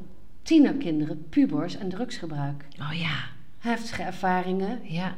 tienerkinderen, 0.47 1.29
pubers 1.29 1.77
en 1.77 1.89
drugsgebruik. 1.89 2.65
Oh 2.79 2.93
ja, 2.93 3.15
Heftige 3.59 4.03
ervaringen. 4.03 4.79
ja. 4.83 5.15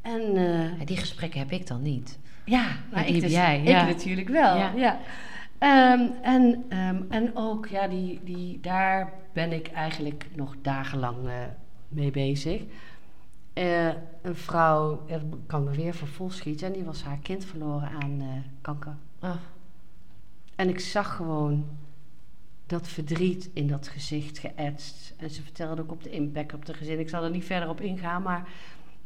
En 0.00 0.20
eh, 0.36 0.78
Ja, 0.78 0.84
Die 0.84 0.96
gesprekken 0.96 1.38
heb 1.40 1.50
ik 1.50 1.66
dan 1.66 1.82
niet. 1.82 2.18
ja, 2.44 2.66
die 2.90 3.04
ik, 3.04 3.12
heb 3.12 3.20
dus, 3.22 3.30
jij, 3.32 3.60
ik 3.60 3.68
ja. 3.68 3.84
natuurlijk 3.86 4.28
wel. 4.28 4.56
Ja. 4.56 4.72
Ja. 4.76 4.98
Ehm, 5.58 6.06
en, 6.22 6.64
ehm, 6.68 7.02
en 7.08 7.36
ook, 7.36 7.66
ja, 7.66 7.88
die, 7.88 8.20
die, 8.24 8.60
daar 8.60 9.12
ben 9.32 9.52
ik 9.52 9.66
eigenlijk 9.68 10.26
nog 10.34 10.54
dagenlang 10.62 11.16
eh, 11.28 11.34
mee 11.88 12.10
bezig. 12.10 12.62
Eh, 13.52 13.88
een 14.22 14.36
vrouw, 14.36 15.04
dat 15.08 15.22
kan 15.46 15.64
me 15.64 15.70
weer 15.70 15.94
vol 15.94 16.30
schieten, 16.30 16.66
en 16.66 16.72
die 16.72 16.84
was 16.84 17.02
haar 17.02 17.18
kind 17.22 17.44
verloren 17.44 17.88
aan 18.02 18.44
kanker. 18.60 18.94
Oh, 19.20 19.30
En 20.56 20.68
ik 20.68 20.80
zag 20.80 21.16
gewoon 21.16 21.66
dat 22.72 22.88
verdriet 22.88 23.50
in 23.52 23.66
dat 23.66 23.88
gezicht 23.88 24.38
geëtst. 24.38 25.14
En 25.16 25.30
ze 25.30 25.42
vertelde 25.42 25.82
ook 25.82 25.90
op 25.92 26.02
de 26.02 26.10
impact 26.10 26.54
op 26.54 26.66
de 26.66 26.74
gezin. 26.74 26.98
Ik 26.98 27.08
zal 27.08 27.24
er 27.24 27.30
niet 27.30 27.44
verder 27.44 27.68
op 27.68 27.80
ingaan, 27.80 28.22
maar 28.22 28.48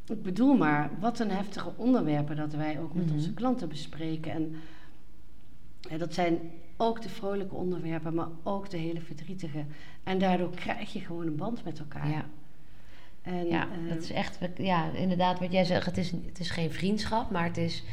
ik 0.07 0.23
bedoel 0.23 0.57
maar, 0.57 0.91
wat 1.01 1.19
een 1.21 1.31
heftige 1.31 1.73
onderwerpen 1.77 2.37
dat 2.37 2.53
wij 2.55 2.81
ook 2.81 2.95
met 2.95 3.05
Mhm. 3.07 3.15
onze 3.15 3.35
klanten 3.35 3.69
bespreken. 3.69 4.33
En, 4.33 4.55
dat 5.99 6.15
zijn 6.15 6.39
ook 6.77 7.03
de 7.03 7.09
vrolijke 7.09 7.55
onderwerpen, 7.55 8.15
maar 8.15 8.29
ook 8.43 8.71
de 8.71 8.77
hele 8.77 9.01
verdrietige. 9.01 9.65
En 10.05 10.19
daardoor 10.19 10.51
krijg 10.51 10.93
je 10.93 11.01
gewoon 11.01 11.27
een 11.27 11.37
band 11.37 11.65
met 11.65 11.79
elkaar. 11.79 12.09
ja. 12.11 12.25
En, 13.23 13.47
ja, 13.47 13.63
eh, 13.63 13.89
dat 13.95 14.03
is 14.03 14.11
echt, 14.11 14.39
ja, 14.57 14.91
inderdaad 14.91 15.39
wat 15.39 15.53
jij 15.53 15.65
zegt. 15.65 15.87
Het 15.87 15.97
is, 15.97 16.11
het 16.11 16.39
is 16.39 16.51
geen 16.51 16.71
vriendschap, 16.73 17.31
maar 17.31 17.45
het 17.45 17.57
is 17.57 17.85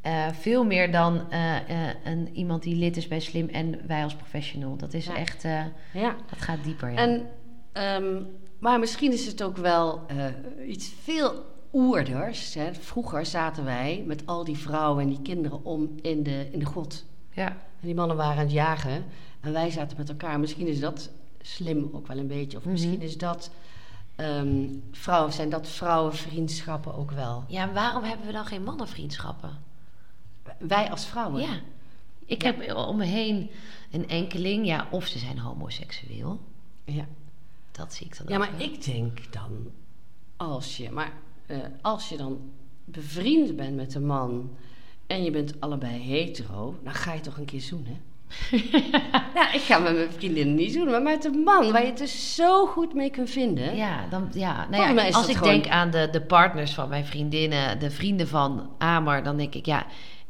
eh, 0.00 0.26
veel 0.32 0.64
meer 0.64 0.92
dan 0.92 1.30
eh, 1.30 1.56
eh, 1.88 1.94
een, 2.04 2.28
iemand 2.36 2.62
die 2.62 2.76
lid 2.76 2.96
is 2.96 3.08
bij 3.08 3.20
Slim 3.20 3.48
en 3.48 3.86
wij 3.86 4.02
als 4.02 4.14
professional. 4.16 4.76
Dat 4.76 4.94
is 4.94 5.06
Ja. 5.06 5.16
echt, 5.16 5.44
eh, 5.44 5.62
ja. 5.92 6.16
dat 6.30 6.40
gaat 6.40 6.64
dieper. 6.64 6.90
Ja. 6.90 6.96
En, 6.96 7.28
ehm, 7.72 8.22
maar 8.58 8.78
misschien 8.78 9.12
is 9.12 9.26
het 9.26 9.42
ook 9.42 9.56
wel 9.56 10.00
eh, 10.06 10.24
iets 10.68 10.92
veel 11.02 11.44
oerders. 11.72 12.54
Hè. 12.54 12.74
Vroeger 12.74 13.26
zaten 13.26 13.64
wij 13.64 14.04
met 14.06 14.26
al 14.26 14.44
die 14.44 14.56
vrouwen 14.56 15.02
en 15.02 15.08
die 15.08 15.22
kinderen 15.22 15.64
om 15.64 15.90
in 16.02 16.22
de, 16.22 16.48
in 16.52 16.58
de 16.58 16.64
god. 16.64 17.04
ja. 17.32 17.48
En 17.48 17.86
die 17.86 17.94
mannen 17.94 18.16
waren 18.16 18.32
aan 18.36 18.38
het 18.42 18.52
jagen 18.52 19.04
en 19.40 19.52
wij 19.52 19.70
zaten 19.70 19.96
met 19.96 20.08
elkaar. 20.08 20.40
Misschien 20.40 20.66
is 20.66 20.80
dat 20.80 21.10
slim 21.40 21.88
ook 21.92 22.06
wel 22.06 22.18
een 22.18 22.26
beetje. 22.26 22.56
Of 22.56 22.62
Mhm. 22.62 22.72
misschien 22.72 23.00
is 23.02 23.18
dat 23.18 23.50
ehm, 24.16 24.66
vrouwen, 24.92 25.32
zijn 25.32 25.50
dat 25.50 25.68
vrouwenvriendschappen 25.68 26.94
ook 26.94 27.10
wel. 27.10 27.44
ja, 27.48 27.62
en 27.68 27.74
waarom 27.74 28.02
hebben 28.02 28.26
we 28.26 28.32
dan 28.32 28.46
geen 28.46 28.62
mannenvriendschappen? 28.62 29.50
Wij 30.58 30.90
als 30.90 31.06
vrouwen. 31.06 31.40
Ja. 31.42 31.60
Ik 32.26 32.42
Ja. 32.42 32.54
heb 32.54 32.76
om 32.76 32.96
me 32.96 33.04
heen 33.04 33.50
een 33.92 34.08
enkeling, 34.08 34.66
ja, 34.66 34.86
of 34.90 35.06
ze 35.06 35.18
zijn 35.18 35.38
homoseksueel. 35.38 36.40
ja. 36.84 37.04
Dat 37.72 37.94
zie 37.94 38.06
ik 38.06 38.16
dan 38.18 38.26
Ja, 38.28 38.38
maar 38.38 38.50
wel. 38.58 38.66
ik 38.66 38.84
denk 38.84 39.32
dan, 39.32 39.50
als 40.36 40.76
je, 40.76 40.90
maar, 40.90 41.12
eh, 41.46 41.56
als 41.82 42.08
je 42.08 42.16
dan 42.16 42.38
bevriend 42.84 43.56
bent 43.56 43.76
met 43.76 43.94
een 43.94 44.06
man 44.06 44.50
en 45.06 45.22
je 45.22 45.30
bent 45.30 45.60
allebei 45.60 46.00
hetero, 46.00 46.78
dan 46.84 46.94
ga 46.94 47.12
je 47.12 47.20
toch 47.20 47.36
een 47.38 47.44
keer 47.44 47.60
zoenen? 47.60 48.00
ja, 49.34 49.52
ik 49.52 49.60
ga 49.60 49.78
met 49.78 49.94
mijn 49.94 50.12
vriendinnen 50.12 50.54
niet 50.54 50.72
zoenen, 50.72 50.92
maar 50.92 51.02
met 51.02 51.24
een 51.24 51.38
man 51.42 51.72
waar 51.72 51.80
je 51.82 51.86
het 51.88 51.98
dus 51.98 52.34
zo 52.34 52.66
goed 52.66 52.94
mee 52.94 53.10
kunt 53.10 53.30
vinden. 53.30 53.76
Ja, 53.76 54.06
dan, 54.10 54.28
ja, 54.32 54.66
nou 54.70 54.94
ja 54.94 55.08
als 55.10 55.28
ik 55.28 55.36
gewoon- 55.36 55.52
denk 55.52 55.68
aan 55.68 55.90
de, 55.90 56.08
de 56.12 56.20
partners 56.22 56.74
van 56.74 56.88
mijn 56.88 57.04
vriendinnen, 57.04 57.78
de 57.78 57.90
vrienden 57.90 58.28
van 58.28 58.70
Amar, 58.78 59.22
dan 59.22 59.36
denk 59.36 59.54
ik, 59.54 59.66
ja, 59.66 59.86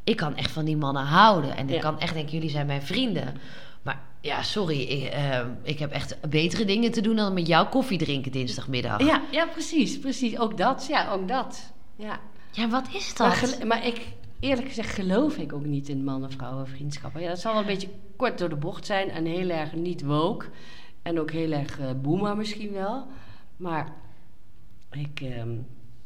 ik 0.08 0.16
kan 0.16 0.36
echt 0.36 0.50
van 0.50 0.64
die 0.64 0.76
mannen 0.76 1.02
houden. 1.04 1.56
En 1.56 1.68
ik 1.68 1.74
Ja. 1.74 1.80
kan 1.80 2.00
echt 2.00 2.14
denken, 2.14 2.32
jullie 2.32 2.50
zijn 2.50 2.66
mijn 2.66 2.82
vrienden. 2.82 3.34
Maar 3.82 4.00
ja, 4.20 4.42
sorry. 4.42 4.80
Ik, 4.80 5.04
eh, 5.12 5.40
ik 5.62 5.78
heb 5.78 5.90
echt 5.90 6.28
betere 6.30 6.64
dingen 6.64 6.90
te 6.90 7.00
doen 7.00 7.16
dan 7.16 7.34
met 7.34 7.46
jou 7.46 7.66
koffie 7.68 7.98
drinken 7.98 8.32
dinsdagmiddag. 8.32 9.02
Ja, 9.06 9.22
ja, 9.30 9.46
precies, 9.46 9.98
precies. 9.98 10.38
Ook 10.38 10.56
dat, 10.58 10.86
ja, 10.88 11.10
ook 11.12 11.28
dat. 11.28 11.72
Ja. 11.96 12.20
Ja, 12.52 12.68
wat 12.68 12.88
is 12.92 13.18
Maar, 13.18 13.28
dat? 13.40 13.50
gel- 13.50 13.66
maar 13.66 13.86
ik, 13.86 14.06
eerlijk 14.40 14.68
gezegd, 14.68 14.94
geloof 14.94 15.36
ik 15.36 15.52
ook 15.52 15.64
niet 15.64 15.88
in 15.88 16.04
man-vrouwen 16.04 16.66
vriendschappen. 16.68 17.20
Ja, 17.20 17.28
dat 17.28 17.40
zal 17.40 17.52
wel 17.52 17.60
een 17.60 17.66
beetje 17.66 17.88
kort 18.16 18.38
door 18.38 18.48
de 18.48 18.56
bocht 18.56 18.86
zijn 18.86 19.10
en 19.10 19.24
heel 19.24 19.48
erg 19.48 19.72
niet 19.72 20.02
woke. 20.04 20.46
En 21.02 21.20
ook 21.20 21.30
heel 21.30 21.52
erg 21.52 21.78
eh 21.80 21.86
boomer 22.02 22.36
misschien 22.36 22.72
wel. 22.72 23.06
Maar 23.56 23.92
ik, 24.90 25.20
ehm, 25.20 25.48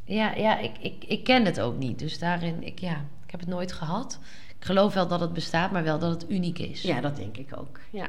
Ja, 0.05 0.35
ja 0.35 0.59
ik, 0.59 0.73
ik, 0.81 1.05
ik 1.07 1.25
ken 1.25 1.45
het 1.45 1.61
ook 1.61 1.79
niet. 1.79 1.99
Dus 1.99 2.19
daarin, 2.19 2.63
ik, 2.67 2.79
ja, 2.79 3.05
heb 3.33 3.41
het 3.41 3.49
nooit 3.49 3.73
gehad. 3.73 4.19
Ik 4.59 4.65
geloof 4.65 4.95
wel 4.95 5.09
dat 5.09 5.21
het 5.21 5.33
bestaat, 5.33 5.71
maar 5.71 5.83
wel 5.83 5.99
dat 5.99 6.23
het 6.23 6.31
uniek 6.31 6.59
is. 6.59 6.83
ja, 6.83 7.01
dat 7.01 7.17
denk 7.17 7.37
ik 7.37 7.57
ook. 7.57 7.81
Ja, 7.91 8.09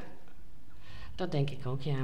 dat 1.15 1.31
denk 1.31 1.49
ik 1.49 1.65
ook, 1.65 1.81
ja. 1.81 2.01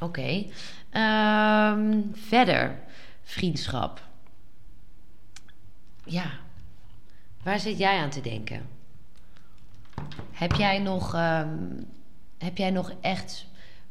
Oké. 0.00 0.44
Ehm, 0.90 2.00
verder, 2.12 2.78
vriendschap. 3.22 4.02
Ja. 6.04 6.30
Waar 7.42 7.60
zit 7.60 7.78
jij 7.78 7.98
aan 7.98 8.10
te 8.10 8.20
denken? 8.20 8.68
Heb 10.32 10.52
jij 10.52 10.78
nog, 10.78 11.14
ehm, 11.14 11.58
heb 12.38 12.56
jij 12.56 12.70
nog 12.70 12.92
echt 13.00 13.46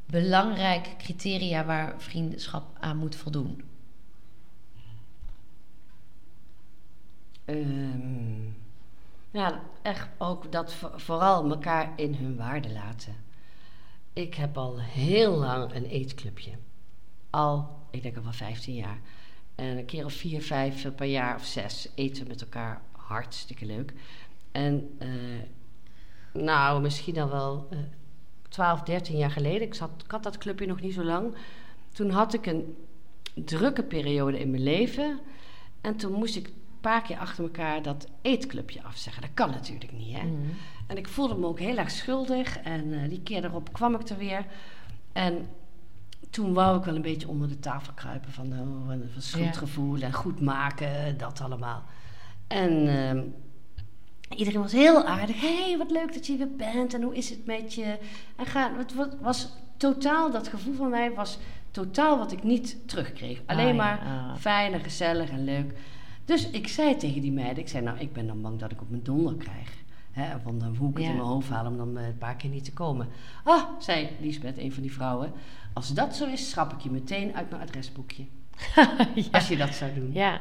belangrijke 0.06 0.89
criteria 0.97 1.65
waar 1.65 1.93
vriendschap 1.97 2.78
aan 2.80 2.97
moet 2.97 3.15
voldoen? 3.15 3.70
Ehm, 7.45 8.43
ja, 9.32 9.62
echt 9.82 10.10
ook 10.17 10.51
dat 10.51 10.73
vo- 10.73 10.91
vooral 10.97 11.49
elkaar 11.49 11.93
in 11.95 12.13
hun 12.15 12.36
waarde 12.38 12.71
laten. 12.71 13.15
Ik 14.13 14.34
heb 14.36 14.58
al 14.58 14.80
heel 14.80 15.36
lang 15.38 15.73
een 15.75 15.86
eetclubje. 15.86 16.51
Al, 17.30 17.80
ik 17.91 18.01
denk 18.04 18.17
al 18.17 18.23
wel 18.23 18.32
15 18.34 18.73
jaar. 18.75 18.99
En 19.56 19.77
een 19.77 19.86
keer 19.86 20.06
of 20.06 20.13
vier, 20.13 20.41
vijf 20.41 20.95
per 20.95 21.06
jaar 21.08 21.36
of 21.36 21.45
zes 21.45 21.89
eten 21.95 22.23
we 22.23 22.30
met 22.30 22.41
elkaar 22.41 22.82
hartstikke 22.91 23.65
leuk. 23.65 23.93
En 24.51 24.95
eh, 24.99 25.10
nou, 26.34 26.82
misschien 26.82 27.19
al 27.19 27.30
wel 27.30 27.67
eh 27.69 27.77
12, 28.49 28.82
13 28.82 29.17
jaar 29.17 29.32
geleden. 29.32 29.62
Ik, 29.62 29.75
ik 29.75 30.12
had 30.12 30.23
dat 30.23 30.38
clubje 30.38 30.67
nog 30.67 30.82
niet 30.82 30.93
zo 30.93 31.04
lang. 31.04 31.36
Toen 31.93 32.10
had 32.10 32.34
ik 32.34 32.45
een 32.45 32.75
drukke 33.34 33.84
periode 33.84 34.39
in 34.39 34.49
mijn 34.51 34.63
leven. 34.63 35.19
En 35.82 35.95
toen 35.95 36.12
moest 36.12 36.36
ik 36.36 36.49
paar 36.82 37.02
keer 37.02 37.17
achter 37.17 37.44
elkaar 37.44 37.82
dat 37.82 38.08
eetclubje 38.22 38.84
afzeggen. 38.84 39.22
Dat 39.22 39.32
kan 39.34 39.50
natuurlijk 39.50 39.91
niet, 39.91 40.17
hè? 40.17 40.24
Mhm. 40.24 40.36
En 40.88 40.98
ik 40.98 41.08
voelde 41.08 41.36
me 41.36 41.46
ook 41.46 41.60
heel 41.60 41.78
erg 41.78 41.91
schuldig. 41.91 42.58
En 42.60 42.94
eh, 43.04 43.10
die 43.10 43.22
keer 43.22 43.41
daarop 43.41 43.74
kwam 43.74 43.96
ik 43.96 44.10
er 44.10 44.17
weer. 44.17 44.46
En 45.13 45.48
toen 46.30 46.54
wou 46.54 46.78
ik 46.78 46.84
wel 46.84 46.96
een 46.96 47.02
beetje 47.02 47.28
onder 47.28 47.48
de 47.48 47.60
tafel 47.60 47.94
kruipen 47.94 48.32
van, 48.32 48.54
oh, 48.54 48.88
van 48.88 49.22
schuldgevoel 49.22 50.02
en 50.02 50.13
goed 50.13 50.41
maken, 50.41 51.17
dat 51.17 51.41
allemaal. 51.41 51.84
En 52.48 52.88
ehm, 52.88 53.22
iedereen 54.38 54.62
was 54.62 54.72
heel 54.72 55.06
aardig. 55.06 55.41
Hé, 55.41 55.63
hey, 55.63 55.78
wat 55.78 55.91
leuk 55.91 56.13
dat 56.13 56.28
je 56.28 56.38
weer 56.38 56.56
bent 56.56 56.94
en 56.94 57.02
hoe 57.02 57.15
is 57.15 57.30
het 57.30 57.46
met 57.46 57.74
je? 57.74 57.98
En 58.36 58.46
ga, 58.46 58.72
het 58.78 58.94
wa- 58.94 59.10
was 59.22 59.50
totaal, 59.78 60.32
dat 60.32 60.48
gevoel 60.48 60.74
van 60.76 60.89
mij 60.89 61.13
was 61.13 61.38
totaal 61.72 62.17
wat 62.17 62.32
ik 62.32 62.44
niet 62.44 62.78
terugkreeg. 62.88 63.41
Alleen 63.46 63.65
Ah, 63.65 63.72
ja, 63.72 63.78
maar 63.84 64.00
ah. 64.00 64.36
fijn 64.36 64.74
en 64.74 64.80
gezellig 64.82 65.30
en 65.30 65.44
leuk. 65.44 65.78
Dus 66.32 66.50
ik 66.50 66.67
zei 66.67 66.96
tegen 66.98 67.22
die 67.22 67.32
meiden, 67.32 67.63
ik 67.63 67.70
zei 67.70 67.84
nou, 67.84 67.98
ik 68.00 68.13
ben 68.13 68.28
dan 68.28 68.41
bang 68.41 68.60
dat 68.60 68.72
ik 68.72 68.82
op 68.82 68.89
mijn 68.89 69.04
donder 69.04 69.36
krijg. 69.36 69.70
Hè, 70.12 70.39
van 70.44 70.60
dan 70.60 70.76
hoe 70.76 70.89
ik 70.89 70.94
het 70.96 71.04
Ja. 71.04 71.10
in 71.10 71.15
mijn 71.15 71.28
hoofd 71.28 71.50
haal 71.50 71.65
om 71.65 71.78
dan 71.78 71.98
eh, 71.98 72.06
een 72.06 72.17
paar 72.17 72.36
keer 72.36 72.50
niet 72.50 72.63
te 72.63 72.74
komen. 72.74 73.08
Ah, 73.44 73.63
zei 73.80 74.10
Liesbeth, 74.20 74.58
een 74.58 74.72
van 74.74 74.82
die 74.82 74.94
vrouwen. 74.94 75.32
Als 75.74 75.94
dat 75.94 76.15
zo 76.15 76.26
is, 76.28 76.50
schrap 76.50 76.74
ik 76.74 76.80
je 76.80 76.89
meteen 76.91 77.36
uit 77.36 77.50
mijn 77.50 77.62
adresboekje. 77.62 78.26
ja. 79.15 79.24
Als 79.32 79.48
je 79.48 79.58
dat 79.58 79.74
zou 79.74 79.94
doen. 79.94 80.10
ja. 80.13 80.39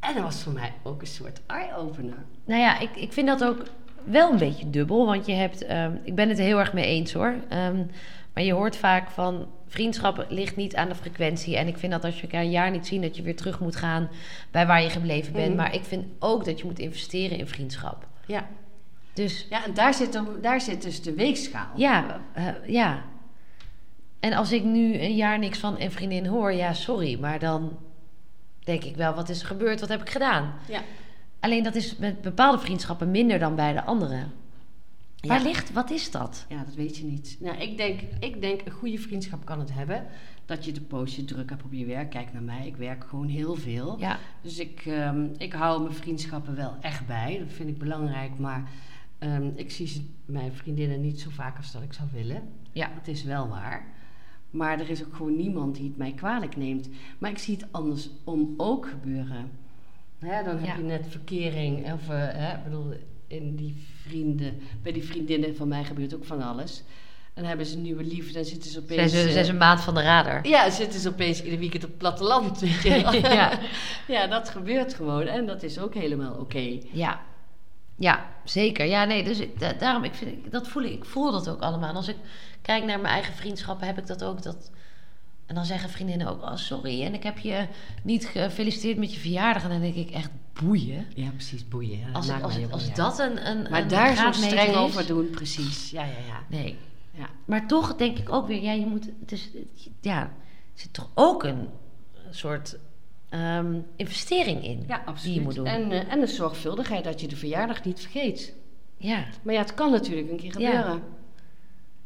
En 0.00 0.14
dat 0.14 0.22
was 0.22 0.42
voor 0.42 0.52
mij 0.52 0.72
ook 0.82 1.00
een 1.00 1.06
soort 1.06 1.40
eye-opener. 1.46 2.24
Nou 2.44 2.60
ja, 2.60 2.78
ik, 2.78 2.96
ik 2.96 3.12
vind 3.12 3.26
dat 3.26 3.44
ook 3.44 3.62
wel 4.04 4.32
een 4.32 4.38
beetje 4.38 4.70
dubbel. 4.70 5.06
Want 5.06 5.26
je 5.26 5.32
hebt, 5.32 5.64
ehm, 5.64 5.92
ik 6.02 6.14
ben 6.14 6.28
het 6.28 6.38
er 6.38 6.44
heel 6.44 6.58
erg 6.58 6.72
mee 6.72 6.84
eens 6.86 7.12
hoor. 7.12 7.34
Ehm, 7.48 7.82
maar 8.38 8.46
je 8.46 8.52
hoort 8.52 8.76
vaak 8.76 9.10
van 9.10 9.48
vriendschap 9.66 10.26
ligt 10.28 10.56
niet 10.56 10.76
aan 10.76 10.88
de 10.88 10.94
frequentie. 10.94 11.56
En 11.56 11.66
ik 11.66 11.76
vind 11.78 11.92
dat 11.92 12.04
als 12.04 12.16
je 12.16 12.22
elkaar 12.22 12.40
een 12.40 12.50
jaar 12.50 12.70
niet 12.70 12.86
zien, 12.86 13.02
dat 13.02 13.16
je 13.16 13.22
weer 13.22 13.36
terug 13.36 13.60
moet 13.60 13.76
gaan 13.76 14.08
bij 14.50 14.66
waar 14.66 14.82
je 14.82 14.90
gebleven 14.90 15.32
bent. 15.32 15.48
Mhm. 15.48 15.56
Maar 15.56 15.74
ik 15.74 15.84
vind 15.84 16.04
ook 16.18 16.44
dat 16.44 16.58
je 16.58 16.64
moet 16.64 16.78
investeren 16.78 17.38
in 17.38 17.46
vriendschap. 17.46 18.06
Ja, 18.26 18.46
Dus 19.12 19.46
ja 19.50 19.64
en 19.64 19.74
daar 19.74 19.94
zit, 19.94 20.22
daar 20.42 20.60
zit 20.60 20.82
dus 20.82 21.02
de 21.02 21.14
weegschaal. 21.14 21.66
ja, 21.74 22.20
eh, 22.32 22.46
ja. 22.66 23.04
En 24.20 24.32
als 24.32 24.52
ik 24.52 24.64
nu 24.64 25.00
een 25.00 25.14
jaar 25.14 25.38
niks 25.38 25.58
van 25.58 25.80
een 25.80 25.92
vriendin 25.92 26.26
hoor, 26.26 26.52
ja, 26.52 26.72
sorry. 26.72 27.20
Maar 27.20 27.38
dan 27.38 27.78
denk 28.58 28.84
ik 28.84 28.96
wel, 28.96 29.14
wat 29.14 29.28
is 29.28 29.40
er 29.40 29.46
gebeurd? 29.46 29.80
Wat 29.80 29.88
heb 29.88 30.00
ik 30.00 30.10
gedaan? 30.10 30.54
Ja. 30.68 30.80
Alleen 31.40 31.62
dat 31.62 31.74
is 31.74 31.96
met 31.96 32.20
bepaalde 32.20 32.58
vriendschappen 32.58 33.10
minder 33.10 33.38
dan 33.38 33.54
bij 33.54 33.72
de 33.72 33.84
andere. 35.20 35.28
Waar 35.38 35.38
Ja. 35.38 35.44
ligt, 35.44 35.72
wat 35.72 35.90
is 35.90 36.10
dat? 36.10 36.46
Ja, 36.48 36.64
dat 36.64 36.74
weet 36.74 36.96
je 36.96 37.04
niet. 37.04 37.36
Nou, 37.40 37.56
ik 37.56 37.76
denk, 37.76 38.00
ik 38.20 38.40
denk 38.40 38.60
een 38.64 38.72
goede 38.72 38.98
vriendschap 38.98 39.44
kan 39.44 39.58
het 39.58 39.72
hebben. 39.74 40.06
Dat 40.46 40.64
je 40.64 40.72
de 40.72 40.80
poosje 40.80 41.24
druk 41.24 41.50
hebt 41.50 41.62
op 41.62 41.72
je 41.72 41.84
werk. 41.86 42.10
Kijk 42.10 42.32
naar 42.32 42.42
mij, 42.42 42.66
ik 42.66 42.76
werk 42.76 43.04
gewoon 43.04 43.28
heel 43.28 43.54
veel. 43.54 43.98
Ja, 43.98 44.18
Dus 44.42 44.58
ik, 44.58 44.82
ehm, 44.86 45.26
ik 45.38 45.52
hou 45.52 45.82
mijn 45.82 45.94
vriendschappen 45.94 46.56
wel 46.56 46.76
echt 46.80 47.06
bij. 47.06 47.38
Dat 47.38 47.52
vind 47.52 47.68
ik 47.68 47.78
belangrijk. 47.78 48.38
Maar 48.38 48.70
ehm, 49.18 49.50
ik 49.54 49.70
zie 49.70 49.86
ze- 49.86 50.04
mijn 50.24 50.52
vriendinnen 50.52 51.00
niet 51.00 51.20
zo 51.20 51.30
vaak 51.30 51.56
als 51.56 51.72
dat 51.72 51.82
ik 51.82 51.92
zou 51.92 52.08
willen. 52.12 52.42
ja, 52.72 52.90
Het 52.94 53.08
is 53.08 53.22
wel 53.24 53.48
waar. 53.48 53.86
Maar 54.50 54.80
er 54.80 54.90
is 54.90 55.04
ook 55.04 55.14
gewoon 55.14 55.36
niemand 55.36 55.74
die 55.74 55.84
het 55.88 55.96
mij 55.96 56.12
kwalijk 56.12 56.56
neemt. 56.56 56.88
Maar 57.18 57.30
ik 57.30 57.38
zie 57.38 57.54
het 57.56 57.66
andersom 57.72 58.54
ook 58.56 58.88
gebeuren. 58.88 59.50
Hè, 60.18 60.44
dan 60.44 60.56
heb 60.56 60.64
Ja. 60.66 60.76
je 60.76 60.82
net 60.82 61.06
verkering. 61.08 61.92
Of, 61.92 62.08
eh, 62.08 62.16
hè, 62.18 62.56
ik 62.56 62.64
bedoel, 62.64 62.92
in 63.28 63.56
die 63.56 63.86
vrienden, 64.06 64.60
bij 64.82 64.92
die 64.92 65.04
vriendinnen 65.04 65.56
van 65.56 65.68
mij 65.68 65.84
gebeurt 65.84 66.14
ook 66.14 66.24
van 66.24 66.42
alles. 66.42 66.78
En 67.34 67.44
dan 67.44 67.44
hebben 67.44 67.66
ze 67.66 67.76
een 67.76 67.82
nieuwe 67.82 68.04
liefde 68.04 68.38
en 68.38 68.44
zitten 68.44 68.70
ze 68.70 68.78
opeens... 68.78 68.98
zijn 68.98 69.22
ze, 69.22 69.26
eh, 69.26 69.32
zijn 69.32 69.44
ze 69.44 69.50
een 69.50 69.56
maand 69.58 69.80
van 69.80 69.94
de 69.94 70.02
radar. 70.02 70.46
ja, 70.48 70.70
zitten 70.70 71.00
ze 71.00 71.08
opeens 71.08 71.42
ieder 71.42 71.58
weekend 71.58 71.82
op 71.84 71.88
het 71.88 71.98
platteland. 71.98 72.60
Weet 72.60 72.82
je. 72.82 72.90
Ja. 73.22 73.58
ja, 74.08 74.26
dat 74.26 74.48
gebeurt 74.48 74.94
gewoon. 74.94 75.26
En 75.26 75.46
dat 75.46 75.62
is 75.62 75.78
ook 75.78 75.94
helemaal 75.94 76.34
oké. 76.34 76.78
Ja, 76.92 77.20
ja 77.96 78.26
zeker. 78.44 78.86
Ja, 78.86 79.04
nee, 79.04 79.24
dus 79.24 79.38
ik- 79.40 79.60
da- 79.60 79.72
daarom, 79.72 80.04
ik, 80.04 80.14
vind, 80.14 80.50
dat 80.52 80.68
voel 80.68 80.82
ik, 80.82 80.92
ik 80.92 81.04
voel 81.04 81.32
dat 81.32 81.48
ook 81.48 81.60
allemaal. 81.62 81.88
En 81.88 81.96
als 81.96 82.08
ik 82.08 82.16
kijk 82.62 82.84
naar 82.84 83.00
mijn 83.00 83.14
eigen 83.14 83.34
vriendschappen, 83.34 83.86
heb 83.86 83.98
ik 83.98 84.06
dat 84.06 84.24
ook. 84.24 84.42
Dat, 84.42 84.70
en 85.48 85.54
dan 85.54 85.64
zeggen 85.64 85.90
vriendinnen 85.90 86.26
ook, 86.26 86.42
oh 86.42 86.56
sorry, 86.56 87.04
en 87.04 87.14
ik 87.14 87.22
heb 87.22 87.38
je 87.38 87.66
niet 88.02 88.26
gefeliciteerd 88.26 88.98
met 88.98 89.14
je 89.14 89.20
verjaardag. 89.20 89.62
En 89.62 89.68
dan 89.68 89.80
denk 89.80 89.94
ik 89.94 90.10
echt, 90.10 90.30
boeien. 90.52 91.06
Ja, 91.14 91.30
precies, 91.30 91.68
boeien. 91.68 91.98
Ja, 91.98 92.06
Als, 92.12 92.30
als, 92.42 92.54
het, 92.54 92.96
dat 92.96 93.18
een, 93.18 93.48
een. 93.48 93.66
Maar 93.70 93.82
een 93.82 93.88
daar 93.88 94.16
zo 94.16 94.32
streng 94.32 94.74
over 94.74 95.06
doen, 95.06 95.30
precies. 95.30 95.90
Ja, 95.90 96.04
ja, 96.04 96.18
ja. 96.26 96.42
Nee. 96.48 96.76
ja. 97.10 97.28
Maar 97.44 97.66
toch 97.66 97.96
denk 97.96 98.18
ik 98.18 98.32
ook 98.32 98.46
weer, 98.46 98.62
ja, 98.62 98.72
je 98.72 98.86
moet, 98.86 99.08
het 99.20 99.32
is, 99.32 99.50
ja, 100.00 100.20
er 100.22 100.30
zit 100.74 100.92
toch 100.92 101.10
ook 101.14 101.44
een 101.44 101.68
soort 102.30 102.78
ehm, 103.28 103.80
investering 103.96 104.64
in 104.64 104.84
Ja, 104.88 105.02
die 105.22 105.34
je 105.34 105.40
moet 105.40 105.54
doen. 105.54 105.66
En, 105.66 105.90
eh, 105.90 106.12
en 106.12 106.20
de 106.20 106.26
zorgvuldigheid 106.26 107.04
dat 107.04 107.20
je 107.20 107.28
de 107.28 107.36
verjaardag 107.36 107.84
niet 107.84 108.00
vergeet. 108.00 108.54
ja, 108.96 109.24
Maar 109.42 109.54
ja, 109.54 109.60
het 109.60 109.74
kan 109.74 109.90
natuurlijk 109.90 110.30
een 110.30 110.36
keer 110.36 110.52
gebeuren. 110.52 110.94
Ja. 110.94 111.02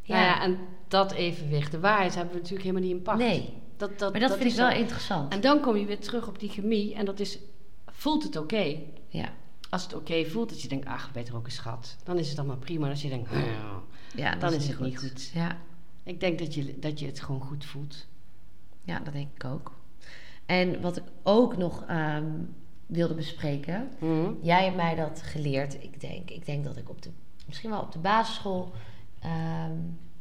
Ja. 0.03 0.21
ja, 0.21 0.43
en 0.43 0.59
dat 0.89 1.13
evenwicht, 1.13 1.71
de 1.71 1.81
waarheid 1.81 2.15
hebben 2.15 2.33
we 2.33 2.41
natuurlijk 2.41 2.67
helemaal 2.69 2.89
niet 2.89 2.97
in 2.97 3.03
pacht. 3.03 3.19
nee. 3.19 3.61
Dat, 3.77 3.99
dat, 3.99 4.13
Maar 4.13 4.21
dat, 4.21 4.37
vind 4.37 4.51
ik 4.51 4.57
wel 4.57 4.71
interessant. 4.71 5.33
En 5.33 5.41
dan 5.41 5.61
kom 5.61 5.77
je 5.77 5.87
weer 5.87 5.99
terug 5.99 6.29
op 6.29 6.39
die 6.39 6.49
chemie 6.51 6.95
en 6.95 7.05
dat 7.05 7.21
is, 7.21 7.39
voelt 7.87 8.23
het 8.23 8.37
oké? 8.37 8.77
ja. 9.09 9.29
Als 9.71 9.83
het 9.83 9.95
oké 9.95 10.25
voelt, 10.25 10.49
dat 10.49 10.63
je 10.63 10.69
denkt, 10.69 10.87
ach, 10.87 11.13
beter 11.13 11.37
ook 11.37 11.45
een 11.45 11.53
schat. 11.53 11.97
Dan 12.05 12.19
is 12.19 12.29
het 12.29 12.39
allemaal 12.39 12.57
prima. 12.57 12.89
Als 12.89 13.03
je 13.03 13.09
denkt, 13.09 13.29
"Hmm, 13.31 13.45
ja, 14.15 14.35
dan 14.37 14.53
is 14.53 14.69
het 14.69 14.81
niet 14.81 14.99
goed. 14.99 15.31
Ja. 15.35 15.57
ik 16.03 16.21
denk 16.21 16.39
dat 16.39 16.55
je, 16.55 16.79
dat 16.79 16.99
je 16.99 17.07
het 17.07 17.21
gewoon 17.21 17.41
goed 17.41 17.65
voelt. 17.65 18.07
Ja, 18.85 18.99
dat 18.99 19.13
denk 19.13 19.29
ik 19.35 19.45
ook. 19.45 19.73
En 20.47 20.81
wat 20.81 20.97
ik 20.97 21.03
ook 21.23 21.57
nog 21.57 21.85
ehm, 21.87 22.31
wilde 22.87 23.15
bespreken. 23.15 23.91
Mhm. 23.99 24.33
Jij 24.41 24.65
hebt 24.65 24.77
mij 24.77 24.95
dat 24.95 25.23
geleerd. 25.23 25.75
Ik 25.83 26.01
denk, 26.01 26.31
ik 26.31 26.47
denk 26.47 26.65
dat 26.65 26.77
ik 26.77 26.89
op 26.89 27.03
de, 27.03 27.11
misschien 27.47 27.71
wel 27.71 27.81
op 27.81 27.93
de 27.93 27.99
basisschool 27.99 28.73
ehm, 29.23 29.73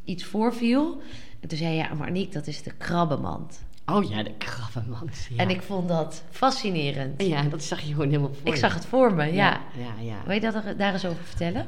iets 0.04 0.24
voorviel. 0.24 1.02
En 1.40 1.48
toen 1.48 1.58
zei 1.58 1.70
je, 1.70 1.76
ja, 1.78 1.94
maar 1.94 2.08
Aniek, 2.08 2.32
dat 2.32 2.48
is 2.48 2.64
de 2.64 2.72
krabbenmand. 2.72 3.64
Oh 3.86 4.10
ja, 4.10 4.24
de 4.24 4.34
krabbenmand. 4.38 5.28
Ja. 5.30 5.38
En 5.38 5.50
ik 5.50 5.62
vond 5.62 5.88
dat 5.88 6.24
fascinerend. 6.30 7.22
Ja, 7.22 7.42
dat 7.44 7.64
zag 7.64 7.80
je 7.82 7.92
gewoon 7.92 8.10
helemaal 8.10 8.34
voor 8.34 8.48
Ik 8.48 8.54
je. 8.54 8.60
zag 8.60 8.74
het 8.74 8.86
voor 8.86 9.14
me, 9.14 9.26
ja. 9.26 9.62
Ja, 9.78 9.94
ja. 10.02 10.24
Wil 10.26 10.34
je 10.34 10.40
dat 10.40 10.56
er, 10.56 10.78
daar 10.78 10.94
eens 10.94 11.06
over 11.06 11.24
vertellen? 11.24 11.68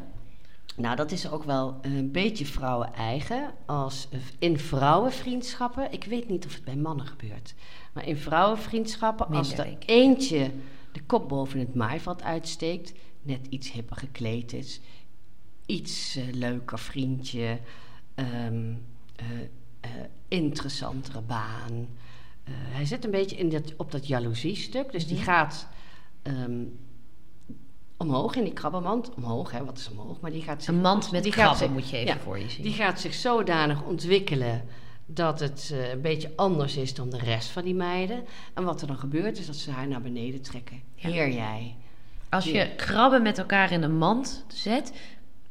Nou, 0.76 0.96
dat 0.96 1.12
is 1.12 1.30
ook 1.30 1.44
wel 1.44 1.78
een 1.82 2.12
beetje 2.12 2.46
vrouwen-eigen. 2.46 3.52
Als 3.66 4.08
in 4.40 4.60
vrouwenvriendschappen, 4.60 5.92
ik 5.92 6.04
weet 6.04 6.30
niet 6.30 6.46
of 6.46 6.54
het 6.54 6.64
bij 6.64 6.76
mannen 6.76 7.06
gebeurt, 7.06 7.54
maar 7.94 8.08
in 8.08 8.18
vrouwenvriendschappen, 8.18 9.28
als 9.28 9.58
er 9.58 9.78
eentje 9.86 10.52
de 10.92 11.02
kop 11.02 11.30
boven 11.30 11.60
het 11.60 11.76
maaiveld 11.76 12.24
uitsteekt, 12.24 12.94
net 13.22 13.48
iets 13.50 13.72
hipper 13.72 13.98
gekleed 13.98 14.54
is, 14.54 14.82
iets 15.66 16.16
eh, 16.16 16.24
leuker 16.32 16.80
vriendje, 16.80 17.60
ehm, 18.16 18.74
eh, 19.16 19.26
eh, 19.80 19.90
interessantere 20.28 21.22
baan. 21.22 21.88
Hij 22.50 22.86
zit 22.86 23.06
een 23.06 23.12
beetje 23.12 23.36
in 23.36 23.50
dat, 23.50 23.74
op 23.78 23.92
dat 23.92 24.08
jaloezie-stuk, 24.08 24.92
dus 24.92 25.08
die 25.08 25.18
gaat 25.18 25.68
ehm, 26.22 26.64
omhoog 27.98 28.36
in 28.36 28.44
die 28.44 28.54
krabbenmand. 28.54 29.14
Omhoog, 29.14 29.52
hè, 29.52 29.66
wat 29.66 29.78
is 29.78 29.90
omhoog? 29.90 30.20
Maar 30.20 30.32
die 30.32 30.42
gaat 30.42 30.64
zich- 30.64 30.74
Een 30.74 30.82
mand 30.82 31.12
met 31.12 31.24
die 31.24 31.32
krabben 31.32 31.58
zich- 31.58 31.70
moet 31.70 31.90
je 31.90 31.98
even 31.98 32.14
ja, 32.14 32.20
voor 32.20 32.40
je 32.40 32.50
zien. 32.50 32.64
Die 32.64 32.74
gaat 32.74 33.00
zich 33.00 33.14
zodanig 33.14 33.84
ontwikkelen 33.84 34.66
dat 35.06 35.40
het 35.40 35.74
een 35.92 36.02
beetje 36.02 36.32
anders 36.36 36.76
is 36.78 36.94
dan 36.94 37.10
de 37.10 37.18
rest 37.18 37.50
van 37.50 37.64
die 37.64 37.76
meiden. 37.76 38.24
En 38.54 38.64
wat 38.64 38.82
er 38.82 38.88
dan 38.88 38.98
gebeurt 38.98 39.38
is 39.40 39.46
dat 39.46 39.56
ze 39.56 39.72
haar 39.72 39.88
naar 39.88 40.02
beneden 40.02 40.42
trekken. 40.42 40.82
Ja. 40.96 41.10
Heer 41.10 41.32
jij. 41.32 41.76
Als 42.30 42.46
je 42.46 42.74
krabben 42.76 43.22
met 43.22 43.38
elkaar 43.38 43.72
in 43.72 43.84
een 43.84 43.98
mand 43.98 44.46
zet, 44.48 44.94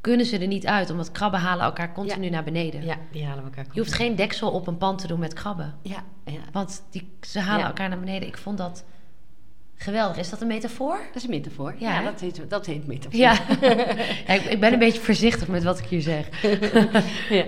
kunnen 0.02 0.26
ze 0.26 0.38
er 0.38 0.46
niet 0.46 0.66
uit, 0.66 0.90
omdat 0.90 1.12
krabben 1.12 1.40
halen 1.40 1.64
elkaar 1.64 1.92
continu 1.92 2.30
naar 2.30 2.44
beneden. 2.44 2.84
Ja, 2.84 2.96
die 3.12 3.24
halen 3.24 3.44
elkaar 3.44 3.66
Je 3.72 3.80
hoeft 3.80 3.92
geen 3.92 4.16
deksel 4.16 4.50
op 4.50 4.66
een 4.66 4.76
pan 4.76 4.96
te 4.96 5.06
doen 5.06 5.18
met 5.18 5.32
krabben, 5.32 5.74
Ja, 5.82 6.04
ja. 6.24 6.40
want 6.52 6.82
die, 6.90 7.12
ze 7.20 7.40
halen 7.40 7.66
elkaar 7.66 7.88
naar 7.88 7.98
beneden. 7.98 8.28
Ik 8.28 8.36
vond 8.36 8.58
dat 8.58 8.84
geweldig. 9.74 10.16
Is 10.16 10.30
dat 10.30 10.40
een 10.40 10.46
metafoor? 10.46 11.00
Dat 11.06 11.16
is 11.16 11.22
een 11.22 11.30
metafoor. 11.30 11.74
Ja, 11.78 12.02
dat, 12.02 12.20
heet, 12.20 12.50
dat 12.50 12.66
heet 12.66 12.86
metafoor. 12.86 13.20
Ja, 13.20 13.38
ja 14.26 14.34
ik, 14.34 14.44
ik 14.44 14.60
ben 14.60 14.72
een 14.72 14.78
beetje 14.78 15.00
voorzichtig 15.00 15.48
met 15.48 15.62
wat 15.62 15.78
ik 15.78 15.84
hier 15.84 16.00
zeg. 16.00 16.28
ja. 17.28 17.44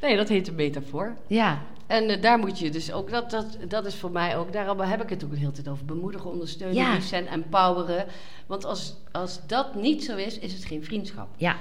Nee, 0.00 0.16
dat 0.16 0.28
heet 0.28 0.48
een 0.48 0.54
metafoor. 0.54 1.16
Ja, 1.26 1.62
En 1.88 2.08
eh, 2.08 2.22
daar 2.22 2.38
moet 2.38 2.58
je 2.58 2.70
dus 2.70 2.92
ook, 2.92 3.10
dat, 3.10 3.30
dat, 3.30 3.56
dat 3.68 3.86
is 3.86 3.94
voor 3.94 4.10
mij 4.10 4.36
ook, 4.36 4.52
daarom 4.52 4.80
heb 4.80 5.02
ik 5.02 5.08
het 5.10 5.24
ook 5.24 5.30
de 5.30 5.36
hele 5.38 5.50
tijd 5.50 5.68
over. 5.68 5.84
Bemoedigen, 5.84 6.30
ondersteunen, 6.30 6.76
Ja. 6.76 6.94
lief 6.94 7.06
zijn, 7.06 7.26
empoweren. 7.28 8.06
Want 8.46 8.64
als, 8.64 8.94
als 9.12 9.46
dat 9.46 9.74
niet 9.74 10.04
zo 10.04 10.16
is, 10.16 10.38
is 10.38 10.52
het 10.52 10.64
geen 10.64 10.84
vriendschap. 10.84 11.28
ja, 11.36 11.56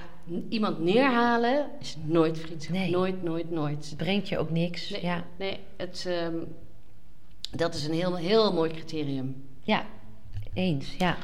Iemand 0.49 0.79
neerhalen 0.79 1.65
is 1.79 1.97
nooit 2.03 2.39
vriendschap. 2.39 2.75
Nee. 2.75 2.91
Nooit, 2.91 3.23
nooit, 3.23 3.51
nooit. 3.51 3.85
het 3.89 3.97
brengt 3.97 4.29
je 4.29 4.37
ook 4.37 4.49
niks. 4.49 4.89
Nee, 4.89 5.01
Ja, 5.01 5.23
nee 5.37 5.59
het, 5.77 6.05
ehm, 6.07 6.35
dat 7.51 7.73
is 7.75 7.85
een 7.87 7.93
heel, 7.93 8.15
heel 8.15 8.53
mooi 8.53 8.71
criterium. 8.71 9.43
ja, 9.61 9.85
eens, 10.53 10.95
ja. 10.97 11.17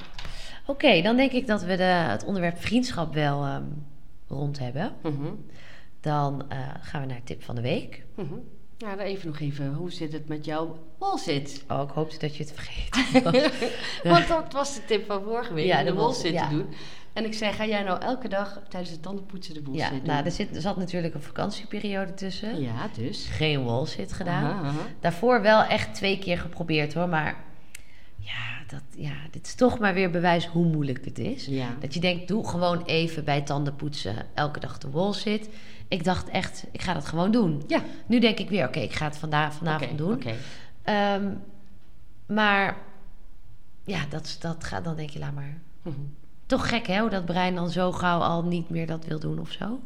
Oké, 0.65 1.01
dan 1.01 1.15
denk 1.15 1.31
ik 1.31 1.47
dat 1.47 1.63
we 1.63 1.75
de, 1.77 1.83
het 1.83 2.23
onderwerp 2.25 2.57
vriendschap 2.57 3.13
wel 3.13 3.43
ehm, 3.45 3.63
rond 4.27 4.59
hebben. 4.59 4.93
Mhm. 5.01 5.27
Dan 6.01 6.49
eh, 6.49 6.57
gaan 6.81 7.01
we 7.01 7.07
naar 7.07 7.21
tip 7.23 7.43
van 7.43 7.55
de 7.55 7.61
week. 7.61 8.05
Mhm. 8.15 8.33
Ja, 8.83 8.95
dan 8.95 9.05
even 9.05 9.27
nog 9.27 9.39
even, 9.39 9.73
hoe 9.73 9.91
zit 9.91 10.13
het 10.13 10.27
met 10.27 10.45
jouw 10.45 10.77
walzit? 10.97 11.63
Oh, 11.67 11.81
ik 11.81 11.89
hoopte 11.89 12.17
dat 12.19 12.35
je 12.35 12.43
het 12.43 12.53
vergeet. 12.55 13.21
Want 14.03 14.27
dat 14.27 14.53
was 14.53 14.75
de 14.75 14.85
tip 14.85 15.05
van 15.05 15.23
vorige 15.23 15.53
week, 15.53 15.65
Ja, 15.65 15.83
de 15.83 15.93
de 15.93 16.21
te 16.21 16.47
doen. 16.49 16.65
En 17.13 17.25
ik 17.25 17.33
zei, 17.33 17.53
ga 17.53 17.65
jij 17.65 17.83
nou 17.83 18.01
elke 18.01 18.27
dag 18.27 18.61
tijdens 18.69 18.91
het 18.91 19.01
tandenpoetsen 19.01 19.53
de 19.53 19.61
walzit 19.63 19.81
Ja, 19.83 19.89
doen? 19.89 20.01
nou, 20.05 20.25
er, 20.25 20.31
zit, 20.31 20.55
er 20.55 20.61
zat 20.61 20.77
natuurlijk 20.77 21.13
een 21.13 21.21
vakantieperiode 21.21 22.13
tussen. 22.13 22.61
Ja, 22.61 22.89
dus. 22.95 23.27
Geen 23.31 23.63
wallzit 23.63 24.13
gedaan. 24.13 24.43
Aha, 24.43 24.67
aha. 24.67 24.79
Daarvoor 24.99 25.41
wel 25.41 25.63
echt 25.63 25.93
twee 25.95 26.19
keer 26.19 26.37
geprobeerd 26.37 26.93
hoor. 26.93 27.09
Maar 27.09 27.43
ja, 28.17 28.63
dat, 28.67 28.83
ja, 28.95 29.13
dit 29.31 29.45
is 29.45 29.55
toch 29.55 29.79
maar 29.79 29.93
weer 29.93 30.09
bewijs 30.09 30.45
hoe 30.45 30.65
moeilijk 30.65 31.05
het 31.05 31.19
is. 31.19 31.45
Ja. 31.45 31.75
Dat 31.79 31.93
je 31.93 31.99
denkt, 31.99 32.27
doe 32.27 32.47
gewoon 32.47 32.83
even 32.85 33.23
bij 33.23 33.41
tandenpoetsen 33.41 34.15
elke 34.33 34.59
dag 34.59 34.77
de 34.77 34.89
wallzit. 34.89 35.49
Ik 35.93 36.03
dacht 36.03 36.29
echt, 36.29 36.65
ik 36.71 36.81
ga 36.81 36.93
dat 36.93 37.05
gewoon 37.05 37.31
doen. 37.31 37.63
Ja. 37.67 37.81
Nu 38.05 38.19
denk 38.19 38.39
ik 38.39 38.49
weer, 38.49 38.67
oké, 38.67 38.79
ik 38.79 38.93
ga 38.93 39.05
het 39.05 39.17
vandaag, 39.17 39.53
vanavond 39.53 39.97
doen. 39.97 40.23
Ehm, 40.83 41.31
maar 42.25 42.77
ja, 43.83 43.99
dat, 44.09 44.37
dat 44.39 44.63
gaat, 44.63 44.83
dan 44.83 44.95
denk 44.95 45.09
je, 45.09 45.19
laat 45.19 45.33
maar. 45.33 45.57
Mhm. 45.81 45.95
Toch 46.45 46.69
gek 46.69 46.87
hè, 46.87 46.99
hoe 46.99 47.09
dat 47.09 47.25
brein 47.25 47.55
dan 47.55 47.69
zo 47.69 47.91
gauw 47.91 48.19
al 48.19 48.43
niet 48.43 48.69
meer 48.69 48.87
dat 48.87 49.05
wil 49.05 49.19
doen 49.19 49.39
of 49.39 49.51
zo. 49.51 49.79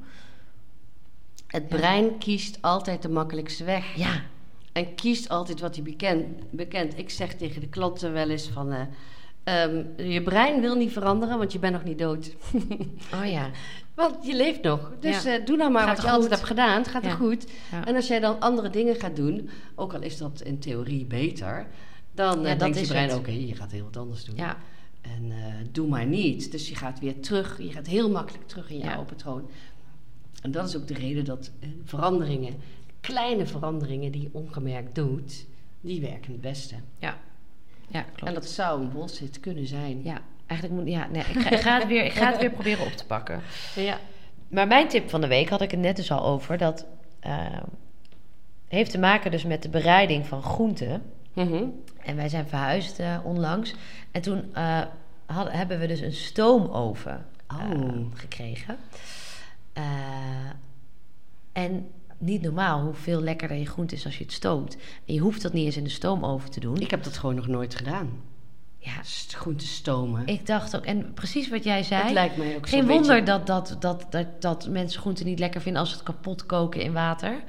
Het 1.48 1.64
Ja. 1.70 1.76
brein 1.78 2.18
kiest 2.18 2.58
altijd 2.62 3.02
de 3.02 3.10
makkelijkste 3.10 3.64
weg. 3.64 3.96
Ja, 3.96 4.22
En 4.74 4.96
kiest 4.96 5.30
altijd 5.30 5.60
wat 5.60 5.76
hij 5.76 5.84
bekend, 5.84 6.52
bekend. 6.52 6.98
Ik 6.98 7.10
zeg 7.10 7.34
tegen 7.36 7.62
de 7.62 7.68
klanten 7.70 8.14
wel 8.14 8.30
eens 8.30 8.48
van... 8.50 8.72
eh, 8.72 8.82
ehm, 9.44 9.84
je 10.10 10.24
brein 10.24 10.62
wil 10.62 10.76
niet 10.76 10.92
veranderen, 10.92 11.38
want 11.38 11.52
je 11.52 11.60
bent 11.60 11.74
nog 11.74 11.84
niet 11.84 12.00
dood. 12.00 12.36
oh 13.14 13.26
ja. 13.32 13.50
want 13.98 14.26
je 14.26 14.36
leeft 14.36 14.62
nog. 14.62 14.92
Dus 15.00 15.24
Ja. 15.24 15.38
eh, 15.40 15.46
doe 15.46 15.58
nou 15.58 15.72
maar 15.72 15.82
Gaat 15.88 15.96
wat 15.96 15.98
je 15.98 16.02
goed. 16.12 16.12
altijd 16.14 16.32
hebt 16.32 16.48
gedaan. 16.48 16.78
Het 16.78 16.88
gaat 16.88 17.04
Ja. 17.04 17.10
er 17.10 17.16
goed. 17.16 17.48
Ja. 17.72 17.86
En 17.86 17.96
als 17.96 18.08
jij 18.08 18.20
dan 18.20 18.40
andere 18.40 18.70
dingen 18.70 18.96
gaat 18.96 19.16
doen... 19.16 19.50
ook 19.76 19.94
al 19.94 20.02
is 20.02 20.18
dat 20.18 20.42
in 20.42 20.60
theorie 20.60 21.06
beter... 21.06 21.68
dan 22.12 22.44
dat 22.44 22.60
denkt 22.60 22.80
je 22.80 22.88
brein, 22.88 23.14
oké, 23.14 23.32
je 23.32 23.56
gaat 23.56 23.72
heel 23.72 23.84
wat 23.84 23.98
anders 23.98 24.24
doen. 24.26 24.36
Ja, 24.36 24.58
En 25.02 25.32
eh, 25.32 25.38
doe 25.72 25.88
maar 25.88 26.06
niet. 26.06 26.52
Dus 26.52 26.70
je 26.70 26.76
gaat 26.76 27.00
weer 27.00 27.20
terug. 27.20 27.58
Je 27.62 27.72
gaat 27.72 27.88
heel 27.88 28.10
makkelijk 28.10 28.48
terug 28.48 28.70
in 28.70 28.78
je 28.78 28.90
oude 28.92 29.04
patroon. 29.14 29.50
En 30.42 30.52
dat 30.52 30.68
is 30.68 30.76
ook 30.78 30.88
de 30.88 30.94
reden 30.94 31.26
dat 31.26 31.52
veranderingen, 31.84 32.54
kleine 33.02 33.46
veranderingen 33.46 34.12
die 34.12 34.22
je 34.22 34.30
ongemerkt 34.32 34.96
doet, 34.96 35.46
die 35.82 36.02
werken 36.02 36.32
het 36.32 36.42
beste. 36.42 36.76
ja. 37.00 37.18
Ja, 37.90 38.02
klopt. 38.02 38.24
En 38.24 38.34
dat 38.34 38.46
zou 38.46 38.82
een 38.82 38.92
bullshit 38.92 39.40
kunnen 39.40 39.68
zijn. 39.68 40.04
Ja, 40.04 40.22
eigenlijk 40.48 40.82
moet... 40.82 40.92
Ja, 40.92 41.08
nee, 41.12 41.24
ik 41.24 41.40
ga, 41.42 41.50
ik 41.50 41.60
ga, 41.60 41.80
het, 41.80 41.88
weer, 41.88 42.06
ik 42.06 42.12
ga 42.12 42.32
het 42.32 42.40
weer 42.40 42.52
proberen 42.52 42.86
op 42.86 42.92
te 42.92 43.06
pakken. 43.06 43.42
Ja. 43.76 44.00
Maar 44.48 44.68
mijn 44.68 44.88
tip 44.88 45.10
van 45.10 45.22
de 45.22 45.28
week 45.28 45.50
had 45.50 45.62
ik 45.62 45.72
het 45.72 45.80
net 45.80 45.96
dus 45.96 46.12
al 46.12 46.24
over. 46.26 46.58
Dat 46.58 46.86
eh, 47.20 47.46
heeft 48.68 48.92
te 48.92 49.00
maken 49.00 49.32
dus 49.32 49.44
met 49.44 49.64
de 49.64 49.70
bereiding 49.70 50.26
van 50.26 50.44
groenten. 50.44 51.02
Mhm. 51.34 51.64
En 52.04 52.16
wij 52.16 52.30
zijn 52.30 52.48
verhuisd 52.48 53.00
eh, 53.00 53.18
onlangs. 53.24 53.76
En 54.12 54.22
toen 54.22 54.54
eh, 54.54 54.82
hebben 55.28 55.80
we 55.80 55.88
dus 55.88 56.00
een 56.00 56.14
stoomoven 56.14 57.26
Oh. 57.54 58.06
gekregen. 58.14 58.78
Eh, 59.74 59.84
en 61.52 61.88
niet 62.18 62.42
normaal 62.42 62.82
hoeveel 62.82 63.22
lekkerder 63.22 63.58
je 63.58 63.66
groente 63.66 63.96
is 63.96 64.06
als 64.06 64.18
je 64.18 64.24
het 64.24 64.34
stoomt. 64.34 64.78
En 65.06 65.14
je 65.14 65.20
hoeft 65.20 65.42
dat 65.42 65.54
niet 65.54 65.66
eens 65.66 65.78
in 65.78 65.84
de 65.84 65.90
stoomoven 65.90 66.52
te 66.52 66.60
doen. 66.60 66.82
Ik 66.82 66.92
heb 66.92 67.04
dat 67.04 67.18
gewoon 67.18 67.36
nog 67.36 67.48
nooit 67.48 67.76
gedaan. 67.76 68.10
Ja, 68.80 69.04
St- 69.04 69.34
Groente 69.36 69.66
stomen. 69.68 70.28
ik 70.28 70.46
dacht 70.46 70.76
ook... 70.76 70.86
En 70.86 71.14
precies 71.14 71.50
wat 71.50 71.64
jij 71.64 71.84
zei... 71.84 72.04
het 72.04 72.12
lijkt 72.12 72.38
mij 72.38 72.56
ook 72.56 72.70
Geen 72.70 72.88
wonder 72.88 73.24
dat, 73.24 73.48
dat, 73.48 73.76
dat, 73.80 74.06
dat, 74.10 74.42
dat 74.42 74.68
mensen 74.70 75.02
groenten 75.02 75.26
niet 75.26 75.40
lekker 75.40 75.62
vinden 75.62 75.82
als 75.82 75.90
ze 75.90 75.96
het 75.96 76.06
kapot 76.06 76.46
koken 76.46 76.82
in 76.82 76.94
water. 76.94 77.44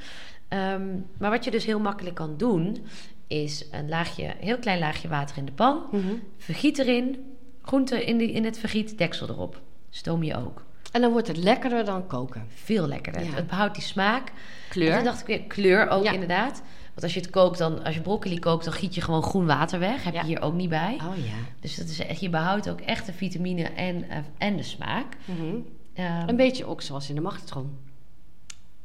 Ehm, 0.48 0.86
maar 1.18 1.30
wat 1.30 1.44
je 1.44 1.50
dus 1.50 1.64
heel 1.64 1.80
makkelijk 1.80 2.14
kan 2.16 2.36
doen, 2.36 2.86
is 3.26 3.64
een 3.70 3.88
laagje, 3.88 4.34
heel 4.40 4.58
klein 4.58 4.78
laagje 4.78 5.08
water 5.08 5.36
in 5.38 5.44
de 5.44 5.52
pan. 5.52 5.82
Mhm. 5.90 6.02
Vergiet 6.36 6.78
erin, 6.78 7.36
groente 7.62 8.04
in, 8.04 8.18
die, 8.18 8.32
in 8.32 8.44
het 8.44 8.58
vergiet, 8.58 8.98
deksel 8.98 9.28
erop. 9.28 9.60
Stoom 9.90 10.22
je 10.22 10.36
ook. 10.36 10.64
En 10.92 11.00
dan 11.00 11.10
wordt 11.12 11.26
het 11.28 11.36
lekkerder 11.36 11.84
dan 11.84 12.06
koken. 12.06 12.46
Veel 12.48 12.86
lekkerder. 12.86 13.24
Ja. 13.24 13.30
Het 13.34 13.46
behoudt 13.46 13.74
die 13.74 13.82
smaak. 13.84 14.28
En 14.28 14.34
Kleur. 14.68 14.94
toen 14.94 15.04
dacht 15.04 15.20
ik 15.20 15.26
weer, 15.26 15.42
kleur 15.42 15.88
ook 15.88 16.04
Ja. 16.04 16.12
inderdaad. 16.12 16.62
Want 16.98 17.12
als 17.12 17.18
je 17.18 17.26
het 17.26 17.36
kookt, 17.36 17.58
dan, 17.58 17.84
als 17.84 17.94
je 17.94 18.00
broccoli 18.00 18.38
kookt, 18.38 18.64
dan 18.64 18.72
giet 18.72 18.94
je 18.94 19.00
gewoon 19.00 19.22
groen 19.22 19.46
water 19.46 19.78
weg. 19.78 20.04
Heb 20.04 20.14
je 20.14 20.24
hier 20.24 20.42
ook 20.42 20.54
niet 20.54 20.68
bij. 20.68 20.94
Oh 20.94 21.16
ja. 21.16 21.34
Dus 21.60 21.76
dat 21.76 21.88
is 21.88 21.98
echt, 21.98 22.20
je 22.20 22.28
behoudt 22.28 22.70
ook 22.70 22.80
echt 22.80 23.06
de 23.06 23.12
vitamine 23.12 23.62
en, 23.62 24.08
eh, 24.08 24.18
en 24.38 24.56
de 24.56 24.62
smaak. 24.62 25.16
Mhm. 25.24 25.56
Ehm, 25.94 26.28
Een 26.28 26.36
beetje 26.36 26.64
ook 26.64 26.82
zoals 26.82 27.08
in 27.08 27.14
de 27.14 27.20
magnetron. 27.20 27.78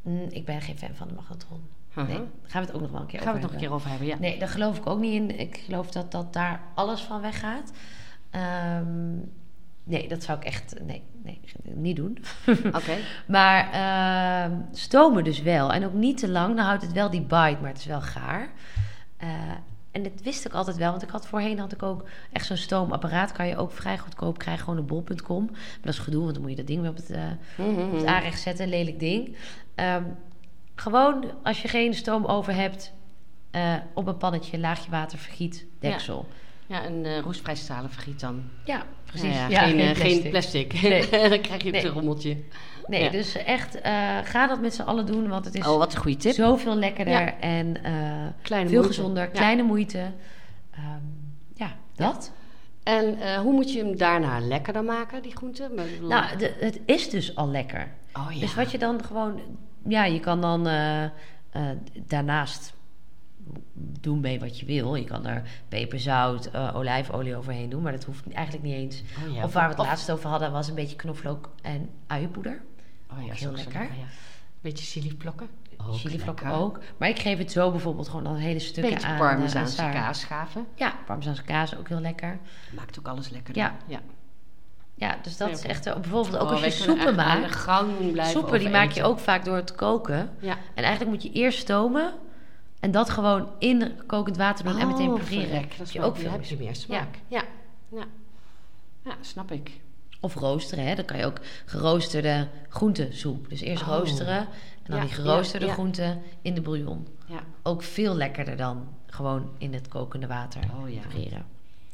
Mm, 0.01 0.27
ik 0.29 0.45
ben 0.45 0.61
geen 0.61 0.77
fan 0.77 0.95
van 0.95 1.07
de 1.07 1.13
magnetron. 1.13 1.61
Nee, 1.95 2.05
gaan 2.43 2.61
we 2.61 2.67
het 2.67 2.73
ook 2.73 2.81
nog 2.81 2.91
wel 2.91 3.01
een 3.01 3.07
keer 3.07 3.19
Gaan 3.19 3.33
we 3.33 3.39
over 3.39 3.41
het 3.41 3.41
nog 3.41 3.51
een 3.51 3.67
keer 3.67 3.75
over 3.75 3.89
hebben, 3.89 4.07
ja. 4.07 4.17
Nee, 4.19 4.39
daar 4.39 4.47
geloof 4.47 4.77
ik 4.77 4.87
ook 4.87 4.99
niet 4.99 5.13
in. 5.13 5.39
Ik 5.39 5.57
geloof 5.65 5.91
dat, 5.91 6.11
dat 6.11 6.33
daar 6.33 6.61
alles 6.73 7.01
van 7.01 7.21
weggaat. 7.21 7.71
Ehm, 8.29 9.17
nee, 9.83 10.07
dat 10.07 10.23
zou 10.23 10.37
ik 10.37 10.43
echt 10.43 10.75
nee, 10.85 11.03
nee, 11.23 11.39
niet 11.63 11.95
doen. 11.95 12.17
Oké. 12.79 12.97
maar 13.27 13.71
ehm, 13.71 14.59
stomen 14.71 15.23
dus 15.23 15.41
wel. 15.41 15.73
En 15.73 15.85
ook 15.85 15.93
niet 15.93 16.17
te 16.17 16.29
lang. 16.29 16.55
Dan 16.55 16.65
houdt 16.65 16.81
het 16.81 16.91
wel 16.91 17.09
die 17.09 17.21
bite, 17.21 17.57
maar 17.61 17.69
het 17.69 17.77
is 17.77 17.85
wel 17.85 18.01
gaar. 18.01 18.51
Eh, 19.17 19.29
en 19.91 20.03
dat 20.03 20.21
wist 20.23 20.45
ik 20.45 20.53
altijd 20.53 20.77
wel. 20.77 20.91
Want 20.91 21.03
ik 21.03 21.09
had 21.09 21.27
voorheen 21.27 21.59
had 21.59 21.71
ik 21.71 21.83
ook 21.83 22.05
echt 22.31 22.45
zo'n 22.45 22.57
stoomapparaat. 22.57 23.31
Kan 23.31 23.47
je 23.47 23.57
ook 23.57 23.71
vrij 23.71 23.97
goedkoop 23.97 24.37
krijgen. 24.37 24.63
Gewoon 24.63 24.79
een 24.79 24.85
bol.com. 24.85 25.45
Maar 25.45 25.79
dat 25.81 25.93
is 25.93 25.99
gedoe, 25.99 26.21
want 26.21 26.33
dan 26.33 26.41
moet 26.41 26.51
je 26.51 26.57
dat 26.57 26.67
ding 26.67 26.81
weer 26.81 26.89
op 26.89 26.95
het... 26.95 27.09
op 27.57 27.91
het 27.91 28.05
aanrecht 28.05 28.41
zetten, 28.41 28.67
lelijk 28.67 28.99
ding. 28.99 29.35
Ehm, 29.75 30.03
gewoon 30.75 31.31
als 31.43 31.61
je 31.61 31.67
geen 31.67 31.93
stoomoven 31.93 32.55
hebt, 32.55 32.93
eh, 33.51 33.75
op 33.93 34.07
een 34.07 34.17
pannetje, 34.17 34.59
laagje 34.59 34.91
water, 34.91 35.17
vergiet, 35.17 35.65
deksel. 35.79 36.25
Ja, 36.29 36.35
een 36.81 37.05
eh 37.05 37.19
roestvrij 37.19 37.55
stalen 37.55 37.89
vergiet 37.89 38.19
dan. 38.19 38.43
Ja, 38.65 38.83
precies. 39.05 39.35
Ja, 39.35 39.47
Ja, 39.47 39.61
geen, 39.63 39.79
eh, 39.79 39.95
geen 39.95 40.29
plastic. 40.29 40.67
plastic. 40.67 40.81
Nee. 41.11 41.29
dan 41.29 41.41
krijg 41.41 41.63
je 41.63 41.71
Nee. 41.71 41.85
een 41.85 41.91
rommeltje. 41.91 42.37
Nee, 42.87 43.03
Ja. 43.03 43.09
dus 43.09 43.35
echt, 43.35 43.81
eh, 43.81 44.17
ga 44.23 44.47
dat 44.47 44.61
met 44.61 44.73
z'n 44.73 44.81
allen 44.81 45.05
doen, 45.05 45.27
want 45.27 45.45
het 45.45 45.55
is 45.55 45.67
Oh, 45.67 45.77
wat 45.77 45.93
een 45.93 45.99
goede 46.01 46.17
tip. 46.17 46.33
zoveel 46.33 46.75
lekkerder 46.75 47.13
Ja. 47.13 47.39
en 47.39 47.83
eh, 47.83 47.93
veel 48.41 48.57
moeite. 48.63 48.83
gezonder, 48.83 49.23
Ja. 49.23 49.29
kleine 49.29 49.63
moeite. 49.63 50.11
Ehm, 50.71 51.01
ja, 51.55 51.75
dat. 51.95 52.31
En 52.83 53.19
eh, 53.21 53.37
hoe 53.39 53.53
moet 53.53 53.73
je 53.73 53.83
hem 53.83 53.97
daarna 53.97 54.39
lekkerder 54.39 54.83
maken, 54.83 55.21
die 55.21 55.35
groente? 55.35 55.69
Nou, 56.01 56.37
de- 56.37 56.53
het 56.59 56.79
is 56.85 57.09
dus 57.09 57.35
al 57.35 57.49
lekker. 57.49 57.87
oh 58.13 58.27
ja. 58.33 58.39
Dus 58.39 58.55
wat 58.55 58.71
je 58.71 58.77
dan 58.77 59.03
gewoon... 59.03 59.39
Ja, 59.87 60.05
je 60.05 60.19
kan 60.19 60.41
dan 60.41 60.67
eh, 60.67 61.03
eh, 61.03 61.09
daarnaast 62.07 62.73
doen 63.73 64.19
mee 64.19 64.39
wat 64.39 64.59
je 64.59 64.65
wil. 64.65 64.95
Je 64.95 65.03
kan 65.03 65.25
er 65.25 65.41
peper, 65.67 65.99
zout, 65.99 66.45
eh, 66.45 66.75
olijfolie 66.75 67.35
overheen 67.35 67.69
doen. 67.69 67.81
Maar 67.81 67.91
dat 67.91 68.03
hoeft 68.03 68.31
eigenlijk 68.33 68.65
niet 68.65 68.73
eens. 68.75 69.03
Oh 69.27 69.35
ja, 69.35 69.43
of 69.43 69.53
waar 69.53 69.63
we 69.63 69.69
het 69.69 69.79
of- 69.79 69.85
laatst 69.85 70.11
over 70.11 70.29
hadden... 70.29 70.51
was 70.51 70.67
een 70.67 70.75
beetje 70.75 70.95
knoflook 70.95 71.49
en 71.61 71.89
uienpoeder. 72.07 72.61
Oh 73.11 73.25
ja, 73.25 73.33
is 73.33 73.39
heel 73.39 73.49
ook 73.49 73.57
zo 73.57 73.63
lekker. 73.63 73.81
ja. 73.81 74.05
Beetje 74.61 74.85
chilivlokken. 74.85 75.47
Ook 75.87 76.03
lekker. 76.03 76.51
ook. 76.51 76.79
Maar 76.97 77.09
ik 77.09 77.19
geef 77.19 77.37
het 77.37 77.51
zo 77.51 77.71
bijvoorbeeld 77.71 78.09
gewoon 78.09 78.25
al 78.27 78.35
hele 78.35 78.59
stukken 78.59 78.93
Beetje 78.93 79.07
aan. 79.07 79.13
eh, 79.13 79.19
parmezaanse 79.19 79.75
Saar. 79.75 79.93
kaasschaven. 79.93 80.65
Ja, 80.75 80.93
parmezaanse 81.05 81.43
kaas 81.43 81.77
ook 81.77 81.87
heel 81.87 81.99
lekker. 81.99 82.39
Maakt 82.75 82.99
ook 82.99 83.07
alles 83.07 83.29
lekker. 83.29 83.55
Ja. 83.55 83.75
ja. 83.87 83.99
Ja, 84.95 85.17
dus 85.21 85.37
dat 85.37 85.47
Ja, 85.47 85.53
is 85.53 85.61
echt... 85.63 85.83
Bijvoorbeeld 85.83 86.35
ook 86.37 86.41
Oh, 86.41 86.51
als 86.51 86.63
je 86.63 86.69
soepen 86.71 87.15
maakt. 87.15 87.55
gang 87.55 87.89
Soepen 88.23 88.59
die 88.59 88.69
maak 88.69 88.91
je 88.91 89.03
ook 89.03 89.19
vaak 89.19 89.45
door 89.45 89.55
het 89.55 89.75
koken. 89.75 90.29
Ja. 90.39 90.57
En 90.73 90.83
eigenlijk 90.83 91.09
moet 91.09 91.23
je 91.23 91.31
eerst 91.31 91.59
stomen. 91.59 92.13
En 92.83 92.91
dat 92.91 93.09
gewoon 93.09 93.47
in 93.59 93.91
kokend 94.07 94.37
water 94.37 94.65
doen 94.65 94.77
en 94.77 94.87
meteen 94.87 95.09
Oh, 95.09 95.19
Heb 95.29 95.77
Dat 95.77 95.87
is 95.87 95.93
je 95.93 96.01
ook 96.01 96.17
veel 96.17 96.31
heb 96.31 96.43
je 96.43 96.57
meer. 96.57 96.75
smaak. 96.75 97.15
Ja. 97.27 97.43
Ja. 97.89 98.03
ja. 99.03 99.11
snap 99.21 99.51
ik. 99.51 99.81
Of 100.19 100.35
roosteren, 100.35 100.85
hè. 100.87 100.95
Dan 100.95 101.05
kan 101.05 101.17
je 101.17 101.25
ook 101.25 101.39
geroosterde 101.65 102.47
groentesoep. 102.69 103.49
Dus 103.49 103.61
eerst 103.61 103.83
Oh. 103.83 103.89
roosteren 103.89 104.37
en 104.37 104.47
dan 104.83 104.95
Ja, 104.97 105.01
die 105.03 105.11
geroosterde 105.13 105.65
ja, 105.65 105.73
groenten 105.73 106.21
in 106.41 106.53
de 106.53 106.61
bouillon. 106.61 107.07
Ja. 107.25 107.39
Ook 107.61 107.83
veel 107.83 108.15
lekkerder 108.15 108.57
dan 108.57 108.87
gewoon 109.07 109.49
in 109.57 109.73
het 109.73 109.87
kokende 109.87 110.27
water 110.27 110.61
Oh 110.81 110.89
ja. 110.89 110.99
prepareren. 110.99 111.45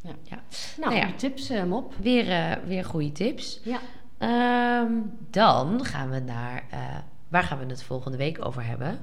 Ja. 0.01 0.11
ja. 0.23 0.41
Nou, 0.77 0.93
Nou 0.95 1.13
tips, 1.15 1.49
eh, 1.49 1.63
Mop. 1.63 1.93
Weer, 2.01 2.29
eh, 2.31 2.51
weer 2.65 2.85
goede 2.85 3.11
tips. 3.11 3.59
Ja. 3.63 3.79
Ehm, 4.17 4.91
dan 5.29 5.85
gaan 5.85 6.09
we 6.09 6.19
naar... 6.19 6.63
eh, 6.69 6.79
waar 7.27 7.43
gaan 7.43 7.59
we 7.59 7.65
het 7.65 7.83
volgende 7.83 8.17
week 8.17 8.45
over 8.45 8.65
hebben? 8.65 8.99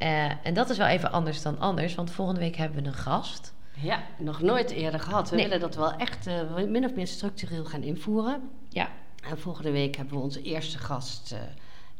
Eh, 0.00 0.24
en 0.46 0.54
dat 0.54 0.70
is 0.70 0.76
wel 0.76 0.86
even 0.86 1.12
anders 1.12 1.42
dan 1.42 1.58
anders. 1.58 1.94
Want 1.94 2.10
volgende 2.10 2.40
week 2.40 2.56
hebben 2.56 2.82
we 2.82 2.88
een 2.88 2.94
gast. 2.94 3.52
Ja, 3.74 4.02
nog 4.18 4.40
nooit 4.42 4.70
eerder 4.70 5.00
gehad. 5.00 5.30
We 5.30 5.36
Nee. 5.36 5.44
willen 5.44 5.60
dat 5.60 5.74
wel 5.74 5.92
echt 5.92 6.26
eh, 6.26 6.54
min 6.68 6.84
of 6.84 6.94
meer 6.94 7.06
structureel 7.06 7.64
gaan 7.64 7.82
invoeren. 7.82 8.50
Ja. 8.68 8.88
En 9.28 9.38
volgende 9.38 9.70
week 9.70 9.96
hebben 9.96 10.14
we 10.14 10.20
onze 10.22 10.42
eerste 10.42 10.78
gast... 10.78 11.32
eh, 11.32 11.38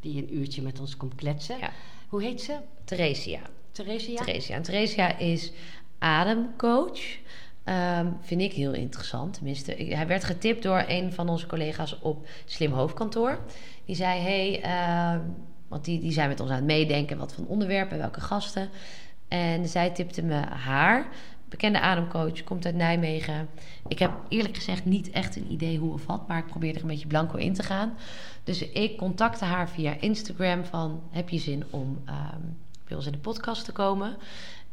die 0.01 0.23
een 0.23 0.35
uurtje 0.37 0.63
met 0.63 0.81
ons 0.81 0.97
komt 0.97 1.15
kletsen. 1.15 1.59
Ja. 1.59 1.71
Hoe 2.09 2.23
heet 2.23 2.41
ze? 2.43 2.57
Theresia. 2.85 3.41
Theresia? 3.73 4.23
Theresia. 4.25 4.55
En 4.57 4.63
Theresia 4.63 5.17
is 5.19 5.53
ademcoach. 5.99 7.01
Ehm, 7.65 8.07
vind 8.21 8.41
ik 8.41 8.53
heel 8.53 8.73
interessant. 8.73 9.35
Tenminste, 9.35 9.77
ik- 9.77 9.93
hij 9.95 10.07
werd 10.07 10.25
getipt 10.25 10.63
door 10.63 10.85
een 10.89 11.13
van 11.13 11.29
onze 11.29 11.47
collega's 11.47 11.99
op 12.01 12.27
Slim 12.45 12.73
Hoofdkantoor. 12.73 13.39
Die 13.85 13.97
zei: 13.97 14.21
hey, 14.21 14.61
ehm, 14.63 15.21
want 15.71 15.85
die, 15.85 16.01
die 16.01 16.13
zijn 16.13 16.29
met 16.29 16.41
ons 16.41 16.51
aan 16.51 16.57
het 16.57 16.65
meedenken. 16.65 17.19
Wat 17.19 17.35
voor 17.35 17.45
onderwerpen, 17.47 17.99
welke 17.99 18.21
gasten. 18.21 18.69
En 19.29 19.69
zij 19.69 19.91
tipte 19.91 20.23
me 20.23 20.41
haar. 20.47 21.07
Bekende 21.49 21.81
ademcoach, 21.81 22.45
komt 22.45 22.67
uit 22.67 22.75
Nijmegen. 22.75 23.49
Ik 23.89 23.99
heb 23.99 24.11
eerlijk 24.29 24.57
gezegd 24.57 24.85
niet 24.85 25.11
echt 25.11 25.37
een 25.37 25.53
idee 25.53 25.79
hoe 25.79 25.93
of 25.93 26.07
wat, 26.07 26.29
maar 26.29 26.39
ik 26.39 26.47
probeer 26.47 26.75
er 26.75 26.81
een 26.81 26.87
beetje 26.87 27.07
blanco 27.07 27.37
in 27.37 27.55
te 27.55 27.63
gaan. 27.63 27.97
Dus 28.45 28.69
ik 28.69 28.97
contacte 28.97 29.45
haar 29.45 29.69
via 29.69 29.97
Instagram 30.01 30.65
van, 30.65 31.03
heb 31.11 31.29
je 31.29 31.39
zin 31.39 31.65
om 31.71 32.03
ehm, 32.05 32.41
bij 32.87 32.97
ons 32.97 33.07
in 33.07 33.13
de 33.13 33.19
podcast 33.19 33.65
te 33.65 33.73
komen? 33.73 34.17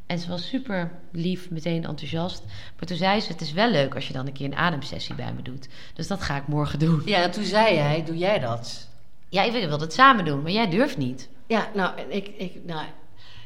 En 0.05 0.19
ze 0.19 0.29
was 0.29 0.47
super 0.47 0.91
lief, 1.11 1.49
meteen 1.49 1.85
enthousiast. 1.85 2.43
Maar 2.45 2.85
toen 2.85 2.97
zei 2.97 3.19
ze, 3.19 3.31
het 3.31 3.41
is 3.41 3.51
wel 3.51 3.69
leuk 3.69 3.95
als 3.95 4.07
je 4.07 4.13
dan 4.13 4.27
een 4.27 4.33
keer 4.33 4.45
een 4.45 4.55
ademsessie 4.55 5.15
bij 5.15 5.33
me 5.33 5.41
doet. 5.41 5.67
Dus 5.93 6.07
dat 6.07 6.21
ga 6.21 6.37
ik 6.37 6.47
morgen 6.47 6.79
doen. 6.79 7.01
Ja, 7.05 7.21
en 7.21 7.31
toen 7.31 7.43
zei 7.43 7.75
hij, 7.75 8.03
doe 8.03 8.17
jij 8.17 8.39
dat? 8.39 8.89
Ja, 9.37 9.43
ik 9.43 9.67
wil 9.67 9.79
het 9.79 9.93
samen 9.93 10.25
doen, 10.25 10.41
maar 10.41 10.51
jij 10.51 10.69
durft 10.69 10.97
niet. 10.97 11.29
Ja, 11.47 11.69
nou, 11.73 12.01
ik, 12.01 12.27
ik 12.27 12.65
nou, 12.65 12.85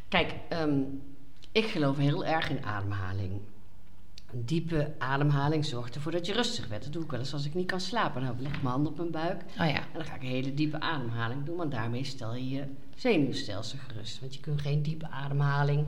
kijk, 0.07 0.33
ehm, 0.49 0.79
ik 1.51 1.65
geloof 1.65 1.97
heel 1.97 2.25
erg 2.25 2.49
in 2.49 2.65
ademhaling. 2.65 3.41
Een 4.33 4.45
diepe 4.45 4.93
ademhaling 4.97 5.65
zorgt 5.65 5.95
ervoor 5.95 6.11
dat 6.11 6.25
je 6.25 6.33
rustig 6.33 6.67
bent. 6.67 6.83
Dat 6.83 6.93
doe 6.93 7.03
ik 7.03 7.11
wel 7.11 7.19
eens 7.19 7.33
als 7.33 7.45
ik 7.45 7.53
niet 7.53 7.67
kan 7.67 7.79
slapen. 7.79 8.21
Dan 8.21 8.35
leg 8.39 8.51
ik 8.53 8.61
mijn 8.61 8.73
hand 8.73 8.87
op 8.87 8.97
mijn 8.97 9.11
buik 9.11 9.41
Oh 9.41 9.67
ja, 9.67 9.75
en 9.75 9.93
dan 9.93 10.05
ga 10.05 10.15
ik 10.15 10.21
een 10.21 10.27
hele 10.27 10.53
diepe 10.53 10.79
ademhaling 10.79 11.45
doen. 11.45 11.57
Want 11.57 11.71
daarmee 11.71 12.03
stel 12.03 12.35
je 12.35 12.49
je 12.49 12.63
zenuwstelsel 12.95 13.79
gerust. 13.87 14.19
Want 14.19 14.33
je 14.33 14.39
kunt 14.39 14.61
geen 14.61 14.81
diepe 14.81 15.09
ademhaling 15.09 15.85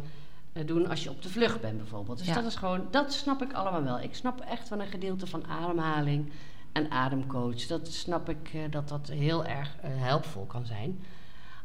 eh, 0.53 0.65
doen 0.67 0.89
als 0.89 1.03
je 1.03 1.09
op 1.09 1.21
de 1.21 1.29
vlucht 1.29 1.61
bent 1.61 1.77
bijvoorbeeld. 1.77 2.17
Dus 2.17 2.27
Ja. 2.27 2.33
dat 2.33 2.45
is 2.45 2.55
gewoon, 2.55 2.87
dat 2.91 3.13
snap 3.13 3.41
ik 3.41 3.53
allemaal 3.53 3.83
wel. 3.83 3.99
Ik 3.99 4.15
snap 4.15 4.39
echt 4.39 4.69
wel 4.69 4.79
een 4.79 4.87
gedeelte 4.87 5.27
van 5.27 5.47
ademhaling 5.47 6.31
en 6.73 6.91
ademcoach. 6.91 7.65
Dat 7.67 7.87
snap 7.87 8.29
ik 8.29 8.49
eh, 8.53 8.61
dat 8.69 8.89
dat 8.89 9.09
heel 9.09 9.45
erg 9.45 9.75
eh, 9.81 9.89
helpvol 9.93 10.45
kan 10.45 10.65
zijn. 10.65 10.99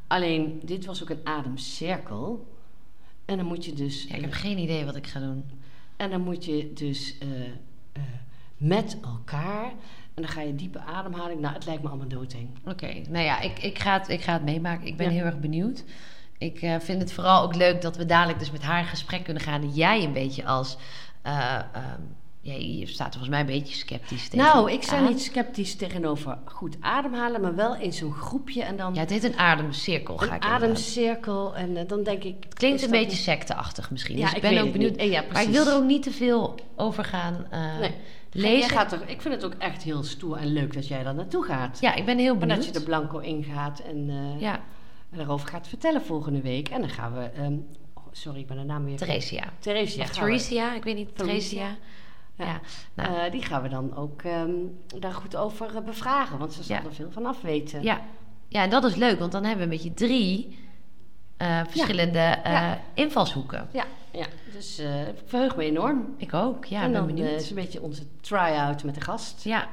Alleen, 0.07 0.61
dit 0.65 0.85
was 0.87 1.03
ook 1.03 1.11
een 1.11 1.21
ademcirkel. 1.25 2.47
En 3.25 3.37
dan 3.37 3.47
moet 3.47 3.65
je 3.65 3.73
dus... 3.73 4.03
ja 4.03 4.09
ik 4.09 4.17
eh, 4.17 4.23
heb 4.23 4.33
geen 4.33 4.59
idee 4.59 4.85
wat 4.85 4.97
ik 4.97 5.07
ga 5.07 5.21
doen. 5.21 5.45
en 5.97 6.11
dan 6.11 6.21
moet 6.21 6.45
je 6.45 6.73
dus 6.73 7.19
met 8.57 8.97
elkaar... 9.03 9.73
En 10.15 10.25
dan 10.25 10.33
ga 10.33 10.41
je 10.41 10.55
diepe 10.55 10.79
ademhaling. 10.81 11.41
Nou, 11.41 11.55
het 11.55 11.67
lijkt 11.67 11.83
me 11.83 11.89
allemaal 11.89 12.09
doodeng. 12.09 12.49
Oké, 12.65 12.93
nou 13.09 13.25
ja, 13.25 13.41
ik, 13.41 13.59
ik, 13.59 13.79
ga 13.79 13.99
het, 13.99 14.09
ik 14.09 14.21
ga 14.21 14.33
het 14.33 14.43
meemaken. 14.45 14.87
Ik 14.87 14.97
ben 14.97 15.07
Ja. 15.07 15.13
heel 15.13 15.25
erg 15.25 15.41
benieuwd. 15.41 15.85
Ik 16.39 16.59
vind 16.59 17.01
het 17.01 17.13
vooral 17.13 17.43
ook 17.43 17.55
leuk 17.55 17.83
dat 17.83 17.97
we 17.97 18.07
dadelijk 18.07 18.39
dus 18.39 18.51
met 18.51 18.63
haar 18.63 18.79
in 18.81 18.87
gesprek 18.87 19.25
kunnen 19.25 19.43
gaan. 19.43 19.61
Dat 19.61 19.77
jij 19.77 20.05
een 20.05 20.13
beetje 20.13 20.47
als... 20.47 20.77
eh, 21.23 21.55
ehm, 21.73 22.01
ja, 22.53 22.78
je 22.78 22.86
staat 22.86 23.07
er 23.07 23.20
volgens 23.20 23.30
mij 23.30 23.40
een 23.40 23.61
beetje 23.61 23.74
sceptisch 23.74 24.28
tegen. 24.28 24.46
Nou, 24.46 24.72
ik 24.72 24.82
sta 24.82 25.09
niet 25.09 25.20
sceptisch 25.20 25.76
tegenover 25.76 26.38
goed 26.44 26.76
ademhalen, 26.80 27.40
maar 27.40 27.55
wel 27.55 27.76
in 27.76 27.92
zo'n 27.92 28.12
groepje 28.12 28.62
en 28.62 28.76
dan 28.76 28.94
Ja, 28.94 29.01
het 29.01 29.11
heet 29.11 29.24
een 29.24 29.38
ademcirkel, 29.38 30.16
ga 30.16 30.22
een 30.22 30.28
ik 30.28 30.34
inderdaad. 30.42 30.62
ademcirkel. 30.62 31.57
En 31.57 31.76
eh, 31.76 31.88
dan 31.88 32.03
denk 32.03 32.22
ik. 32.24 32.36
Het 32.44 32.55
klinkt 32.55 32.82
een 32.82 32.90
beetje 32.90 33.16
secteachtig 33.16 33.90
misschien. 33.90 34.16
Ja, 34.16 34.22
dus 34.22 34.30
ik 34.30 34.42
ik 34.44 34.55
ben 34.55 34.62
ook 34.62 34.72
benieuwd. 34.72 34.96
Eh, 34.96 35.11
ja, 35.11 35.24
maar 35.32 35.42
ik 35.42 35.49
wil 35.49 35.66
er 35.66 35.74
ook 35.74 35.84
niet 35.84 36.03
te 36.03 36.11
veel 36.11 36.55
over 36.76 37.05
gaan 37.05 37.46
eh, 37.51 37.78
Nee. 37.78 37.94
lezen. 38.32 38.70
Gaat 38.70 38.92
er, 38.92 39.01
ik 39.07 39.22
vind 39.22 39.34
het 39.34 39.44
ook 39.44 39.55
echt 39.59 39.82
heel 39.82 40.03
stoer 40.03 40.36
en 40.36 40.53
leuk 40.53 40.74
dat 40.74 40.88
jij 40.88 41.03
daar 41.03 41.14
naartoe 41.14 41.44
gaat. 41.44 41.78
Ja, 41.80 41.94
ik 41.94 42.05
ben 42.05 42.18
heel 42.18 42.32
En 42.32 42.38
benieuwd. 42.38 42.57
dat 42.64 42.66
je 42.72 42.78
er 42.78 42.84
blanco 42.84 43.18
in 43.18 43.44
gaat 43.44 43.78
en, 43.80 44.07
eh, 44.09 44.40
Ja, 44.40 44.55
en 45.11 45.16
daarover 45.18 45.49
gaat 45.49 45.68
vertellen 45.68 46.03
volgende 46.03 46.40
week. 46.40 46.68
En 46.68 46.80
dan 46.80 46.90
gaan 46.90 47.12
we. 47.14 47.20
ehm, 47.20 47.53
oh, 47.94 48.03
sorry, 48.12 48.38
ik 48.40 48.46
ben 48.46 48.57
de 48.57 48.62
naam 48.64 48.84
weer. 48.84 48.96
Theresia. 48.96 49.44
Theresia. 49.59 50.05
Theresia, 50.05 50.74
ik 50.74 50.84
weet 50.84 50.94
niet. 50.96 51.16
Theresia. 51.16 51.76
Ja. 52.39 52.61
Nou, 52.95 53.14
Eh, 53.24 53.30
die 53.32 53.43
gaan 53.43 53.62
we 53.62 53.68
dan 53.68 53.97
ook 53.97 54.22
ehm, 54.22 54.51
daar 54.99 55.12
goed 55.14 55.36
over 55.36 55.76
eh, 55.76 55.82
bevragen, 55.82 56.39
want 56.39 56.53
ze 56.53 56.62
zal 56.62 56.76
Ja. 56.76 56.84
er 56.84 56.95
veel 56.95 57.11
van 57.11 57.26
af 57.26 57.41
weten. 57.41 57.82
ja. 57.82 58.01
ja, 58.49 58.62
en 58.62 58.70
dat 58.70 58.84
is 58.84 58.95
leuk, 58.95 59.18
want 59.18 59.32
dan 59.32 59.45
hebben 59.45 59.68
we 59.68 59.74
een 59.74 59.82
beetje 59.82 59.95
drie 60.07 60.59
eh, 61.36 61.61
verschillende 61.68 62.39
invalshoeken. 62.95 63.68
Ja, 63.72 63.84
ja. 64.12 64.26
dus 64.53 64.78
ik 64.78 65.14
verheug 65.26 65.57
me 65.57 65.64
enorm. 65.64 66.14
Ik 66.16 66.34
ook, 66.34 66.64
ja, 66.64 66.82
en 66.82 66.93
ben 66.93 67.01
dan 67.01 67.09
eh, 67.09 67.14
benieuwd. 67.14 67.41
is 67.41 67.49
een 67.49 67.55
beetje 67.57 67.82
onze 67.82 68.03
try-out 68.20 68.84
met 68.84 68.95
de 68.95 69.01
gast. 69.01 69.45
Ja, 69.45 69.68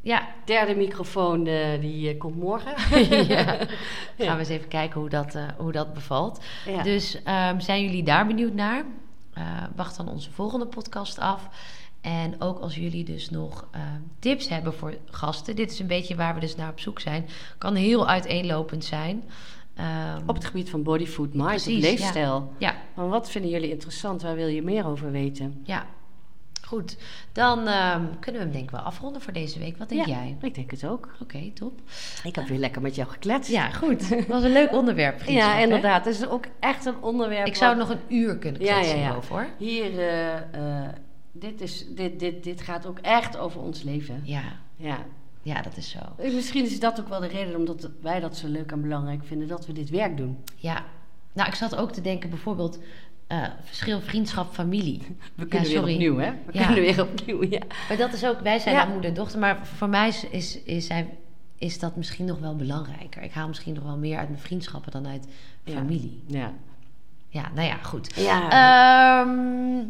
ja. 0.00 0.28
Derde 0.44 0.74
microfoon, 0.74 1.44
die 1.80 2.16
komt 2.16 2.36
morgen. 2.36 2.72
ja. 3.34 3.44
Gaan 4.18 4.34
we 4.34 4.38
eens 4.38 4.48
even 4.48 4.68
kijken 4.68 5.00
hoe 5.00 5.08
dat, 5.08 5.36
hoe 5.56 5.72
dat 5.72 5.94
bevalt. 5.94 6.44
Ja. 6.66 6.82
Dus 6.82 7.22
ehm, 7.22 7.60
zijn 7.60 7.82
jullie 7.82 8.02
daar 8.02 8.26
benieuwd 8.26 8.54
naar? 8.54 8.84
Wacht 9.76 9.96
dan 9.96 10.08
onze 10.08 10.30
volgende 10.30 10.66
podcast 10.66 11.18
af. 11.18 11.48
En 12.04 12.40
ook 12.40 12.58
als 12.58 12.74
jullie 12.74 13.04
dus 13.04 13.30
nog 13.30 13.66
ehm, 13.70 13.82
tips 14.18 14.48
hebben 14.48 14.74
voor 14.74 14.94
gasten. 15.10 15.56
Dit 15.56 15.70
is 15.70 15.78
een 15.78 15.86
beetje 15.86 16.14
waar 16.16 16.34
we 16.34 16.40
dus 16.40 16.56
naar 16.56 16.70
op 16.70 16.80
zoek 16.80 17.00
zijn. 17.00 17.26
Kan 17.58 17.74
heel 17.74 18.08
uiteenlopend 18.08 18.84
zijn. 18.84 19.24
Ehm, 19.74 20.20
Op 20.26 20.34
het 20.34 20.44
gebied 20.44 20.70
van 20.70 20.82
body, 20.82 21.06
food, 21.06 21.34
mind, 21.34 21.46
Precies, 21.46 21.82
leefstijl. 21.82 22.52
ja, 22.58 22.74
Maar 22.94 23.08
wat 23.08 23.30
vinden 23.30 23.50
jullie 23.50 23.70
interessant? 23.70 24.22
Waar 24.22 24.34
wil 24.34 24.46
je 24.46 24.62
meer 24.62 24.86
over 24.86 25.10
weten? 25.10 25.60
ja. 25.64 25.86
Goed. 26.66 26.96
Dan 27.32 27.68
ehm, 27.68 28.02
kunnen 28.20 28.40
we 28.40 28.46
hem 28.46 28.50
denk 28.56 28.64
ik 28.64 28.70
wel 28.70 28.80
afronden 28.80 29.22
voor 29.22 29.32
deze 29.32 29.58
week. 29.58 29.76
Wat 29.78 29.88
denk 29.88 30.06
Ja, 30.06 30.12
jij? 30.14 30.36
Ik 30.40 30.54
denk 30.54 30.70
het 30.70 30.86
ook. 30.86 31.08
Oké, 31.22 31.50
top. 31.54 31.80
Ik 32.24 32.34
heb 32.34 32.46
weer 32.46 32.58
lekker 32.58 32.82
met 32.82 32.94
jou 32.94 33.08
gekletst. 33.08 33.50
Ja, 33.50 33.70
goed. 33.70 34.08
Het 34.08 34.26
was 34.26 34.42
een 34.42 34.52
leuk 34.52 34.72
onderwerp. 34.72 35.20
vriendschap, 35.20 35.50
ja 35.52 35.56
hè? 35.56 35.62
inderdaad. 35.62 36.04
Het 36.04 36.14
is 36.14 36.26
ook 36.26 36.44
echt 36.60 36.84
een 36.84 37.02
onderwerp. 37.02 37.46
Ik 37.46 37.54
zou 37.54 37.76
nog 37.76 37.88
een 37.88 38.00
uur 38.08 38.38
kunnen 38.38 38.60
Ja, 38.62 38.72
kletsen 38.72 38.96
ja, 38.96 39.00
ja. 39.02 39.06
hierover, 39.08 39.32
hoor. 39.34 39.46
Hier, 39.58 39.98
eh, 39.98 40.36
eh, 40.36 40.88
dit, 41.36 41.60
is, 41.60 41.86
dit, 41.94 42.18
dit, 42.20 42.44
dit 42.44 42.60
gaat 42.60 42.86
ook 42.86 42.98
echt 42.98 43.36
over 43.36 43.60
ons 43.60 43.82
leven. 43.82 44.20
Ja, 44.24 44.42
Ja. 44.76 44.98
ja, 45.42 45.62
dat 45.62 45.76
is 45.76 45.90
zo. 45.90 45.98
Eh, 46.18 46.34
Misschien 46.34 46.64
is 46.64 46.80
dat 46.80 47.00
ook 47.00 47.08
wel 47.08 47.20
de 47.20 47.26
reden 47.26 47.56
omdat 47.56 47.90
wij 48.00 48.20
dat 48.20 48.36
zo 48.36 48.48
leuk 48.48 48.72
en 48.72 48.80
belangrijk 48.82 49.24
vinden 49.24 49.48
dat 49.48 49.66
we 49.66 49.72
dit 49.72 49.90
werk 49.90 50.16
doen. 50.16 50.38
Ja, 50.56 50.84
nou, 51.32 51.48
ik 51.48 51.54
zat 51.54 51.76
ook 51.76 51.92
te 51.92 52.00
denken 52.00 52.30
bijvoorbeeld 52.30 52.78
eh, 53.26 53.44
verschil 53.62 54.00
vriendschap, 54.00 54.52
familie. 54.52 55.02
We 55.34 55.46
kunnen 55.46 55.68
sorry. 55.70 55.84
weer 55.84 55.94
opnieuw, 55.94 56.16
hè? 56.24 56.30
We 56.46 56.58
Ja. 56.58 56.64
kunnen 56.64 56.82
weer 56.84 57.00
opnieuw, 57.02 57.42
ja. 57.44 57.62
Maar 57.88 57.96
dat 57.96 58.12
is 58.12 58.24
ook, 58.24 58.40
wij 58.40 58.58
zijn 58.58 58.74
Ja. 58.74 58.84
moeder 58.86 59.04
en 59.10 59.14
dochter, 59.16 59.38
maar 59.38 59.66
voor 59.66 59.88
mij 59.88 60.08
is, 60.08 60.24
is, 60.28 60.62
is, 60.62 60.88
is 61.58 61.78
dat 61.78 61.96
misschien 61.96 62.24
nog 62.26 62.38
wel 62.38 62.56
belangrijker. 62.56 63.22
Ik 63.22 63.32
haal 63.32 63.48
misschien 63.48 63.74
nog 63.74 63.84
wel 63.84 63.96
meer 63.98 64.18
uit 64.18 64.28
mijn 64.28 64.40
vriendschappen 64.40 64.92
dan 64.92 65.06
uit 65.06 65.26
familie. 65.64 66.22
Ja. 66.26 66.52
Ja, 67.28 67.50
nou 67.54 67.66
ja, 67.66 67.76
goed. 67.76 68.14
ja. 68.16 68.50
Ehm, 68.50 69.84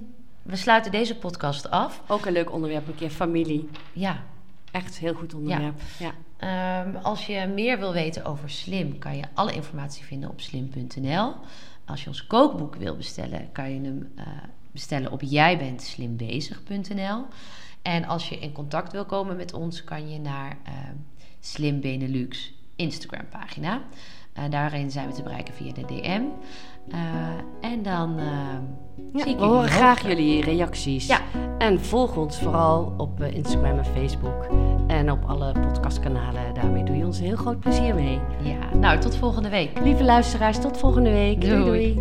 we 0.45 0.57
sluiten 0.57 0.91
deze 0.91 1.17
podcast 1.17 1.71
af. 1.71 2.03
ook 2.07 2.27
een 2.27 2.33
leuk 2.33 2.53
onderwerp, 2.53 2.89
een 2.89 2.95
keer 2.95 3.11
familie. 3.11 3.69
Ja, 3.93 4.23
Echt 4.75 4.99
heel 4.99 5.15
goed 5.15 5.35
onderwerp. 5.35 5.81
Ja. 5.99 6.13
Ehm, 6.37 6.97
als 6.97 7.27
je 7.27 7.47
meer 7.47 7.79
wil 7.79 7.93
weten 7.93 8.25
over 8.25 8.51
Slim, 8.51 8.99
kan 8.99 9.17
je 9.17 9.25
alle 9.35 9.53
informatie 9.53 10.05
vinden 10.05 10.31
op 10.31 10.41
slim.nl. 10.41 11.35
Als 11.85 12.03
je 12.03 12.09
ons 12.09 12.27
kookboek 12.27 12.75
wil 12.75 12.97
bestellen, 12.97 13.53
kan 13.53 13.75
je 13.75 13.81
hem 13.81 14.13
eh, 14.17 14.27
bestellen 14.73 15.13
op 15.13 15.23
jijbentslimbezig.nl. 15.23 17.25
En 17.83 18.05
als 18.05 18.29
je 18.29 18.39
in 18.39 18.53
contact 18.53 18.93
wil 18.93 19.05
komen 19.05 19.37
met 19.37 19.53
ons, 19.53 19.85
kan 19.85 20.11
je 20.11 20.19
naar 20.19 20.57
ehm, 20.65 20.95
Slim 21.41 21.81
Benelux 21.81 22.53
Instagram 22.77 23.29
pagina. 23.29 23.83
daarin 24.51 24.91
zijn 24.91 25.09
we 25.09 25.15
te 25.15 25.23
bereiken 25.23 25.55
via 25.55 25.73
de 25.73 25.85
DM. 25.85 26.23
En 27.61 27.83
dan 27.83 28.21
ja, 29.13 29.23
zie 29.23 29.33
ik 29.33 29.39
we 29.39 29.45
horen 29.45 29.69
graag 29.69 30.07
jullie 30.07 30.43
reacties. 30.43 31.07
Ja. 31.07 31.21
En 31.59 31.81
volg 31.81 32.17
ons 32.17 32.39
vooral 32.39 32.93
op 32.97 33.23
Instagram 33.23 33.79
en 33.79 33.85
Facebook. 33.85 34.47
En 34.87 35.11
op 35.11 35.25
alle 35.27 35.53
podcastkanalen. 35.53 36.55
Daarmee 36.55 36.85
doe 36.85 36.97
je 36.97 37.05
ons 37.05 37.19
een 37.19 37.25
heel 37.25 37.37
groot 37.37 37.61
plezier 37.61 37.95
mee. 37.95 38.19
Ja, 38.43 38.77
nou 38.79 38.99
tot 38.99 39.17
volgende 39.17 39.49
week. 39.49 39.81
Lieve 39.83 40.05
luisteraars, 40.05 40.61
tot 40.61 40.79
volgende 40.79 41.11
week. 41.11 41.41
doei. 41.41 41.65
doei. 41.65 42.01